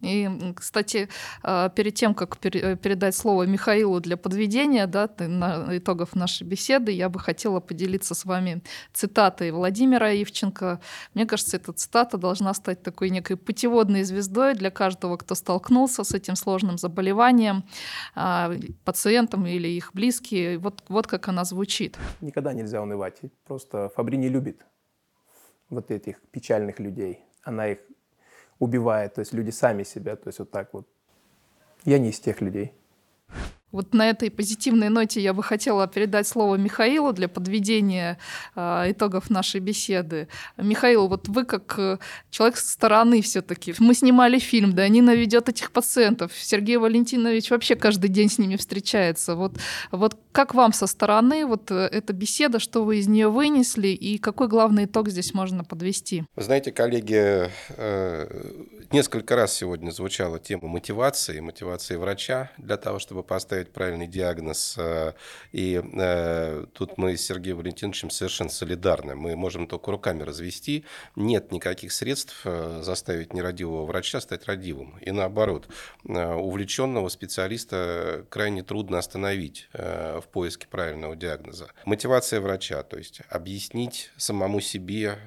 И, 0.03 0.53
кстати, 0.55 1.09
а, 1.41 1.69
перед 1.69 1.95
тем, 1.95 2.13
как 2.13 2.37
э, 2.45 2.75
передать 2.75 3.15
слово 3.15 3.43
Михаилу 3.43 3.99
для 3.99 4.17
подведения 4.17 4.85
да, 4.85 5.05
итогов 5.05 6.15
нашей 6.15 6.43
беседы, 6.43 6.91
я 6.91 7.09
бы 7.09 7.19
хотела 7.19 7.59
поделиться 7.59 8.13
с 8.13 8.25
вами 8.25 8.61
цитатой 8.91 9.51
Владимира 9.51 10.11
Ивченко. 10.11 10.79
Мне 11.13 11.25
кажется, 11.25 11.57
эта 11.57 11.71
цитата 11.73 12.17
должна 12.17 12.53
стать 12.53 12.83
такой 12.83 13.09
некой 13.09 13.37
путеводной 13.37 14.03
звездой 14.03 14.55
для 14.55 14.71
каждого, 14.71 15.17
кто 15.17 15.35
столкнулся 15.35 16.03
с 16.03 16.13
этим 16.13 16.35
сложным 16.35 16.77
заболеванием, 16.77 17.63
а, 18.15 18.51
пациентам 18.83 19.45
или 19.45 19.69
их 19.69 19.91
близкие. 19.93 20.57
Вот, 20.57 20.83
вот 20.89 21.07
как 21.07 21.27
она 21.29 21.45
звучит. 21.45 21.97
Никогда 22.21 22.53
нельзя 22.53 22.81
унывать. 22.81 23.21
Просто 23.45 23.89
Фабри 23.95 24.17
не 24.17 24.29
любит 24.29 24.65
вот 25.69 25.91
этих 25.91 26.21
печальных 26.31 26.79
людей. 26.79 27.19
Она 27.43 27.67
их 27.67 27.79
убивает, 28.59 29.15
то 29.15 29.19
есть 29.19 29.33
люди 29.33 29.49
сами 29.49 29.83
себя, 29.83 30.15
то 30.15 30.27
есть 30.27 30.39
вот 30.39 30.51
так 30.51 30.73
вот. 30.73 30.87
Я 31.85 31.99
не 31.99 32.09
из 32.09 32.19
тех 32.19 32.41
людей. 32.41 32.73
Вот 33.74 33.93
на 33.93 34.09
этой 34.09 34.30
позитивной 34.30 34.89
ноте 34.89 35.19
я 35.19 35.34
бы 35.34 35.41
хотела 35.41 35.88
передать 35.88 36.28
слово 36.28 36.55
Михаилу 36.55 37.11
для 37.11 37.28
подведения 37.28 38.19
э, 38.55 38.91
итогов 38.91 39.32
нашей 39.32 39.61
беседы. 39.61 40.28
Михаил, 40.57 41.07
вот 41.07 41.28
вы 41.28 41.43
как 41.43 41.74
э, 41.80 41.97
человек 42.30 42.57
со 42.57 42.69
стороны 42.69 43.24
все-таки, 43.24 43.74
мы 43.80 43.95
снимали 43.95 44.38
фильм, 44.38 44.74
да, 44.74 44.88
Нина 44.88 45.15
ведет 45.15 45.49
этих 45.49 45.71
пациентов, 45.71 46.32
Сергей 46.36 46.78
Валентинович 46.78 47.49
вообще 47.49 47.76
каждый 47.76 48.09
день 48.09 48.30
с 48.30 48.38
ними 48.38 48.57
встречается. 48.57 49.36
Вот, 49.36 49.57
вот 49.91 50.17
как 50.32 50.53
вам 50.53 50.71
со 50.71 50.86
стороны 50.86 51.45
вот 51.47 51.71
э, 51.71 51.89
эта 51.91 52.13
беседа, 52.13 52.59
что 52.59 52.84
вы 52.84 52.97
из 52.97 53.07
нее 53.07 53.30
вынесли 53.30 53.88
и 53.88 54.19
какой 54.19 54.47
главный 54.47 54.86
итог 54.86 55.09
здесь 55.09 55.34
можно 55.34 55.63
подвести? 55.63 56.26
Вы 56.36 56.43
знаете, 56.43 56.71
коллеги, 56.71 57.49
э, 57.69 58.28
несколько 58.91 59.36
раз 59.36 59.53
сегодня 59.53 59.89
звучала 59.89 60.38
тема 60.38 60.67
мотивации, 60.67 61.39
мотивации 61.39 61.95
врача 61.95 62.51
для 62.57 62.78
того, 62.78 62.99
чтобы 62.99 63.24
поставить 63.24 63.62
поставить 63.64 63.72
правильный 63.72 64.07
диагноз. 64.07 64.76
Э, 64.78 65.14
и 65.51 65.82
э, 65.82 66.66
тут 66.74 66.97
мы 66.97 67.16
с 67.16 67.26
Сергеем 67.26 67.57
Валентиновичем 67.57 68.09
совершенно 68.09 68.49
солидарны. 68.49 69.16
Мы 69.16 69.36
можем 69.36 69.68
только 69.68 69.91
руками 69.91 70.24
развести. 70.24 70.84
Нет 71.16 71.51
никаких 71.51 71.91
средств 71.91 72.41
э, 72.45 72.82
заставить 72.84 73.34
нерадивого 73.34 73.86
врача 73.86 74.22
стать 74.22 74.45
радивым. 74.47 74.97
И 74.99 75.11
наоборот, 75.11 75.68
увлеченного 76.03 77.09
специалиста 77.09 78.26
крайне 78.30 78.64
трудно 78.64 78.97
остановить 78.97 79.70
в 79.74 80.24
поиске 80.32 80.68
правильного 80.68 81.16
диагноза. 81.16 81.68
Мотивация 81.86 82.41
врача, 82.41 82.84
то 82.84 82.97
есть 82.97 83.22
объяснить 83.30 84.11
самому 84.18 84.61
себе, 84.61 85.18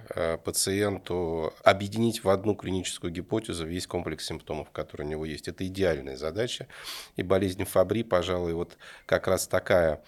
пациенту, 0.45 1.53
объединить 1.65 2.25
в 2.25 2.29
одну 2.29 2.55
клиническую 2.55 3.13
гипотезу 3.13 3.67
весь 3.67 3.87
комплекс 3.87 4.27
симптомов, 4.27 4.71
которые 4.71 5.07
у 5.07 5.11
него 5.11 5.25
есть. 5.25 5.49
Это 5.49 5.67
идеальная 5.67 6.17
задача. 6.17 6.67
И 7.17 7.23
болезнь 7.23 7.65
Фабри, 7.65 8.03
пожалуйста, 8.03 8.26
пожалуй, 8.27 8.55
вот 8.55 8.77
как 9.07 9.29
раз 9.29 9.47
такая 9.47 10.03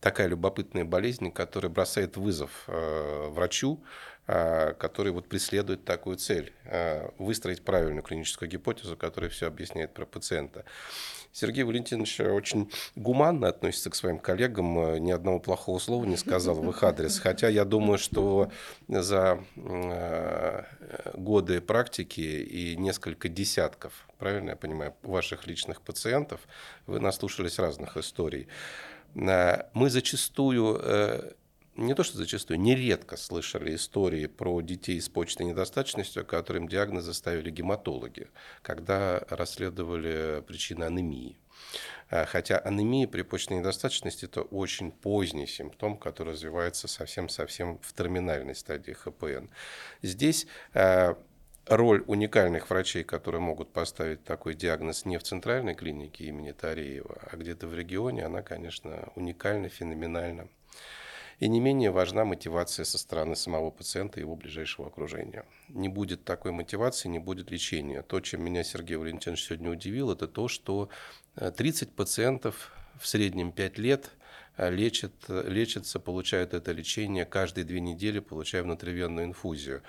такая 0.00 0.26
любопытная 0.26 0.84
болезнь, 0.84 1.30
которая 1.30 1.70
бросает 1.70 2.16
вызов 2.16 2.64
э, 2.68 3.28
врачу, 3.28 3.82
э, 4.26 4.72
который 4.74 5.10
вот 5.10 5.28
преследует 5.28 5.84
такую 5.84 6.16
цель 6.16 6.52
э,– 6.64 7.08
выстроить 7.18 7.64
правильную 7.64 8.02
клиническую 8.02 8.48
гипотезу, 8.48 8.96
которая 8.96 9.30
все 9.30 9.48
объясняет 9.48 9.94
про 9.94 10.06
пациента. 10.06 10.64
Сергей 11.38 11.64
Валентинович 11.64 12.20
очень 12.20 12.70
гуманно 12.94 13.48
относится 13.48 13.90
к 13.90 13.94
своим 13.94 14.18
коллегам, 14.18 14.78
э, 14.78 14.98
ни 15.00 15.10
одного 15.10 15.38
плохого 15.38 15.78
слова 15.78 16.06
не 16.06 16.16
сказал 16.16 16.54
в 16.54 16.70
их 16.70 16.82
адрес. 16.82 17.18
Хотя 17.18 17.50
я 17.50 17.66
думаю, 17.66 17.98
что 17.98 18.50
за 18.88 19.44
э, 19.54 20.62
годы 21.12 21.60
практики 21.60 22.20
и 22.20 22.74
несколько 22.78 23.28
десятков, 23.28 24.08
правильно 24.16 24.50
я 24.50 24.56
понимаю, 24.56 24.94
ваших 25.02 25.46
личных 25.46 25.82
пациентов, 25.82 26.40
вы 26.86 27.00
наслушались 27.00 27.58
разных 27.58 27.98
историй. 27.98 28.48
Э, 29.14 29.64
мы 29.74 29.90
зачастую 29.90 31.36
не 31.76 31.94
то 31.94 32.02
что 32.02 32.18
зачастую, 32.18 32.60
нередко 32.60 33.16
слышали 33.16 33.74
истории 33.74 34.26
про 34.26 34.60
детей 34.60 35.00
с 35.00 35.08
почечной 35.08 35.46
недостаточностью, 35.46 36.24
которым 36.24 36.68
диагнозы 36.68 37.14
ставили 37.14 37.50
гематологи, 37.50 38.28
когда 38.62 39.24
расследовали 39.28 40.42
причины 40.46 40.84
анемии. 40.84 41.38
Э, 42.10 42.24
хотя 42.24 42.58
анемия 42.58 43.06
при 43.06 43.22
почечной 43.22 43.58
недостаточности– 43.58 44.24
это 44.26 44.42
очень 44.42 44.90
поздний 44.90 45.46
симптом, 45.46 45.96
который 45.96 46.32
развивается 46.32 46.88
совсем-совсем 46.88 47.78
в 47.82 47.92
терминальной 47.92 48.54
стадии 48.54 48.92
ХПН. 48.92 49.48
Здесь 50.02 50.46
э, 50.74 51.14
роль 51.66 52.04
уникальных 52.06 52.70
врачей, 52.70 53.04
которые 53.04 53.40
могут 53.40 53.72
поставить 53.72 54.24
такой 54.24 54.54
диагноз 54.54 55.04
не 55.04 55.18
в 55.18 55.22
центральной 55.22 55.74
клинике 55.74 56.24
имени 56.24 56.52
Тареева, 56.52 57.18
а 57.30 57.36
где-то 57.36 57.66
в 57.66 57.74
регионе, 57.74 58.24
она, 58.24 58.42
конечно, 58.42 59.10
уникальна, 59.14 59.68
феноменальна. 59.68 60.48
И 61.38 61.48
не 61.48 61.60
менее 61.60 61.90
важна 61.90 62.24
мотивация 62.24 62.84
со 62.84 62.96
стороны 62.96 63.36
самого 63.36 63.70
пациента 63.70 64.18
и 64.18 64.22
его 64.22 64.36
ближайшего 64.36 64.88
окружения. 64.88 65.44
Не 65.68 65.88
будет 65.88 66.24
такой 66.24 66.52
мотивации, 66.52 67.08
не 67.08 67.18
будет 67.18 67.50
лечения. 67.50 68.02
То, 68.02 68.20
чем 68.20 68.42
меня 68.42 68.64
Сергей 68.64 68.96
Валентинович 68.96 69.44
сегодня 69.44 69.70
удивил, 69.70 70.10
это 70.10 70.28
то, 70.28 70.48
что 70.48 70.88
30 71.34 71.88
э, 71.88 71.92
пациентов 71.92 72.72
в 72.98 73.06
среднем 73.06 73.52
5 73.52 73.78
лет 73.78 74.10
э, 74.56 74.70
лечат, 74.70 75.12
лечатся, 75.28 76.00
получают 76.00 76.54
это 76.54 76.72
лечение 76.72 77.26
каждые 77.26 77.66
две 77.66 77.80
недели, 77.80 78.20
получая 78.20 78.62
внутривенную 78.62 79.26
инфузию. 79.26 79.82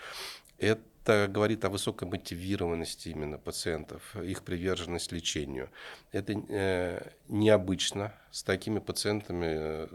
Это 0.57 1.29
говорит 1.29 1.63
о 1.63 1.69
высокой 1.69 2.09
мотивированности 2.09 3.07
именно 3.07 3.37
пациентов, 3.37 4.17
их 4.17 4.43
приверженность 4.43 5.13
лечению. 5.13 5.69
Это 6.11 6.33
э, 6.33 7.11
необычно. 7.29 8.13
С 8.31 8.43
такими 8.43 8.79
пациентами 8.79 9.45
э, 9.47 9.87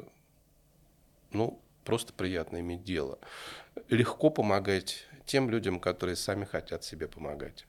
ну, 1.35 1.61
просто 1.85 2.13
приятно 2.13 2.61
иметь 2.61 2.85
дело. 2.85 3.19
Легко 3.89 4.31
помогать 4.31 5.07
тем 5.27 5.51
людям, 5.51 5.81
которые 5.81 6.17
сами 6.17 6.45
хотят 6.45 6.85
себе 6.85 7.09
помогать. 7.09 7.67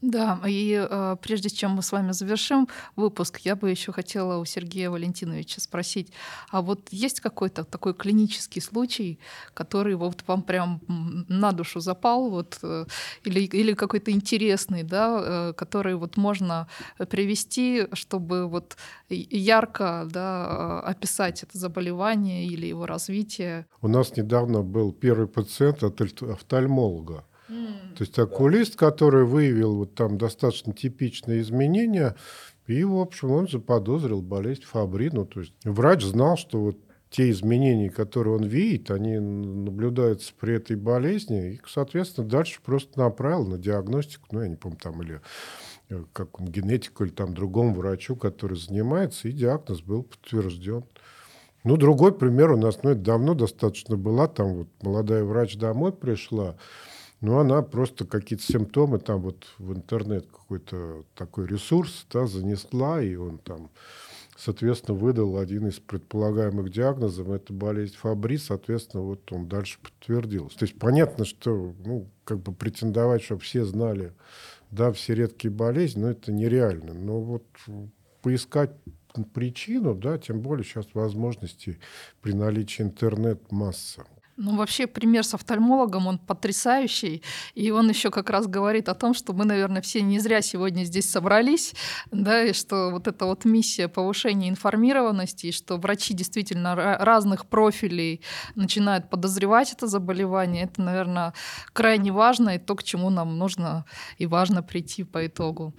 Да, 0.00 0.40
и 0.46 0.86
э, 0.88 1.16
прежде 1.20 1.50
чем 1.50 1.72
мы 1.72 1.82
с 1.82 1.90
вами 1.90 2.12
завершим 2.12 2.68
выпуск, 2.94 3.40
я 3.40 3.56
бы 3.56 3.68
еще 3.68 3.90
хотела 3.90 4.38
у 4.38 4.44
Сергея 4.44 4.90
Валентиновича 4.90 5.60
спросить, 5.60 6.12
а 6.50 6.62
вот 6.62 6.88
есть 6.92 7.20
какой-то 7.20 7.64
такой 7.64 7.94
клинический 7.94 8.62
случай, 8.62 9.18
который 9.54 9.96
вот 9.96 10.22
вам 10.28 10.42
прям 10.42 10.80
на 11.28 11.50
душу 11.50 11.80
запал, 11.80 12.30
вот, 12.30 12.58
э, 12.62 12.84
или, 13.24 13.40
или 13.40 13.74
какой-то 13.74 14.12
интересный, 14.12 14.84
да, 14.84 15.20
э, 15.20 15.52
который 15.54 15.96
вот 15.96 16.16
можно 16.16 16.68
привести, 17.10 17.88
чтобы 17.92 18.46
вот 18.46 18.76
ярко 19.08 20.06
да, 20.10 20.82
э, 20.84 20.90
описать 20.90 21.42
это 21.42 21.58
заболевание 21.58 22.46
или 22.46 22.66
его 22.66 22.86
развитие? 22.86 23.66
У 23.82 23.88
нас 23.88 24.16
недавно 24.16 24.62
был 24.62 24.92
первый 24.92 25.26
пациент 25.26 25.82
от 25.82 26.00
офтальмолога. 26.00 27.24
То 27.48 28.00
есть 28.00 28.18
окулист, 28.18 28.76
который 28.76 29.24
выявил 29.24 29.76
вот 29.76 29.94
там 29.94 30.18
достаточно 30.18 30.72
типичные 30.72 31.40
изменения, 31.40 32.14
и, 32.66 32.84
в 32.84 32.98
общем, 32.98 33.30
он 33.30 33.48
заподозрил 33.48 34.20
болезнь 34.20 34.62
Фабри. 34.62 35.08
Ну, 35.10 35.24
то 35.24 35.40
есть 35.40 35.54
врач 35.64 36.04
знал, 36.04 36.36
что 36.36 36.60
вот 36.60 36.78
те 37.10 37.30
изменения, 37.30 37.90
которые 37.90 38.36
он 38.36 38.44
видит, 38.44 38.90
они 38.90 39.18
наблюдаются 39.18 40.32
при 40.38 40.56
этой 40.56 40.76
болезни, 40.76 41.52
и, 41.52 41.60
соответственно, 41.66 42.28
дальше 42.28 42.60
просто 42.62 42.98
направил 42.98 43.46
на 43.46 43.56
диагностику, 43.56 44.26
ну, 44.32 44.42
я 44.42 44.48
не 44.48 44.56
помню, 44.56 44.78
там, 44.78 45.02
или 45.02 45.20
э, 45.88 46.04
как 46.12 46.38
он, 46.38 46.48
генетику, 46.48 47.04
или 47.04 47.10
там 47.10 47.32
другому 47.32 47.74
врачу, 47.74 48.14
который 48.14 48.58
занимается, 48.58 49.28
и 49.28 49.32
диагноз 49.32 49.80
был 49.80 50.02
подтвержден. 50.02 50.84
Ну, 51.64 51.76
другой 51.78 52.12
пример 52.12 52.52
у 52.52 52.56
нас, 52.58 52.82
ну, 52.82 52.90
это 52.90 53.00
давно 53.00 53.32
достаточно 53.32 53.96
была, 53.96 54.28
там 54.28 54.54
вот 54.54 54.68
молодая 54.82 55.24
врач 55.24 55.56
домой 55.56 55.92
пришла, 55.92 56.56
ну, 57.20 57.38
она 57.38 57.62
просто 57.62 58.06
какие-то 58.06 58.44
симптомы 58.44 58.98
там 58.98 59.22
вот 59.22 59.46
в 59.58 59.72
интернет 59.72 60.26
какой-то 60.26 61.04
такой 61.14 61.46
ресурс 61.46 62.06
да, 62.12 62.26
занесла, 62.26 63.02
и 63.02 63.16
он 63.16 63.38
там, 63.38 63.70
соответственно, 64.36 64.96
выдал 64.96 65.36
один 65.36 65.66
из 65.66 65.80
предполагаемых 65.80 66.70
диагнозов, 66.70 67.28
это 67.30 67.52
болезнь 67.52 67.96
Фабри, 67.96 68.38
соответственно, 68.38 69.02
вот 69.02 69.32
он 69.32 69.48
дальше 69.48 69.78
подтвердился. 69.82 70.58
То 70.58 70.64
есть 70.64 70.78
понятно, 70.78 71.24
что, 71.24 71.74
ну, 71.84 72.08
как 72.24 72.38
бы 72.38 72.52
претендовать, 72.52 73.22
чтобы 73.22 73.40
все 73.40 73.64
знали, 73.64 74.12
да, 74.70 74.92
все 74.92 75.14
редкие 75.14 75.52
болезни, 75.52 76.02
но 76.02 76.10
это 76.10 76.30
нереально. 76.30 76.94
Но 76.94 77.20
вот 77.20 77.44
поискать 78.22 78.70
причину, 79.34 79.94
да, 79.94 80.18
тем 80.18 80.40
более 80.40 80.64
сейчас 80.64 80.86
возможности 80.94 81.80
при 82.20 82.32
наличии 82.32 82.82
интернет 82.82 83.50
масса. 83.50 84.04
Ну, 84.40 84.54
вообще, 84.54 84.86
пример 84.86 85.24
с 85.24 85.34
офтальмологом, 85.34 86.06
он 86.06 86.18
потрясающий. 86.18 87.24
И 87.56 87.72
он 87.72 87.88
еще 87.88 88.12
как 88.12 88.30
раз 88.30 88.46
говорит 88.46 88.88
о 88.88 88.94
том, 88.94 89.12
что 89.12 89.32
мы, 89.32 89.44
наверное, 89.44 89.82
все 89.82 90.00
не 90.00 90.20
зря 90.20 90.42
сегодня 90.42 90.84
здесь 90.84 91.10
собрались, 91.10 91.74
да, 92.12 92.44
и 92.44 92.52
что 92.52 92.90
вот 92.90 93.08
эта 93.08 93.24
вот 93.24 93.44
миссия 93.44 93.88
повышения 93.88 94.48
информированности, 94.48 95.46
и 95.46 95.52
что 95.52 95.76
врачи 95.76 96.14
действительно 96.14 96.76
разных 96.76 97.46
профилей 97.46 98.20
начинают 98.54 99.10
подозревать 99.10 99.72
это 99.72 99.88
заболевание, 99.88 100.66
это, 100.66 100.82
наверное, 100.82 101.34
крайне 101.72 102.12
важно, 102.12 102.50
и 102.50 102.58
то, 102.58 102.76
к 102.76 102.84
чему 102.84 103.10
нам 103.10 103.38
нужно 103.38 103.86
и 104.18 104.26
важно 104.26 104.62
прийти 104.62 105.02
по 105.02 105.26
итогу. 105.26 105.74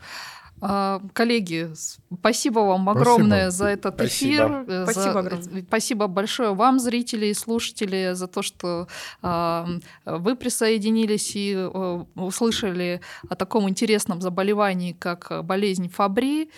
А, 0.61 1.01
коллеги, 1.13 1.71
спасибо 2.19 2.59
вам 2.59 2.89
огромное 2.89 3.49
спасибо. 3.49 3.51
за 3.51 3.65
этот 3.67 3.93
спасибо. 3.95 4.33
эфир. 4.33 4.65
Э, 4.67 4.83
спасибо 4.83 5.13
за, 5.13 5.19
огромное. 5.19 5.63
Спасибо 5.63 6.07
большое 6.07 6.53
вам, 6.53 6.79
зрители 6.79 7.27
и 7.27 7.33
слушатели, 7.33 8.13
за 8.13 8.27
то, 8.27 8.41
что 8.41 8.87
э, 9.21 9.65
вы 10.05 10.35
присоединились 10.35 11.35
и 11.35 11.53
э, 11.55 12.05
услышали 12.15 13.01
о 13.29 13.35
таком 13.35 13.69
интересном 13.69 14.21
заболевании, 14.21 14.91
как 14.91 15.45
болезнь 15.45 15.89
Фабри. 15.89 16.49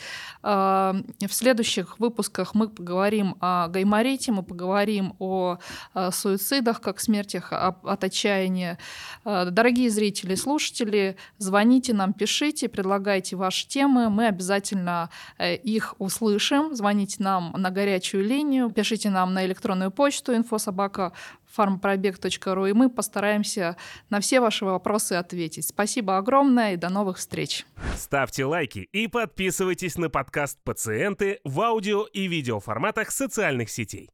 Э, 0.43 0.93
в 1.19 1.33
следующих 1.33 1.99
выпусках 1.99 2.55
мы 2.55 2.69
поговорим 2.69 3.35
о 3.39 3.67
гайморите, 3.67 4.31
мы 4.31 4.43
поговорим 4.43 5.15
о, 5.19 5.57
о 5.93 6.11
суицидах, 6.11 6.81
как 6.81 6.99
смертях 6.99 7.51
от 7.51 8.03
отчаяния. 8.03 8.79
Э, 9.25 9.45
дорогие 9.51 9.89
зрители 9.91 10.33
и 10.33 10.37
слушатели, 10.37 11.17
звоните 11.37 11.93
нам, 11.93 12.13
пишите, 12.13 12.67
предлагайте 12.67 13.35
ваши 13.35 13.67
темы 13.67 13.90
темы, 13.91 14.09
мы 14.09 14.27
обязательно 14.27 15.09
э, 15.37 15.55
их 15.55 15.95
услышим. 15.99 16.75
Звоните 16.75 17.17
нам 17.19 17.53
на 17.57 17.69
горячую 17.69 18.23
линию, 18.23 18.69
пишите 18.69 19.09
нам 19.09 19.33
на 19.33 19.45
электронную 19.45 19.91
почту 19.91 20.35
инфособака 20.35 21.11
farmpробег.ру, 21.57 22.65
и 22.65 22.73
мы 22.73 22.89
постараемся 22.89 23.75
на 24.09 24.19
все 24.19 24.39
ваши 24.39 24.65
вопросы 24.65 25.13
ответить. 25.13 25.67
Спасибо 25.67 26.17
огромное 26.17 26.73
и 26.73 26.77
до 26.77 26.89
новых 26.89 27.17
встреч. 27.17 27.65
Ставьте 27.95 28.45
лайки 28.45 28.87
и 28.93 29.07
подписывайтесь 29.07 29.97
на 29.97 30.09
подкаст 30.09 30.59
«Пациенты» 30.63 31.39
в 31.43 31.59
аудио 31.59 32.05
и 32.13 32.27
видео 32.27 32.59
форматах 32.59 33.11
социальных 33.11 33.69
сетей. 33.69 34.09